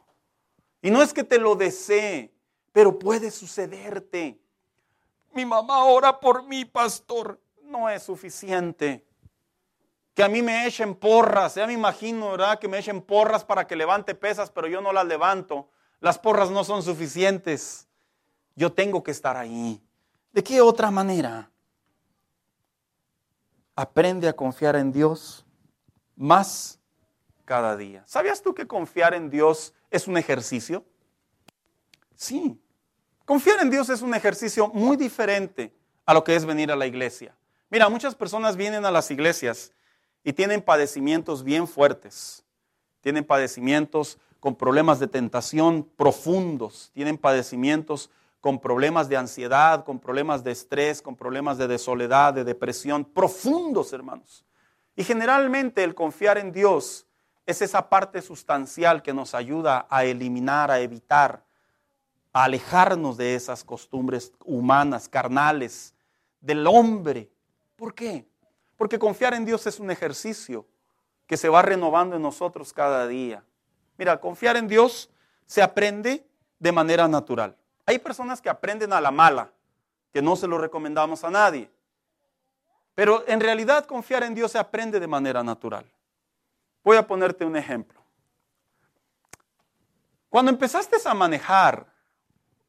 Y 0.80 0.91
no 0.91 1.01
es 1.01 1.11
que 1.11 1.24
te 1.24 1.39
lo 1.39 1.55
desee, 1.55 2.32
pero 2.72 2.99
puede 2.99 3.32
sucederte. 3.32 4.39
Mi 5.34 5.43
mamá 5.43 5.86
ora 5.86 6.20
por 6.20 6.43
mí, 6.43 6.65
pastor. 6.65 7.41
No 7.63 7.89
es 7.89 8.03
suficiente. 8.03 9.03
que 10.13 10.22
a 10.22 10.30
mí 10.30 10.43
me 10.43 10.67
echen 10.67 10.93
porras, 10.93 11.55
ya 11.55 11.65
me 11.65 11.74
imagino, 11.74 12.30
¿verdad? 12.30 12.59
Que 12.59 12.67
me 12.67 12.78
echen 12.78 13.01
porras 13.01 13.43
para 13.43 13.65
que 13.65 13.76
levante 13.76 14.13
pesas, 14.13 14.51
pero 14.51 14.67
yo 14.67 14.82
no 14.82 14.93
las 14.93 15.07
levanto. 15.07 15.67
Las 15.99 16.20
porras 16.20 16.51
no 16.51 16.63
son 16.63 16.84
suficientes. 16.84 17.88
Yo 18.55 18.72
tengo 18.72 19.01
que 19.01 19.09
estar 19.09 19.36
ahí. 19.36 19.82
¿De 20.32 20.43
qué 20.43 20.61
otra 20.61 20.91
manera? 20.91 21.49
Aprende 23.80 24.27
a 24.27 24.34
confiar 24.34 24.75
en 24.75 24.91
Dios 24.91 25.45
más 26.17 26.82
cada 27.45 27.77
día. 27.77 28.03
¿Sabías 28.05 28.41
tú 28.41 28.53
que 28.53 28.67
confiar 28.67 29.13
en 29.13 29.30
Dios 29.30 29.73
es 29.89 30.05
un 30.05 30.17
ejercicio? 30.17 30.84
Sí. 32.13 32.59
Confiar 33.23 33.61
en 33.61 33.69
Dios 33.69 33.88
es 33.88 34.01
un 34.01 34.13
ejercicio 34.13 34.67
muy 34.67 34.97
diferente 34.97 35.73
a 36.05 36.13
lo 36.13 36.25
que 36.25 36.36
es 36.36 36.43
venir 36.43 36.73
a 36.73 36.75
la 36.75 36.88
iglesia. 36.88 37.34
Mira, 37.69 37.88
muchas 37.88 38.15
personas 38.15 38.57
vienen 38.57 38.84
a 38.84 38.91
las 38.91 39.11
iglesias 39.11 39.71
y 40.25 40.34
tienen 40.34 40.61
padecimientos 40.61 41.45
bien 41.45 41.65
fuertes. 41.65 42.43
Tienen 42.99 43.23
padecimientos 43.23 44.17
con 44.41 44.57
problemas 44.57 44.99
de 44.99 45.07
tentación 45.07 45.89
profundos. 45.95 46.91
Tienen 46.93 47.17
padecimientos 47.17 48.09
con 48.41 48.59
problemas 48.59 49.09
de 49.09 49.17
ansiedad, 49.17 49.83
con 49.83 49.99
problemas 49.99 50.43
de 50.43 50.51
estrés, 50.51 51.01
con 51.01 51.15
problemas 51.15 51.57
de 51.57 51.77
soledad, 51.77 52.33
de 52.33 52.43
depresión, 52.43 53.03
profundos, 53.03 53.91
hermanos. 53.91 54.45
Y 54.95 55.03
generalmente 55.03 55.83
el 55.83 55.95
confiar 55.95 56.37
en 56.37 56.51
Dios 56.51 57.05
es 57.45 57.61
esa 57.61 57.89
parte 57.89 58.21
sustancial 58.21 59.01
que 59.01 59.13
nos 59.13 59.33
ayuda 59.33 59.87
a 59.89 60.05
eliminar, 60.05 60.71
a 60.71 60.79
evitar, 60.79 61.43
a 62.31 62.43
alejarnos 62.43 63.17
de 63.17 63.35
esas 63.35 63.63
costumbres 63.63 64.31
humanas, 64.45 65.09
carnales, 65.09 65.93
del 66.39 66.65
hombre. 66.67 67.29
¿Por 67.75 67.93
qué? 67.93 68.25
Porque 68.77 68.99
confiar 68.99 69.33
en 69.33 69.45
Dios 69.45 69.65
es 69.67 69.79
un 69.79 69.91
ejercicio 69.91 70.65
que 71.27 71.37
se 71.37 71.49
va 71.49 71.61
renovando 71.61 72.15
en 72.15 72.21
nosotros 72.21 72.71
cada 72.71 73.07
día. 73.07 73.43
Mira, 73.97 74.19
confiar 74.19 74.55
en 74.57 74.67
Dios 74.67 75.09
se 75.45 75.61
aprende 75.61 76.25
de 76.59 76.71
manera 76.71 77.07
natural. 77.07 77.57
Hay 77.89 77.97
personas 77.97 78.39
que 78.39 78.49
aprenden 78.51 78.93
a 78.93 79.01
la 79.01 79.09
mala, 79.09 79.49
que 80.13 80.21
no 80.21 80.35
se 80.35 80.45
lo 80.45 80.59
recomendamos 80.59 81.23
a 81.23 81.31
nadie. 81.31 81.71
Pero 82.93 83.23
en 83.27 83.39
realidad 83.39 83.87
confiar 83.87 84.21
en 84.21 84.35
Dios 84.35 84.51
se 84.51 84.59
aprende 84.59 84.99
de 84.99 85.07
manera 85.07 85.41
natural. 85.41 85.91
Voy 86.83 86.97
a 86.97 87.07
ponerte 87.07 87.45
un 87.45 87.55
ejemplo. 87.55 87.99
Cuando 90.29 90.51
empezaste 90.51 90.97
a 91.03 91.13
manejar 91.15 91.91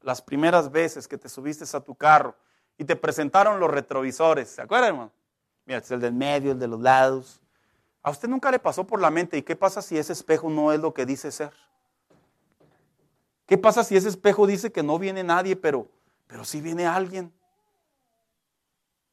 las 0.01 0.23
primeras 0.23 0.71
veces 0.71 1.07
que 1.07 1.19
te 1.19 1.29
subiste 1.29 1.65
a 1.77 1.81
tu 1.81 1.93
carro 1.93 2.35
y 2.75 2.83
te 2.83 2.95
presentaron 2.95 3.59
los 3.59 3.69
retrovisores, 3.69 4.49
¿se 4.49 4.63
acuerdan, 4.63 4.89
hermano? 4.89 5.11
Mira, 5.65 5.81
es 5.81 5.91
el 5.91 5.99
del 5.99 6.13
medio, 6.13 6.53
el 6.53 6.59
de 6.59 6.67
los 6.67 6.81
lados. 6.81 7.39
¿A 8.01 8.09
usted 8.09 8.27
nunca 8.27 8.49
le 8.49 8.57
pasó 8.57 8.87
por 8.87 8.99
la 8.99 9.11
mente 9.11 9.37
y 9.37 9.43
qué 9.43 9.55
pasa 9.55 9.83
si 9.83 9.99
ese 9.99 10.13
espejo 10.13 10.49
no 10.49 10.73
es 10.73 10.79
lo 10.79 10.95
que 10.95 11.05
dice 11.05 11.31
ser? 11.31 11.53
¿Qué 13.51 13.57
pasa 13.57 13.83
si 13.83 13.97
ese 13.97 14.07
espejo 14.07 14.47
dice 14.47 14.71
que 14.71 14.81
no 14.81 14.97
viene 14.97 15.25
nadie, 15.25 15.57
pero, 15.57 15.89
pero 16.25 16.45
sí 16.45 16.61
viene 16.61 16.85
alguien? 16.85 17.33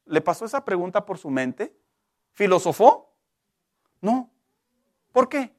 ¿Le 0.04 0.20
pasó 0.20 0.44
esa 0.44 0.64
pregunta 0.64 1.04
por 1.04 1.18
su 1.18 1.28
mente? 1.28 1.76
¿Filosofó? 2.34 3.12
No. 4.00 4.30
¿Por 5.10 5.28
qué? 5.28 5.52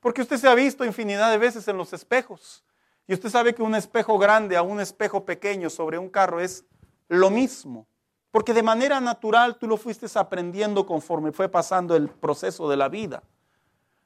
Porque 0.00 0.22
usted 0.22 0.38
se 0.38 0.48
ha 0.48 0.54
visto 0.54 0.82
infinidad 0.86 1.30
de 1.30 1.36
veces 1.36 1.68
en 1.68 1.76
los 1.76 1.92
espejos. 1.92 2.64
Y 3.06 3.12
usted 3.12 3.28
sabe 3.28 3.54
que 3.54 3.62
un 3.62 3.74
espejo 3.74 4.16
grande 4.16 4.56
a 4.56 4.62
un 4.62 4.80
espejo 4.80 5.26
pequeño 5.26 5.68
sobre 5.68 5.98
un 5.98 6.08
carro 6.08 6.40
es 6.40 6.64
lo 7.08 7.28
mismo. 7.28 7.86
Porque 8.30 8.54
de 8.54 8.62
manera 8.62 8.98
natural 8.98 9.58
tú 9.58 9.68
lo 9.68 9.76
fuiste 9.76 10.06
aprendiendo 10.18 10.86
conforme 10.86 11.32
fue 11.32 11.50
pasando 11.50 11.96
el 11.96 12.08
proceso 12.08 12.66
de 12.70 12.78
la 12.78 12.88
vida. 12.88 13.22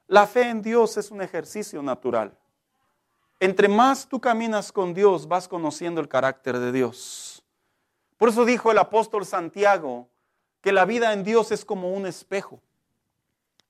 La 0.07 0.27
fe 0.27 0.49
en 0.49 0.61
Dios 0.61 0.97
es 0.97 1.11
un 1.11 1.21
ejercicio 1.21 1.81
natural. 1.81 2.37
Entre 3.39 3.67
más 3.67 4.07
tú 4.07 4.19
caminas 4.19 4.71
con 4.71 4.93
Dios, 4.93 5.27
vas 5.27 5.47
conociendo 5.47 6.01
el 6.01 6.07
carácter 6.07 6.57
de 6.57 6.71
Dios. 6.71 7.43
Por 8.17 8.29
eso 8.29 8.45
dijo 8.45 8.71
el 8.71 8.79
apóstol 8.79 9.25
Santiago 9.25 10.09
que 10.61 10.71
la 10.71 10.85
vida 10.85 11.13
en 11.13 11.23
Dios 11.23 11.51
es 11.51 11.63
como 11.63 11.91
un 11.93 12.07
espejo, 12.07 12.59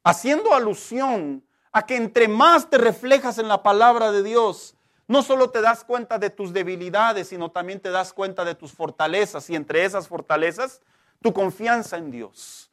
haciendo 0.03 0.53
alusión 0.53 1.43
a 1.73 1.85
que 1.85 1.97
entre 1.97 2.29
más 2.29 2.69
te 2.69 2.77
reflejas 2.77 3.37
en 3.37 3.49
la 3.49 3.61
palabra 3.61 4.11
de 4.11 4.23
Dios, 4.23 4.75
no 5.07 5.21
solo 5.21 5.49
te 5.49 5.61
das 5.61 5.83
cuenta 5.83 6.17
de 6.17 6.29
tus 6.29 6.53
debilidades, 6.53 7.27
sino 7.27 7.51
también 7.51 7.79
te 7.79 7.91
das 7.91 8.13
cuenta 8.13 8.45
de 8.45 8.55
tus 8.55 8.71
fortalezas 8.71 9.49
y 9.49 9.55
entre 9.55 9.85
esas 9.85 10.07
fortalezas, 10.07 10.81
tu 11.21 11.33
confianza 11.33 11.97
en 11.97 12.11
Dios. 12.11 12.66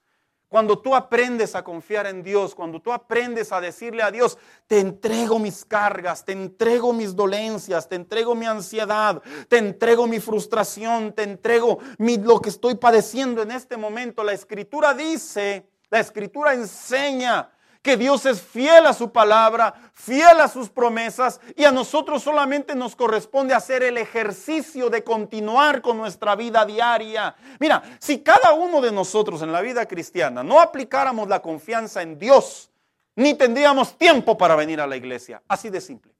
Cuando 0.49 0.79
tú 0.79 0.95
aprendes 0.95 1.55
a 1.57 1.65
confiar 1.65 2.07
en 2.07 2.23
Dios, 2.23 2.55
cuando 2.55 2.81
tú 2.81 2.93
aprendes 2.93 3.51
a 3.51 3.61
decirle 3.61 4.03
a 4.03 4.11
Dios, 4.11 4.39
te 4.67 4.79
entrego 4.79 5.39
mis 5.39 5.65
cargas, 5.65 6.25
te 6.25 6.33
entrego 6.33 6.93
mis 6.93 7.17
dolencias, 7.17 7.89
te 7.89 7.97
entrego 7.97 8.35
mi 8.35 8.47
ansiedad, 8.47 9.21
te 9.49 9.59
entrego 9.59 10.07
mi 10.07 10.21
frustración, 10.21 11.13
te 11.13 11.25
entrego 11.25 11.79
lo 11.99 12.41
que 12.41 12.51
estoy 12.51 12.77
padeciendo 12.77 13.43
en 13.43 13.51
este 13.51 13.77
momento. 13.77 14.23
La 14.23 14.33
escritura 14.33 14.95
dice, 14.95 15.67
la 15.91 16.01
escritura 16.01 16.55
enseña 16.55 17.51
que 17.85 17.99
Dios 17.99 18.25
es 18.25 18.41
fiel 18.41 18.87
a 18.87 18.95
su 18.95 19.13
palabra, 19.13 19.75
fiel 19.93 20.41
a 20.41 20.49
sus 20.49 20.71
promesas 20.71 21.39
y 21.55 21.65
a 21.65 21.71
nosotros 21.71 22.23
solamente 22.23 22.75
nos 22.75 22.97
corresponde 22.97 23.53
hacer 23.53 23.83
el 23.83 23.99
ejercicio 23.99 24.89
de 24.89 25.05
continuar 25.05 25.83
con 25.83 25.99
nuestra 25.99 26.35
vida 26.35 26.65
diaria. 26.65 27.37
Mira, 27.61 27.83
si 28.01 28.21
cada 28.21 28.55
uno 28.55 28.81
de 28.81 28.91
nosotros 28.91 29.43
en 29.43 29.53
la 29.53 29.61
vida 29.61 29.85
cristiana 29.85 30.43
no 30.43 30.61
aplicáramos 30.61 31.29
la 31.29 31.43
confianza 31.43 32.01
en 32.01 32.19
Dios, 32.19 32.71
ni 33.17 33.35
tendríamos 33.35 33.99
tiempo 33.99 34.39
para 34.39 34.57
venir 34.57 34.81
a 34.81 34.87
la 34.87 34.97
iglesia. 34.97 35.43
Así 35.47 35.69
de 35.69 35.83
simple. 35.83 36.15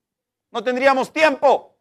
No 0.51 0.63
tendríamos 0.63 1.11
tiempo. 1.15 1.79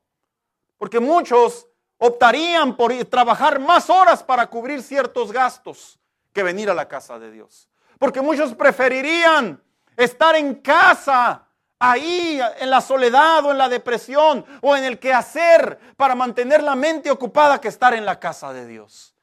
Porque 0.78 1.02
muchos 1.02 1.68
optarían 1.98 2.78
por 2.78 2.94
trabajar 3.06 3.60
más 3.60 3.90
horas 3.90 4.24
para 4.24 4.48
cubrir 4.48 4.82
ciertos 4.82 5.34
gastos 5.34 6.00
que 6.32 6.42
venir 6.42 6.70
a 6.70 6.74
la 6.74 6.88
casa 6.88 7.20
de 7.20 7.32
Dios. 7.32 7.68
Porque 8.00 8.22
muchos 8.22 8.56
preferirían 8.56 9.62
Estar 9.98 10.36
en 10.36 10.56
casa, 10.56 11.48
ahí 11.80 12.40
en 12.60 12.70
la 12.70 12.80
soledad 12.80 13.44
o 13.46 13.52
en 13.52 13.58
la 13.58 13.68
depresión 13.68 14.46
o 14.62 14.76
en 14.76 14.86
el 14.86 15.00
quehacer 15.00 15.78
para 15.98 16.16
mantener 16.16 16.64
la 16.64 16.76
mente 16.76 17.12
ocupada 17.12 17.60
que 17.60 17.68
estar 17.68 17.94
en 17.94 18.06
la 18.06 18.20
casa 18.20 18.54
de 18.54 18.66
Dios. 18.66 19.14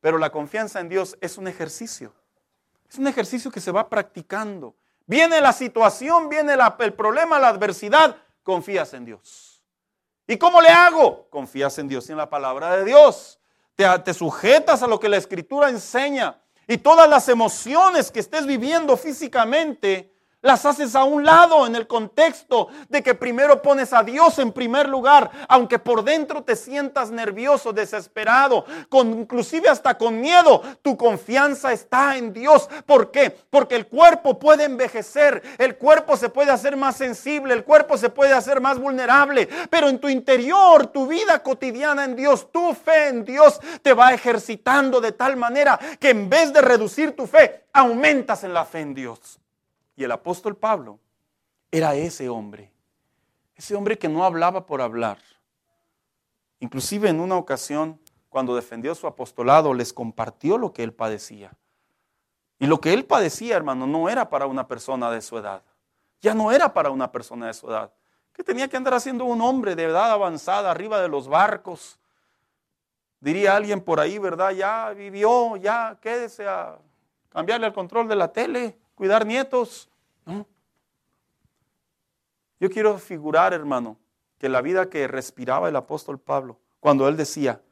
Pero 0.00 0.18
la 0.18 0.30
confianza 0.30 0.80
en 0.80 0.88
Dios 0.88 1.16
es 1.20 1.38
un 1.38 1.48
ejercicio. 1.48 2.12
Es 2.90 2.98
un 2.98 3.06
ejercicio 3.06 3.50
que 3.50 3.60
se 3.60 3.70
va 3.70 3.88
practicando. 3.88 4.74
Viene 5.06 5.40
la 5.40 5.52
situación, 5.52 6.28
viene 6.28 6.56
el 6.78 6.92
problema, 6.92 7.38
la 7.38 7.48
adversidad, 7.48 8.16
confías 8.42 8.92
en 8.94 9.04
Dios. 9.04 9.62
¿Y 10.26 10.36
cómo 10.36 10.60
le 10.60 10.68
hago? 10.68 11.26
Confías 11.30 11.78
en 11.78 11.88
Dios 11.88 12.08
y 12.08 12.12
en 12.12 12.18
la 12.18 12.30
palabra 12.30 12.76
de 12.76 12.84
Dios. 12.84 13.40
Te, 13.74 13.86
te 14.00 14.14
sujetas 14.14 14.82
a 14.82 14.86
lo 14.86 15.00
que 15.00 15.08
la 15.08 15.16
escritura 15.16 15.70
enseña. 15.70 16.40
Y 16.68 16.78
todas 16.78 17.08
las 17.08 17.28
emociones 17.28 18.10
que 18.12 18.20
estés 18.20 18.46
viviendo 18.46 18.96
físicamente, 18.96 20.12
las 20.42 20.64
haces 20.64 20.94
a 20.94 21.04
un 21.04 21.24
lado 21.24 21.66
en 21.66 21.76
el 21.76 21.86
contexto 21.86 22.68
de 22.88 23.02
que 23.02 23.14
primero 23.14 23.60
pones 23.62 23.92
a 23.92 24.02
Dios 24.02 24.38
en 24.38 24.52
primer 24.52 24.88
lugar, 24.88 25.30
aunque 25.48 25.78
por 25.78 26.02
dentro 26.02 26.42
te 26.42 26.56
sientas 26.56 27.10
nervioso, 27.10 27.72
desesperado, 27.72 28.64
con, 28.88 29.20
inclusive 29.20 29.68
hasta 29.68 29.98
con 29.98 30.20
miedo, 30.20 30.62
tu 30.82 30.96
confianza 30.96 31.72
está 31.72 32.16
en 32.16 32.32
Dios. 32.32 32.68
¿Por 32.86 33.10
qué? 33.10 33.30
Porque 33.50 33.76
el 33.76 33.86
cuerpo 33.86 34.38
puede 34.38 34.64
envejecer, 34.64 35.42
el 35.58 35.76
cuerpo 35.76 36.16
se 36.16 36.28
puede 36.28 36.50
hacer 36.50 36.76
más 36.76 36.96
sensible, 36.96 37.54
el 37.54 37.64
cuerpo 37.64 37.98
se 37.98 38.10
puede 38.10 38.32
hacer 38.32 38.60
más 38.60 38.78
vulnerable, 38.78 39.48
pero 39.68 39.88
en 39.88 39.98
tu 39.98 40.08
interior, 40.08 40.86
tu 40.86 41.06
vida 41.06 41.42
cotidiana 41.42 42.04
en 42.04 42.16
Dios, 42.16 42.50
tu 42.50 42.74
fe 42.74 43.08
en 43.08 43.24
Dios 43.24 43.60
te 43.82 43.92
va 43.92 44.12
ejercitando 44.12 45.00
de 45.00 45.12
tal 45.12 45.36
manera 45.36 45.78
que 45.98 46.10
en 46.10 46.28
vez 46.28 46.52
de 46.52 46.60
reducir 46.60 47.14
tu 47.14 47.26
fe, 47.26 47.64
aumentas 47.72 48.44
en 48.44 48.54
la 48.54 48.64
fe 48.64 48.80
en 48.80 48.94
Dios. 48.94 49.39
Y 50.00 50.04
el 50.04 50.12
apóstol 50.12 50.56
Pablo 50.56 50.98
era 51.70 51.94
ese 51.94 52.30
hombre, 52.30 52.72
ese 53.54 53.74
hombre 53.74 53.98
que 53.98 54.08
no 54.08 54.24
hablaba 54.24 54.64
por 54.64 54.80
hablar. 54.80 55.18
Inclusive 56.58 57.10
en 57.10 57.20
una 57.20 57.36
ocasión, 57.36 58.00
cuando 58.30 58.56
defendió 58.56 58.94
su 58.94 59.06
apostolado, 59.06 59.74
les 59.74 59.92
compartió 59.92 60.56
lo 60.56 60.72
que 60.72 60.84
él 60.84 60.94
padecía. 60.94 61.52
Y 62.58 62.66
lo 62.66 62.80
que 62.80 62.94
él 62.94 63.04
padecía, 63.04 63.56
hermano, 63.56 63.86
no 63.86 64.08
era 64.08 64.30
para 64.30 64.46
una 64.46 64.66
persona 64.66 65.10
de 65.10 65.20
su 65.20 65.36
edad. 65.36 65.62
Ya 66.22 66.32
no 66.32 66.50
era 66.50 66.72
para 66.72 66.88
una 66.88 67.12
persona 67.12 67.48
de 67.48 67.52
su 67.52 67.68
edad. 67.68 67.92
Que 68.32 68.42
tenía 68.42 68.68
que 68.68 68.78
andar 68.78 68.94
haciendo 68.94 69.26
un 69.26 69.42
hombre 69.42 69.76
de 69.76 69.84
edad 69.84 70.12
avanzada 70.12 70.70
arriba 70.70 70.98
de 71.02 71.08
los 71.08 71.28
barcos. 71.28 71.98
Diría 73.20 73.54
alguien 73.54 73.82
por 73.82 74.00
ahí, 74.00 74.16
¿verdad? 74.16 74.52
Ya 74.52 74.94
vivió, 74.96 75.58
ya 75.58 75.98
quédese 76.00 76.48
a 76.48 76.78
cambiarle 77.28 77.66
el 77.66 77.74
control 77.74 78.08
de 78.08 78.16
la 78.16 78.32
tele, 78.32 78.78
cuidar 78.94 79.26
nietos. 79.26 79.88
Yo 82.60 82.68
quiero 82.68 82.98
figurar, 82.98 83.52
hermano, 83.54 83.98
que 84.38 84.48
la 84.48 84.60
vida 84.60 84.90
que 84.90 85.08
respiraba 85.08 85.68
el 85.68 85.76
apóstol 85.76 86.18
Pablo, 86.18 86.58
cuando 86.78 87.08
él 87.08 87.16
decía, 87.16 87.62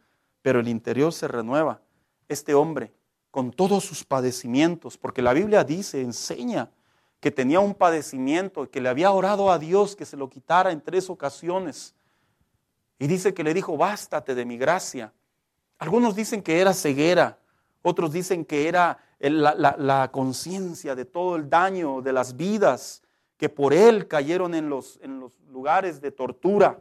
pero 0.43 0.61
el 0.61 0.69
interior 0.69 1.13
se 1.13 1.29
renueva, 1.29 1.81
este 2.29 2.55
hombre 2.55 2.93
con 3.31 3.51
todos 3.53 3.85
sus 3.85 4.05
padecimientos, 4.05 4.97
porque 4.97 5.23
la 5.23 5.33
Biblia 5.33 5.65
dice, 5.65 6.01
enseña 6.01 6.71
que 7.21 7.31
tenía 7.31 7.61
un 7.61 7.75
padecimiento 7.75 8.65
y 8.65 8.69
que 8.69 8.81
le 8.81 8.89
había 8.89 9.11
orado 9.11 9.51
a 9.51 9.59
Dios 9.59 9.97
que 9.97 10.05
se 10.05 10.17
lo 10.17 10.31
quitara 10.31 10.73
en 10.73 10.81
tres 10.81 11.11
ocasiones. 11.11 11.95
Y 12.99 13.07
dice 13.07 13.35
que 13.35 13.45
le 13.45 13.55
dijo, 13.55 13.77
bástate 13.77 14.35
de 14.35 14.45
mi 14.45 14.57
gracia. 14.57 15.13
Algunos 15.79 16.17
dicen 16.17 16.43
que 16.43 16.61
era 16.61 16.75
ceguera, 16.75 17.39
otros 17.83 18.13
dicen 18.13 18.45
que 18.45 18.69
era 18.69 18.99
la, 19.19 20.11
conciencia 20.13 20.95
de 20.95 21.05
todo 21.05 21.37
el 21.37 21.51
daño 21.51 22.01
de 22.03 22.13
las 22.13 22.37
vidas 22.37 23.03
que 23.37 23.49
por 23.49 23.73
él 23.73 24.07
cayeron 24.09 24.55
en 24.55 24.69
los, 24.69 25.01
lugares 25.51 26.01
de 26.01 26.11
tortura. 26.11 26.81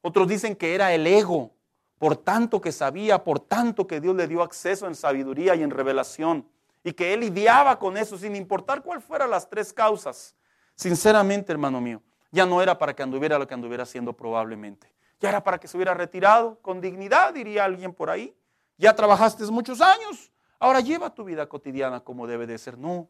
Otros 0.00 0.28
dicen 0.28 0.56
que 0.56 0.74
era 0.74 0.92
el 0.94 1.06
ego, 1.06 1.52
por 1.98 2.16
tanto 2.16 2.60
que 2.60 2.72
sabía, 2.72 3.22
por 3.22 3.40
tanto 3.40 3.86
que 3.86 4.00
Dios 4.00 4.16
le 4.16 4.26
dio 4.26 4.42
acceso 4.42 4.86
en 4.86 4.94
sabiduría 4.94 5.54
y 5.54 5.62
en 5.62 5.70
revelación, 5.70 6.48
y 6.82 6.92
que 6.92 7.14
él 7.14 7.20
lidiaba 7.20 7.78
con 7.78 7.96
eso 7.96 8.18
sin 8.18 8.36
importar 8.36 8.82
cuál 8.82 9.00
fueran 9.00 9.30
las 9.30 9.48
tres 9.48 9.72
causas. 9.72 10.34
Sinceramente, 10.74 11.52
hermano 11.52 11.80
mío, 11.80 12.02
ya 12.30 12.44
no 12.44 12.60
era 12.60 12.76
para 12.76 12.94
que 12.94 13.02
anduviera 13.02 13.38
lo 13.38 13.46
que 13.46 13.54
anduviera 13.54 13.84
haciendo 13.84 14.12
probablemente. 14.12 14.92
Ya 15.20 15.28
era 15.28 15.42
para 15.42 15.58
que 15.58 15.68
se 15.68 15.76
hubiera 15.76 15.94
retirado 15.94 16.58
con 16.60 16.80
dignidad, 16.80 17.32
diría 17.32 17.64
alguien 17.64 17.94
por 17.94 18.10
ahí. 18.10 18.36
Ya 18.76 18.94
trabajaste 18.94 19.44
muchos 19.46 19.80
años, 19.80 20.32
ahora 20.58 20.80
lleva 20.80 21.14
tu 21.14 21.24
vida 21.24 21.48
cotidiana 21.48 22.00
como 22.00 22.26
debe 22.26 22.46
de 22.46 22.58
ser. 22.58 22.78
No. 22.78 23.08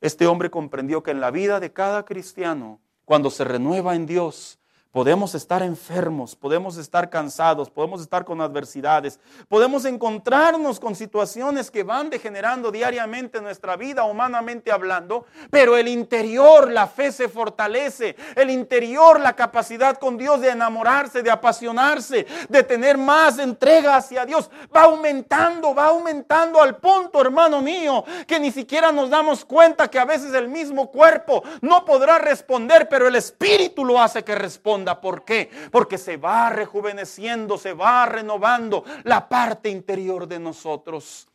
Este 0.00 0.26
hombre 0.26 0.50
comprendió 0.50 1.02
que 1.02 1.10
en 1.10 1.20
la 1.20 1.30
vida 1.30 1.60
de 1.60 1.72
cada 1.72 2.04
cristiano, 2.04 2.80
cuando 3.04 3.30
se 3.30 3.44
renueva 3.44 3.94
en 3.94 4.06
Dios, 4.06 4.58
Podemos 4.96 5.34
estar 5.34 5.62
enfermos, 5.62 6.34
podemos 6.34 6.78
estar 6.78 7.10
cansados, 7.10 7.68
podemos 7.68 8.00
estar 8.00 8.24
con 8.24 8.40
adversidades, 8.40 9.20
podemos 9.46 9.84
encontrarnos 9.84 10.80
con 10.80 10.94
situaciones 10.94 11.70
que 11.70 11.82
van 11.82 12.08
degenerando 12.08 12.72
diariamente 12.72 13.42
nuestra 13.42 13.76
vida, 13.76 14.04
humanamente 14.04 14.72
hablando, 14.72 15.26
pero 15.50 15.76
el 15.76 15.88
interior, 15.88 16.72
la 16.72 16.86
fe 16.86 17.12
se 17.12 17.28
fortalece, 17.28 18.16
el 18.36 18.48
interior, 18.48 19.20
la 19.20 19.36
capacidad 19.36 19.98
con 19.98 20.16
Dios 20.16 20.40
de 20.40 20.48
enamorarse, 20.48 21.22
de 21.22 21.30
apasionarse, 21.30 22.26
de 22.48 22.62
tener 22.62 22.96
más 22.96 23.38
entrega 23.38 23.96
hacia 23.96 24.24
Dios, 24.24 24.50
va 24.74 24.84
aumentando, 24.84 25.74
va 25.74 25.88
aumentando 25.88 26.62
al 26.62 26.78
punto, 26.78 27.20
hermano 27.20 27.60
mío, 27.60 28.02
que 28.26 28.40
ni 28.40 28.50
siquiera 28.50 28.92
nos 28.92 29.10
damos 29.10 29.44
cuenta 29.44 29.90
que 29.90 29.98
a 29.98 30.06
veces 30.06 30.32
el 30.32 30.48
mismo 30.48 30.90
cuerpo 30.90 31.42
no 31.60 31.84
podrá 31.84 32.16
responder, 32.16 32.88
pero 32.88 33.06
el 33.06 33.16
Espíritu 33.16 33.84
lo 33.84 34.00
hace 34.00 34.24
que 34.24 34.34
responda. 34.34 34.85
¿Por 34.94 35.24
qué? 35.24 35.50
Porque 35.72 35.98
se 35.98 36.16
va 36.16 36.50
rejuveneciendo, 36.50 37.58
se 37.58 37.72
va 37.72 38.06
renovando 38.06 38.84
la 39.04 39.28
parte 39.28 39.68
interior 39.68 40.26
de 40.26 40.38
nosotros. 40.38 41.28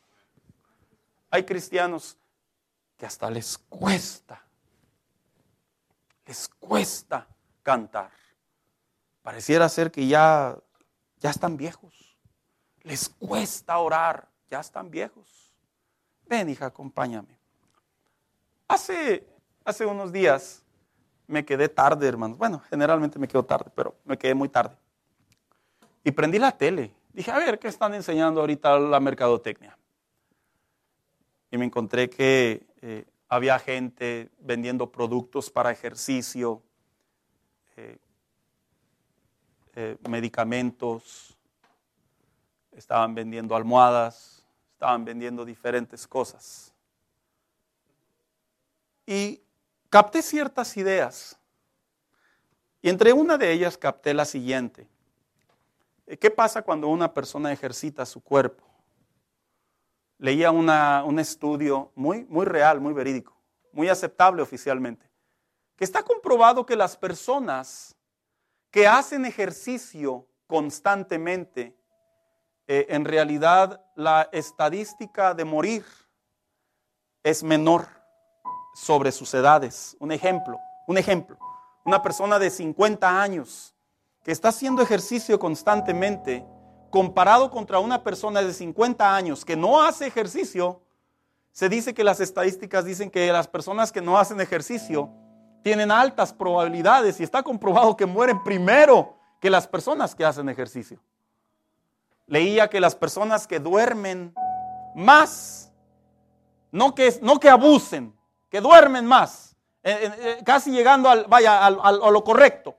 Hay 1.30 1.43
cristianos 1.43 2.18
que 2.97 3.06
hasta 3.06 3.30
les 3.30 3.58
cuesta, 3.58 4.43
les 6.26 6.47
cuesta 6.47 7.28
cantar. 7.64 8.12
Pareciera 9.22 9.70
ser 9.70 9.91
que 9.91 10.08
ya, 10.08 10.58
ya 11.20 11.30
están 11.30 11.58
viejos. 11.58 12.18
Les 12.84 13.10
cuesta 13.10 13.78
orar, 13.78 14.28
ya 14.49 14.60
están 14.60 14.89
viejos. 14.89 15.52
Ven, 16.26 16.49
hija, 16.49 16.68
acompáñame. 16.68 17.38
Hace, 18.68 19.28
hace 19.66 19.86
unos 19.86 20.12
días 20.12 20.64
me 21.32 21.46
quedé 21.46 21.70
tarde, 21.70 22.08
hermanos. 22.08 22.38
Bueno, 22.38 22.62
generalmente 22.70 23.18
me 23.18 23.28
quedo 23.28 23.44
tarde, 23.44 23.72
pero 23.74 23.96
me 24.06 24.18
quedé 24.18 24.36
muy 24.36 24.50
tarde. 24.50 24.76
Y 26.04 26.12
prendí 26.12 26.38
la 26.38 26.52
tele. 26.52 26.94
Dije, 27.14 27.32
a 27.32 27.38
ver, 27.38 27.58
¿qué 27.58 27.68
están 27.68 27.94
enseñando 27.94 28.42
ahorita 28.42 28.78
la 28.80 29.00
mercadotecnia? 29.00 29.78
Y 31.50 31.58
me 31.58 31.66
encontré 31.66 32.10
que 32.10 32.66
eh, 32.82 33.06
había 33.28 33.60
gente 33.60 34.30
vendiendo 34.40 34.92
productos 34.92 35.50
para 35.50 35.72
ejercicio, 35.72 36.62
eh, 37.78 37.98
eh, 39.76 39.98
medicamentos, 40.10 41.38
estaban 42.72 43.16
vendiendo 43.16 43.56
almohadas, 43.56 44.46
estaban 44.74 45.06
vendiendo 45.06 45.46
diferentes 45.46 46.08
cosas. 46.08 46.74
Y 49.06 49.42
capté 49.92 50.24
ciertas 50.24 50.76
ideas. 50.78 51.38
Y 52.82 52.89
entre 52.89 53.14
una 53.14 53.38
de 53.38 53.52
ellas 53.52 53.78
capté 53.78 54.16
la 54.16 54.26
siguiente. 54.26 54.88
¿Qué 56.20 56.32
pasa 56.32 56.64
cuando 56.64 56.88
una 56.88 57.14
persona 57.14 57.52
ejercita 57.52 58.06
su 58.06 58.24
cuerpo? 58.24 58.64
Leía 60.18 60.50
un 60.52 61.20
estudio 61.20 61.92
muy, 61.94 62.26
muy 62.26 62.46
real, 62.46 62.80
muy 62.80 62.94
verídico, 62.94 63.36
muy 63.72 63.89
aceptable 63.89 64.42
oficialmente, 64.42 65.10
que 65.76 65.84
está 65.84 66.04
comprobado 66.04 66.66
que 66.66 66.76
las 66.76 66.96
personas 66.96 67.96
que 68.72 68.88
hacen 68.88 69.26
ejercicio 69.26 70.28
constantemente, 70.48 71.76
eh, 72.68 72.86
en 72.89 73.04
realidad 73.04 73.84
la 73.96 74.30
estadística 74.32 75.34
de 75.34 75.44
morir 75.44 75.86
es 77.24 77.44
menor 77.44 78.01
sobre 78.74 79.12
sus 79.12 79.34
edades. 79.34 79.96
Un 80.00 80.12
ejemplo, 80.12 80.60
un 80.88 80.98
ejemplo. 80.98 81.38
Una 81.84 82.02
persona 82.02 82.38
de 82.40 82.50
50 82.50 83.22
años 83.22 83.74
que 84.24 84.32
está 84.32 84.50
haciendo 84.50 84.82
ejercicio 84.82 85.40
constantemente, 85.40 86.46
comparado 86.90 87.50
contra 87.50 87.80
una 87.80 88.04
persona 88.04 88.42
de 88.42 88.54
50 88.54 89.16
años 89.16 89.44
que 89.44 89.56
no 89.56 89.82
hace 89.82 90.06
ejercicio, 90.06 90.82
se 91.52 91.70
dice 91.70 91.94
que 91.94 92.04
las 92.04 92.20
estadísticas 92.20 92.86
dicen 92.86 93.10
que 93.10 93.32
las 93.32 93.48
personas 93.48 93.92
que 93.92 94.02
no 94.02 94.18
hacen 94.18 94.40
ejercicio 94.40 95.10
tienen 95.64 95.92
altas 95.92 96.34
probabilidades 96.34 97.20
y 97.20 97.24
está 97.24 97.44
comprobado 97.44 97.98
que 97.98 98.06
mueren 98.06 98.42
primero 98.44 99.18
que 99.40 99.50
las 99.50 99.68
personas 99.68 100.16
que 100.16 100.24
hacen 100.24 100.50
ejercicio. 100.50 101.00
Leía 102.28 102.70
que 102.70 102.80
las 102.80 102.96
personas 102.96 103.48
que 103.48 103.60
duermen 103.60 104.34
más, 104.96 105.72
no 106.72 106.96
que, 106.96 107.20
no 107.22 107.40
que 107.40 107.50
abusen, 107.50 108.16
que 108.52 108.60
duermen 108.60 109.06
más, 109.06 109.56
eh, 109.82 109.97
eh, 110.04 110.12
eh, 110.20 110.43
casi 110.43 110.72
llegando 110.72 111.10
al, 111.10 111.26
vaya, 111.28 111.66
a 111.66 111.72
lo 111.72 112.24
correcto, 112.24 112.76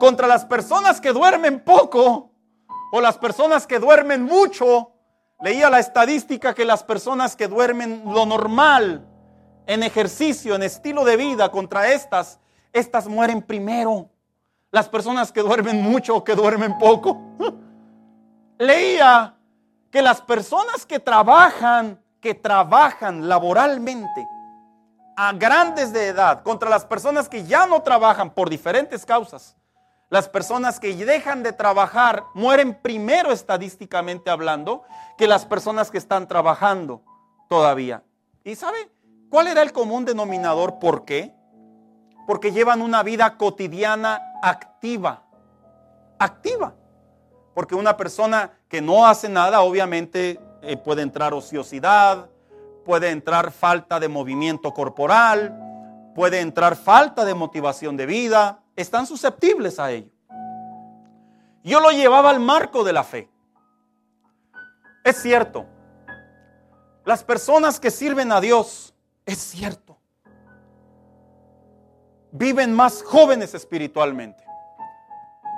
contra 0.00 0.26
las 0.26 0.44
personas 0.44 1.00
que 1.00 1.12
duermen 1.12 1.60
poco 1.60 2.32
o 2.90 3.00
las 3.00 3.16
personas 3.16 3.68
que 3.68 3.78
duermen 3.78 4.24
mucho. 4.24 4.90
Leía 5.42 5.70
la 5.70 5.78
estadística 5.78 6.52
que 6.54 6.64
las 6.64 6.82
personas 6.82 7.36
que 7.36 7.46
duermen 7.46 8.02
lo 8.04 8.26
normal 8.26 9.06
en 9.66 9.84
ejercicio, 9.84 10.56
en 10.56 10.64
estilo 10.64 11.04
de 11.04 11.16
vida, 11.16 11.50
contra 11.50 11.92
estas, 11.92 12.40
estas 12.72 13.06
mueren 13.06 13.40
primero. 13.42 14.10
Las 14.72 14.88
personas 14.88 15.30
que 15.30 15.40
duermen 15.40 15.80
mucho 15.80 16.16
o 16.16 16.24
que 16.24 16.34
duermen 16.34 16.76
poco. 16.78 17.16
Leía 18.58 19.36
que 19.90 20.02
las 20.02 20.20
personas 20.20 20.84
que 20.84 20.98
trabajan, 20.98 22.02
que 22.20 22.34
trabajan 22.34 23.28
laboralmente, 23.28 24.26
a 25.22 25.34
grandes 25.34 25.92
de 25.92 26.06
edad, 26.06 26.42
contra 26.42 26.70
las 26.70 26.86
personas 26.86 27.28
que 27.28 27.44
ya 27.44 27.66
no 27.66 27.82
trabajan 27.82 28.30
por 28.30 28.48
diferentes 28.48 29.04
causas. 29.04 29.54
Las 30.08 30.30
personas 30.30 30.80
que 30.80 30.96
dejan 30.96 31.42
de 31.42 31.52
trabajar 31.52 32.24
mueren 32.32 32.72
primero 32.72 33.30
estadísticamente 33.30 34.30
hablando 34.30 34.82
que 35.18 35.28
las 35.28 35.44
personas 35.44 35.90
que 35.90 35.98
están 35.98 36.26
trabajando 36.26 37.02
todavía. 37.50 38.02
¿Y 38.44 38.56
sabe 38.56 38.90
cuál 39.28 39.48
era 39.48 39.60
el 39.60 39.74
común 39.74 40.06
denominador? 40.06 40.78
¿Por 40.78 41.04
qué? 41.04 41.34
Porque 42.26 42.52
llevan 42.52 42.80
una 42.80 43.02
vida 43.02 43.36
cotidiana 43.36 44.22
activa. 44.42 45.24
Activa. 46.18 46.72
Porque 47.52 47.74
una 47.74 47.94
persona 47.94 48.52
que 48.70 48.80
no 48.80 49.06
hace 49.06 49.28
nada, 49.28 49.60
obviamente 49.60 50.40
eh, 50.62 50.78
puede 50.78 51.02
entrar 51.02 51.34
ociosidad, 51.34 52.30
puede 52.90 53.10
entrar 53.10 53.52
falta 53.52 54.00
de 54.00 54.08
movimiento 54.08 54.74
corporal, 54.74 55.56
puede 56.12 56.40
entrar 56.40 56.74
falta 56.74 57.24
de 57.24 57.34
motivación 57.34 57.96
de 57.96 58.04
vida, 58.04 58.64
están 58.74 59.06
susceptibles 59.06 59.78
a 59.78 59.92
ello. 59.92 60.10
Yo 61.62 61.78
lo 61.78 61.92
llevaba 61.92 62.30
al 62.30 62.40
marco 62.40 62.82
de 62.82 62.92
la 62.92 63.04
fe. 63.04 63.30
Es 65.04 65.22
cierto, 65.22 65.66
las 67.04 67.22
personas 67.22 67.78
que 67.78 67.92
sirven 67.92 68.32
a 68.32 68.40
Dios, 68.40 68.92
es 69.24 69.38
cierto, 69.38 69.96
viven 72.32 72.74
más 72.74 73.04
jóvenes 73.04 73.54
espiritualmente. 73.54 74.42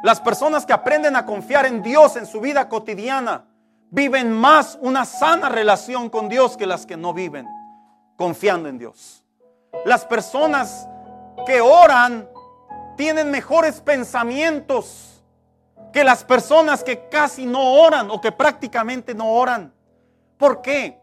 Las 0.02 0.20
personas 0.20 0.66
que 0.66 0.74
aprenden 0.74 1.16
a 1.16 1.24
confiar 1.24 1.64
en 1.64 1.82
Dios 1.82 2.14
en 2.16 2.26
su 2.26 2.42
vida 2.42 2.68
cotidiana, 2.68 3.46
viven 3.92 4.32
más 4.32 4.78
una 4.80 5.04
sana 5.04 5.50
relación 5.50 6.08
con 6.08 6.30
Dios 6.30 6.56
que 6.56 6.66
las 6.66 6.86
que 6.86 6.96
no 6.96 7.12
viven 7.12 7.46
confiando 8.16 8.68
en 8.68 8.78
Dios. 8.78 9.22
Las 9.84 10.06
personas 10.06 10.88
que 11.46 11.60
oran 11.60 12.26
tienen 12.96 13.30
mejores 13.30 13.80
pensamientos 13.80 15.22
que 15.92 16.04
las 16.04 16.24
personas 16.24 16.82
que 16.82 17.08
casi 17.10 17.44
no 17.44 17.74
oran 17.74 18.10
o 18.10 18.18
que 18.18 18.32
prácticamente 18.32 19.14
no 19.14 19.28
oran. 19.30 19.74
¿Por 20.38 20.62
qué? 20.62 20.98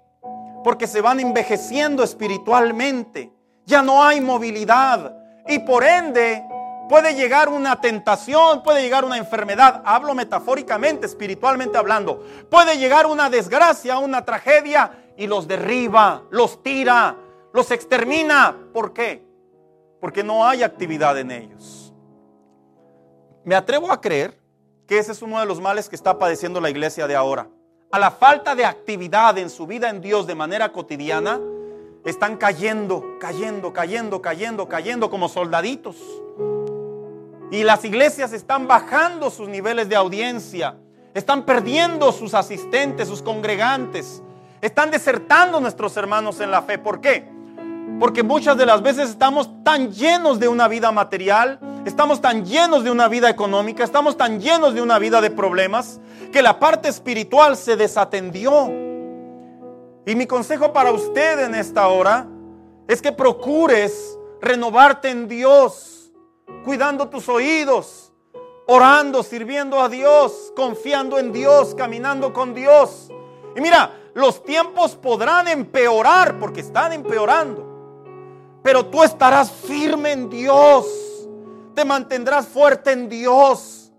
Porque 0.63 0.87
se 0.87 1.01
van 1.01 1.19
envejeciendo 1.19 2.03
espiritualmente. 2.03 3.31
Ya 3.65 3.83
no 3.83 4.03
hay 4.03 4.19
movilidad. 4.19 5.15
Y 5.47 5.59
por 5.59 5.83
ende 5.83 6.43
puede 6.89 7.15
llegar 7.15 7.47
una 7.47 7.79
tentación, 7.79 8.63
puede 8.63 8.81
llegar 8.81 9.05
una 9.05 9.17
enfermedad. 9.17 9.81
Hablo 9.85 10.13
metafóricamente, 10.13 11.05
espiritualmente 11.05 11.77
hablando. 11.77 12.21
Puede 12.49 12.77
llegar 12.77 13.05
una 13.05 13.29
desgracia, 13.29 13.99
una 13.99 14.25
tragedia 14.25 14.91
y 15.15 15.27
los 15.27 15.47
derriba, 15.47 16.23
los 16.31 16.61
tira, 16.61 17.15
los 17.53 17.71
extermina. 17.71 18.57
¿Por 18.73 18.91
qué? 18.91 19.25
Porque 20.01 20.23
no 20.23 20.45
hay 20.45 20.63
actividad 20.63 21.17
en 21.17 21.31
ellos. 21.31 21.93
Me 23.45 23.55
atrevo 23.55 23.91
a 23.91 24.01
creer 24.01 24.37
que 24.85 24.97
ese 24.97 25.13
es 25.13 25.21
uno 25.21 25.39
de 25.39 25.45
los 25.45 25.61
males 25.61 25.87
que 25.87 25.95
está 25.95 26.17
padeciendo 26.17 26.59
la 26.59 26.69
iglesia 26.69 27.07
de 27.07 27.15
ahora 27.15 27.47
a 27.91 27.99
la 27.99 28.11
falta 28.11 28.55
de 28.55 28.65
actividad 28.65 29.37
en 29.37 29.49
su 29.49 29.65
vida 29.65 29.89
en 29.89 30.01
Dios 30.01 30.27
de 30.27 30.35
manera 30.35 30.71
cotidiana, 30.71 31.39
están 32.05 32.37
cayendo, 32.37 33.17
cayendo, 33.19 33.73
cayendo, 33.73 34.21
cayendo, 34.21 34.67
cayendo 34.67 35.09
como 35.09 35.27
soldaditos. 35.27 35.97
Y 37.51 37.63
las 37.63 37.83
iglesias 37.83 38.31
están 38.33 38.67
bajando 38.67 39.29
sus 39.29 39.47
niveles 39.47 39.89
de 39.89 39.95
audiencia, 39.95 40.75
están 41.13 41.45
perdiendo 41.45 42.11
sus 42.11 42.33
asistentes, 42.33 43.07
sus 43.07 43.21
congregantes, 43.21 44.21
están 44.61 44.91
desertando 44.91 45.59
nuestros 45.59 45.97
hermanos 45.97 46.39
en 46.41 46.51
la 46.51 46.61
fe. 46.61 46.77
¿Por 46.77 47.01
qué? 47.01 47.27
Porque 47.99 48.23
muchas 48.23 48.55
de 48.57 48.65
las 48.65 48.81
veces 48.81 49.09
estamos 49.09 49.49
tan 49.63 49.91
llenos 49.91 50.39
de 50.39 50.47
una 50.47 50.67
vida 50.67 50.91
material, 50.91 51.59
estamos 51.85 52.21
tan 52.21 52.45
llenos 52.45 52.83
de 52.83 52.91
una 52.91 53.07
vida 53.07 53.29
económica, 53.29 53.83
estamos 53.83 54.15
tan 54.15 54.39
llenos 54.39 54.73
de 54.73 54.81
una 54.81 54.99
vida 54.99 55.19
de 55.19 55.31
problemas, 55.31 55.99
que 56.31 56.41
la 56.41 56.59
parte 56.59 56.87
espiritual 56.87 57.57
se 57.57 57.75
desatendió. 57.75 58.71
Y 60.05 60.15
mi 60.15 60.27
consejo 60.27 60.71
para 60.71 60.91
usted 60.91 61.39
en 61.39 61.55
esta 61.55 61.87
hora 61.87 62.27
es 62.87 63.01
que 63.01 63.11
procures 63.11 64.17
renovarte 64.41 65.09
en 65.09 65.27
Dios, 65.27 65.98
cuidando 66.63 67.09
tus 67.09 67.27
oídos, 67.29 68.11
orando, 68.67 69.23
sirviendo 69.23 69.79
a 69.79 69.89
Dios, 69.89 70.53
confiando 70.55 71.17
en 71.17 71.31
Dios, 71.31 71.73
caminando 71.75 72.33
con 72.33 72.53
Dios. 72.53 73.09
Y 73.55 73.61
mira, 73.61 73.91
los 74.13 74.43
tiempos 74.43 74.95
podrán 74.95 75.47
empeorar 75.47 76.37
porque 76.39 76.61
están 76.61 76.93
empeorando. 76.93 77.65
Pero 78.61 78.85
tú 78.85 79.03
estarás 79.03 79.51
firme 79.51 80.11
en 80.11 80.29
Dios. 80.29 80.85
Te 81.73 81.85
mantendrás 81.85 82.47
fuerte 82.47 82.91
en 82.91 83.09
Dios. 83.09 83.91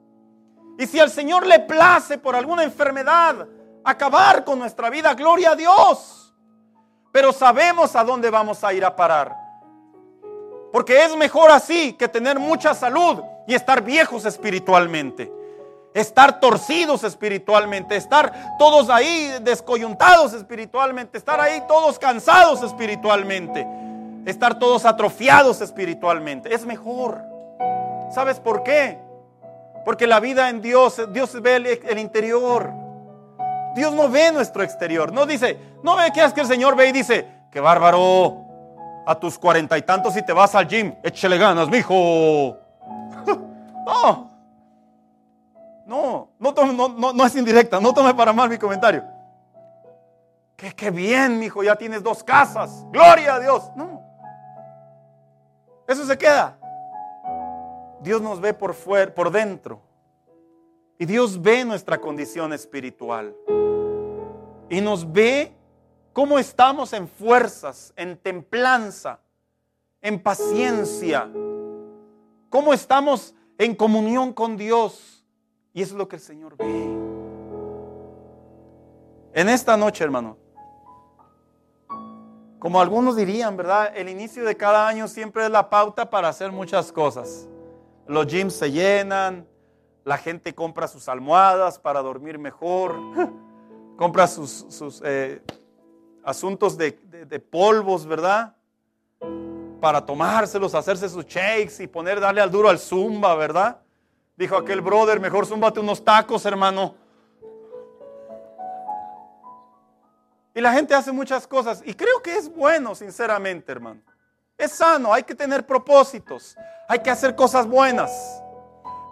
Y 0.79 0.87
si 0.87 1.01
al 1.01 1.11
Señor 1.11 1.47
le 1.47 1.61
place 1.61 2.19
por 2.19 2.37
alguna 2.37 2.63
enfermedad 2.63 3.49
acabar 3.85 4.45
con 4.45 4.59
nuestra 4.59 4.91
vida, 4.91 5.15
gloria 5.15 5.53
a 5.53 5.57
Dios. 5.57 6.35
Pero 7.13 7.33
sabemos 7.33 7.97
a 7.97 8.05
dónde 8.05 8.31
vamos 8.31 8.63
a 8.63 8.73
ir 8.73 8.85
a 8.85 8.95
parar. 8.95 9.50
Porque 10.73 11.05
es 11.05 11.17
mejor 11.17 11.51
así 11.51 11.95
que 11.95 12.09
tener 12.09 12.39
mucha 12.39 12.75
salud 12.75 13.23
y 13.47 13.55
estar 13.55 13.83
viejos 13.83 14.25
espiritualmente. 14.25 15.33
Estar 15.93 16.39
torcidos 16.39 17.03
espiritualmente, 17.03 17.97
estar 17.97 18.57
todos 18.59 18.89
ahí 18.91 19.39
descoyuntados 19.43 20.33
espiritualmente, 20.35 21.19
estar 21.19 21.41
ahí 21.41 21.65
todos 21.67 21.99
cansados 21.99 22.63
espiritualmente, 22.63 23.67
estar 24.25 24.57
todos 24.57 24.87
atrofiados 24.87 25.61
espiritualmente. 25.61 26.55
Es 26.55 26.65
mejor. 26.65 27.21
¿Sabes 28.13 28.39
por 28.39 28.63
qué? 28.63 28.99
Porque 29.85 30.07
la 30.07 30.21
vida 30.21 30.49
en 30.49 30.61
Dios, 30.61 31.01
Dios 31.13 31.41
ve 31.43 31.57
el, 31.57 31.99
interior. 31.99 32.71
Dios 33.75 33.93
no 33.93 34.09
ve 34.09 34.31
nuestro 34.31 34.63
exterior. 34.63 35.13
No 35.13 35.27
dice, 35.27 35.59
no 35.83 35.97
ve 35.97 36.13
que 36.13 36.23
es 36.23 36.33
que 36.33 36.43
el 36.43 36.47
Señor 36.47 36.77
ve 36.77 36.89
y 36.89 36.93
dice, 36.93 37.27
qué 37.51 37.59
bárbaro. 37.59 38.50
A 39.07 39.15
tus 39.19 39.39
cuarenta 39.39 39.77
y 39.79 39.83
tantos 39.83 40.15
si 40.15 40.25
te 40.25 40.33
vas 40.33 40.55
al 40.55 40.69
gym, 40.69 40.95
échale 41.03 41.39
ganas, 41.39 41.69
mijo. 41.69 42.57
no. 43.87 44.31
No, 45.91 46.29
no, 46.39 47.13
no, 47.13 47.27
es 47.27 47.35
indirecta, 47.35 47.81
no 47.81 47.93
tome 47.93 48.15
para 48.15 48.33
mal 48.33 48.49
mi 48.49 48.59
comentario. 48.59 49.03
Que 50.57 50.73
qué 50.73 50.91
bien, 50.91 51.39
mijo, 51.39 51.65
ya 51.65 51.75
tienes 51.75 52.03
dos 52.03 52.23
casas. 52.23 52.85
Gloria 52.93 53.35
a 53.35 53.41
Dios. 53.41 53.71
No. 53.75 54.01
Eso 55.89 56.07
se 56.07 56.17
queda. 56.17 56.57
Dios 58.01 58.23
nos 58.23 58.41
ve 58.41 58.55
por 58.55 58.75
fuera, 58.75 59.13
por 59.13 59.33
dentro. 59.33 59.81
Y 60.99 61.07
Dios 61.07 61.41
ve 61.41 61.65
nuestra 61.65 61.99
condición 61.99 62.53
espiritual. 62.53 63.35
Y 64.69 64.81
nos 64.81 65.11
ve 65.11 65.53
cómo 66.13 66.39
estamos 66.39 66.93
en 66.93 67.09
fuerzas, 67.09 67.93
en 67.97 68.17
templanza, 68.17 69.21
en 70.01 70.23
paciencia. 70.23 71.31
Cómo 72.49 72.73
estamos 72.73 73.35
en 73.59 73.75
comunión 73.75 74.33
con 74.33 74.57
Dios. 74.57 75.25
Y 75.73 75.83
es 75.83 75.93
lo 75.93 76.09
que 76.09 76.17
el 76.17 76.23
Señor 76.23 76.57
ve. 76.57 76.67
En 79.33 79.49
esta 79.49 79.77
noche, 79.77 80.03
hermano, 80.03 80.37
como 82.59 82.81
algunos 82.81 83.17
dirían, 83.17 83.57
¿verdad? 83.57 83.97
El 83.97 84.09
inicio 84.09 84.45
de 84.45 84.57
cada 84.57 84.89
año 84.89 85.07
siempre 85.09 85.45
es 85.45 85.51
la 85.51 85.71
pauta 85.71 86.11
para 86.11 86.29
hacer 86.29 86.51
muchas 86.51 86.91
cosas 86.91 87.49
los 88.11 88.27
gyms 88.27 88.55
se 88.55 88.73
llenan, 88.73 89.47
la 90.05 90.19
gente 90.19 90.53
compra 90.53 90.89
sus 90.89 91.09
almohadas 91.09 91.79
para 91.79 92.03
dormir 92.03 92.41
mejor, 92.41 92.97
compra 93.97 94.27
sus, 94.27 95.01
eh, 95.05 95.41
asuntos 96.31 96.79
de, 96.79 96.93
polvos, 97.51 98.07
¿verdad? 98.07 98.55
Para 99.81 100.05
tomárselos, 100.05 100.75
hacerse 100.75 101.09
sus 101.09 101.27
shakes 101.27 101.83
y 101.83 101.87
poner, 101.87 102.21
darle 102.21 102.41
al 102.41 102.51
duro 102.51 102.69
al 102.69 102.79
zumba, 102.79 103.35
¿verdad? 103.35 103.79
Dijo 104.37 104.57
aquel 104.57 104.81
brother, 104.81 105.21
mejor 105.21 105.47
zúmbate 105.47 105.81
unos 105.81 106.03
tacos, 106.03 106.47
hermano. 106.47 106.95
Y 110.55 110.61
la 110.61 110.73
gente 110.73 110.95
hace 110.95 111.13
muchas 111.13 111.47
cosas 111.47 111.83
y 111.85 111.95
creo 111.95 112.23
que 112.23 112.37
es 112.37 112.53
bueno, 112.55 112.95
sinceramente, 112.95 113.71
hermano. 113.71 114.01
Es 114.57 114.73
sano, 114.73 115.13
hay 115.13 115.23
que 115.23 115.35
tener 115.35 115.67
propósitos, 115.67 116.57
hay 116.89 116.99
que 117.01 117.11
hacer 117.11 117.35
cosas 117.35 117.67
buenas. 117.67 118.43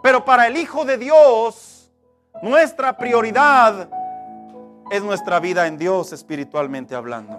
Pero 0.02 0.24
para 0.24 0.46
el 0.46 0.56
Hijo 0.56 0.84
de 0.84 0.98
Dios, 0.98 1.90
nuestra 2.42 2.96
prioridad 2.96 3.88
es 4.90 5.02
nuestra 5.02 5.40
vida 5.40 5.66
en 5.66 5.78
Dios 5.78 6.12
espiritualmente 6.12 6.94
hablando. 6.94 7.38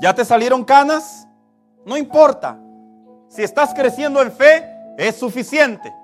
¿Ya 0.00 0.14
te 0.14 0.24
salieron 0.24 0.64
canas? 0.64 1.26
No 1.84 1.96
importa. 1.96 2.58
Si 3.28 3.42
estás 3.42 3.74
creciendo 3.74 4.22
en 4.22 4.32
fe, 4.32 4.68
es 4.96 5.16
suficiente. 5.16 5.94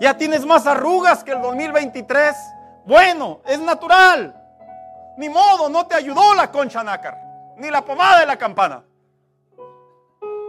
¿Ya 0.00 0.16
tienes 0.16 0.46
más 0.46 0.66
arrugas 0.66 1.22
que 1.24 1.32
el 1.32 1.42
2023? 1.42 2.34
Bueno, 2.86 3.40
es 3.46 3.60
natural. 3.60 4.34
Ni 5.18 5.28
modo, 5.28 5.68
no 5.68 5.86
te 5.86 5.94
ayudó 5.94 6.34
la 6.34 6.50
concha 6.50 6.82
nácar 6.82 7.30
ni 7.60 7.70
la 7.70 7.84
pomada 7.84 8.20
de 8.20 8.26
la 8.26 8.36
campana. 8.36 8.82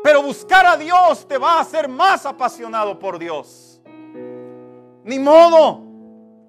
Pero 0.04 0.24
buscar 0.24 0.66
a 0.66 0.78
Dios 0.78 1.28
te 1.28 1.38
va 1.38 1.58
a 1.58 1.60
hacer 1.60 1.88
más 1.88 2.26
apasionado 2.26 2.98
por 2.98 3.20
Dios. 3.20 3.82
Ni 5.04 5.20
modo. 5.20 5.91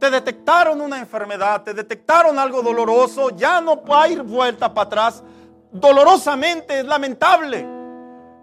Te 0.02 0.10
detectaron 0.10 0.80
una 0.80 0.98
enfermedad, 0.98 1.62
te 1.62 1.72
detectaron 1.72 2.36
algo 2.36 2.60
doloroso, 2.60 3.30
ya 3.30 3.60
no 3.60 3.82
puede 3.82 4.14
ir 4.14 4.22
vuelta 4.24 4.74
para 4.74 4.86
atrás. 4.88 5.22
Dolorosamente 5.70 6.80
es 6.80 6.84
lamentable. 6.84 7.64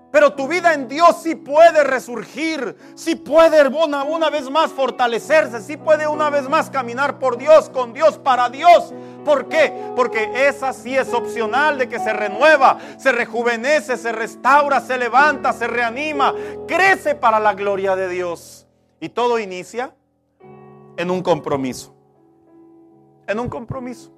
Pero 0.10 0.32
tu 0.36 0.47
vida 0.47 0.74
en 0.74 0.88
Dios 0.88 1.18
sí 1.22 1.36
puede 1.36 1.84
resurgir, 1.84 2.78
sí 2.95 3.16
puede 3.16 3.68
una, 3.68 4.05
una 4.05 4.30
vez 4.30 4.49
más 4.49 4.72
fortalecerse, 4.72 5.60
sí 5.60 5.76
puede 5.76 6.07
una 6.07 6.30
vez 6.30 6.47
más 6.47 6.70
caminar 6.70 7.20
por 7.20 7.38
Dios, 7.38 7.70
con 7.70 7.91
Dios, 7.91 8.18
para 8.18 8.49
Dios. 8.49 8.93
¿Por 9.26 9.49
qué? 9.49 9.74
Porque 9.97 10.47
esa 10.47 10.72
sí 10.72 10.95
es 10.95 11.14
opcional 11.14 11.78
de 11.78 11.89
que 11.89 11.99
se 11.99 12.14
renueva, 12.14 12.78
se 12.97 13.12
rejuvenece, 13.12 13.97
se 13.97 14.14
restaura, 14.14 14.80
se 14.80 14.97
levanta, 14.97 15.51
se 15.51 15.68
reanima, 15.68 16.34
crece 16.70 17.16
para 17.16 17.38
la 17.38 17.53
gloria 17.53 17.97
de 17.97 18.07
Dios. 18.07 18.66
Y 19.01 19.10
todo 19.10 19.39
inicia 19.39 19.93
en 21.00 21.10
un 21.10 21.24
compromiso. 21.24 21.95
En 23.26 23.39
un 23.39 23.47
compromiso. 23.47 24.12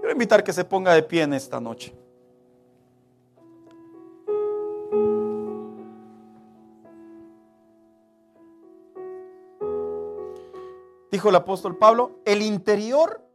Quiero 0.00 0.12
invitar 0.12 0.42
que 0.42 0.54
se 0.54 0.64
ponga 0.64 0.94
de 0.94 1.02
pie 1.02 1.22
en 1.22 1.34
esta 1.34 1.60
noche. 1.60 1.94
dijo 11.10 11.30
el 11.30 11.34
apóstol 11.34 11.76
Pablo, 11.76 12.20
el 12.24 12.42
interior 12.42 13.27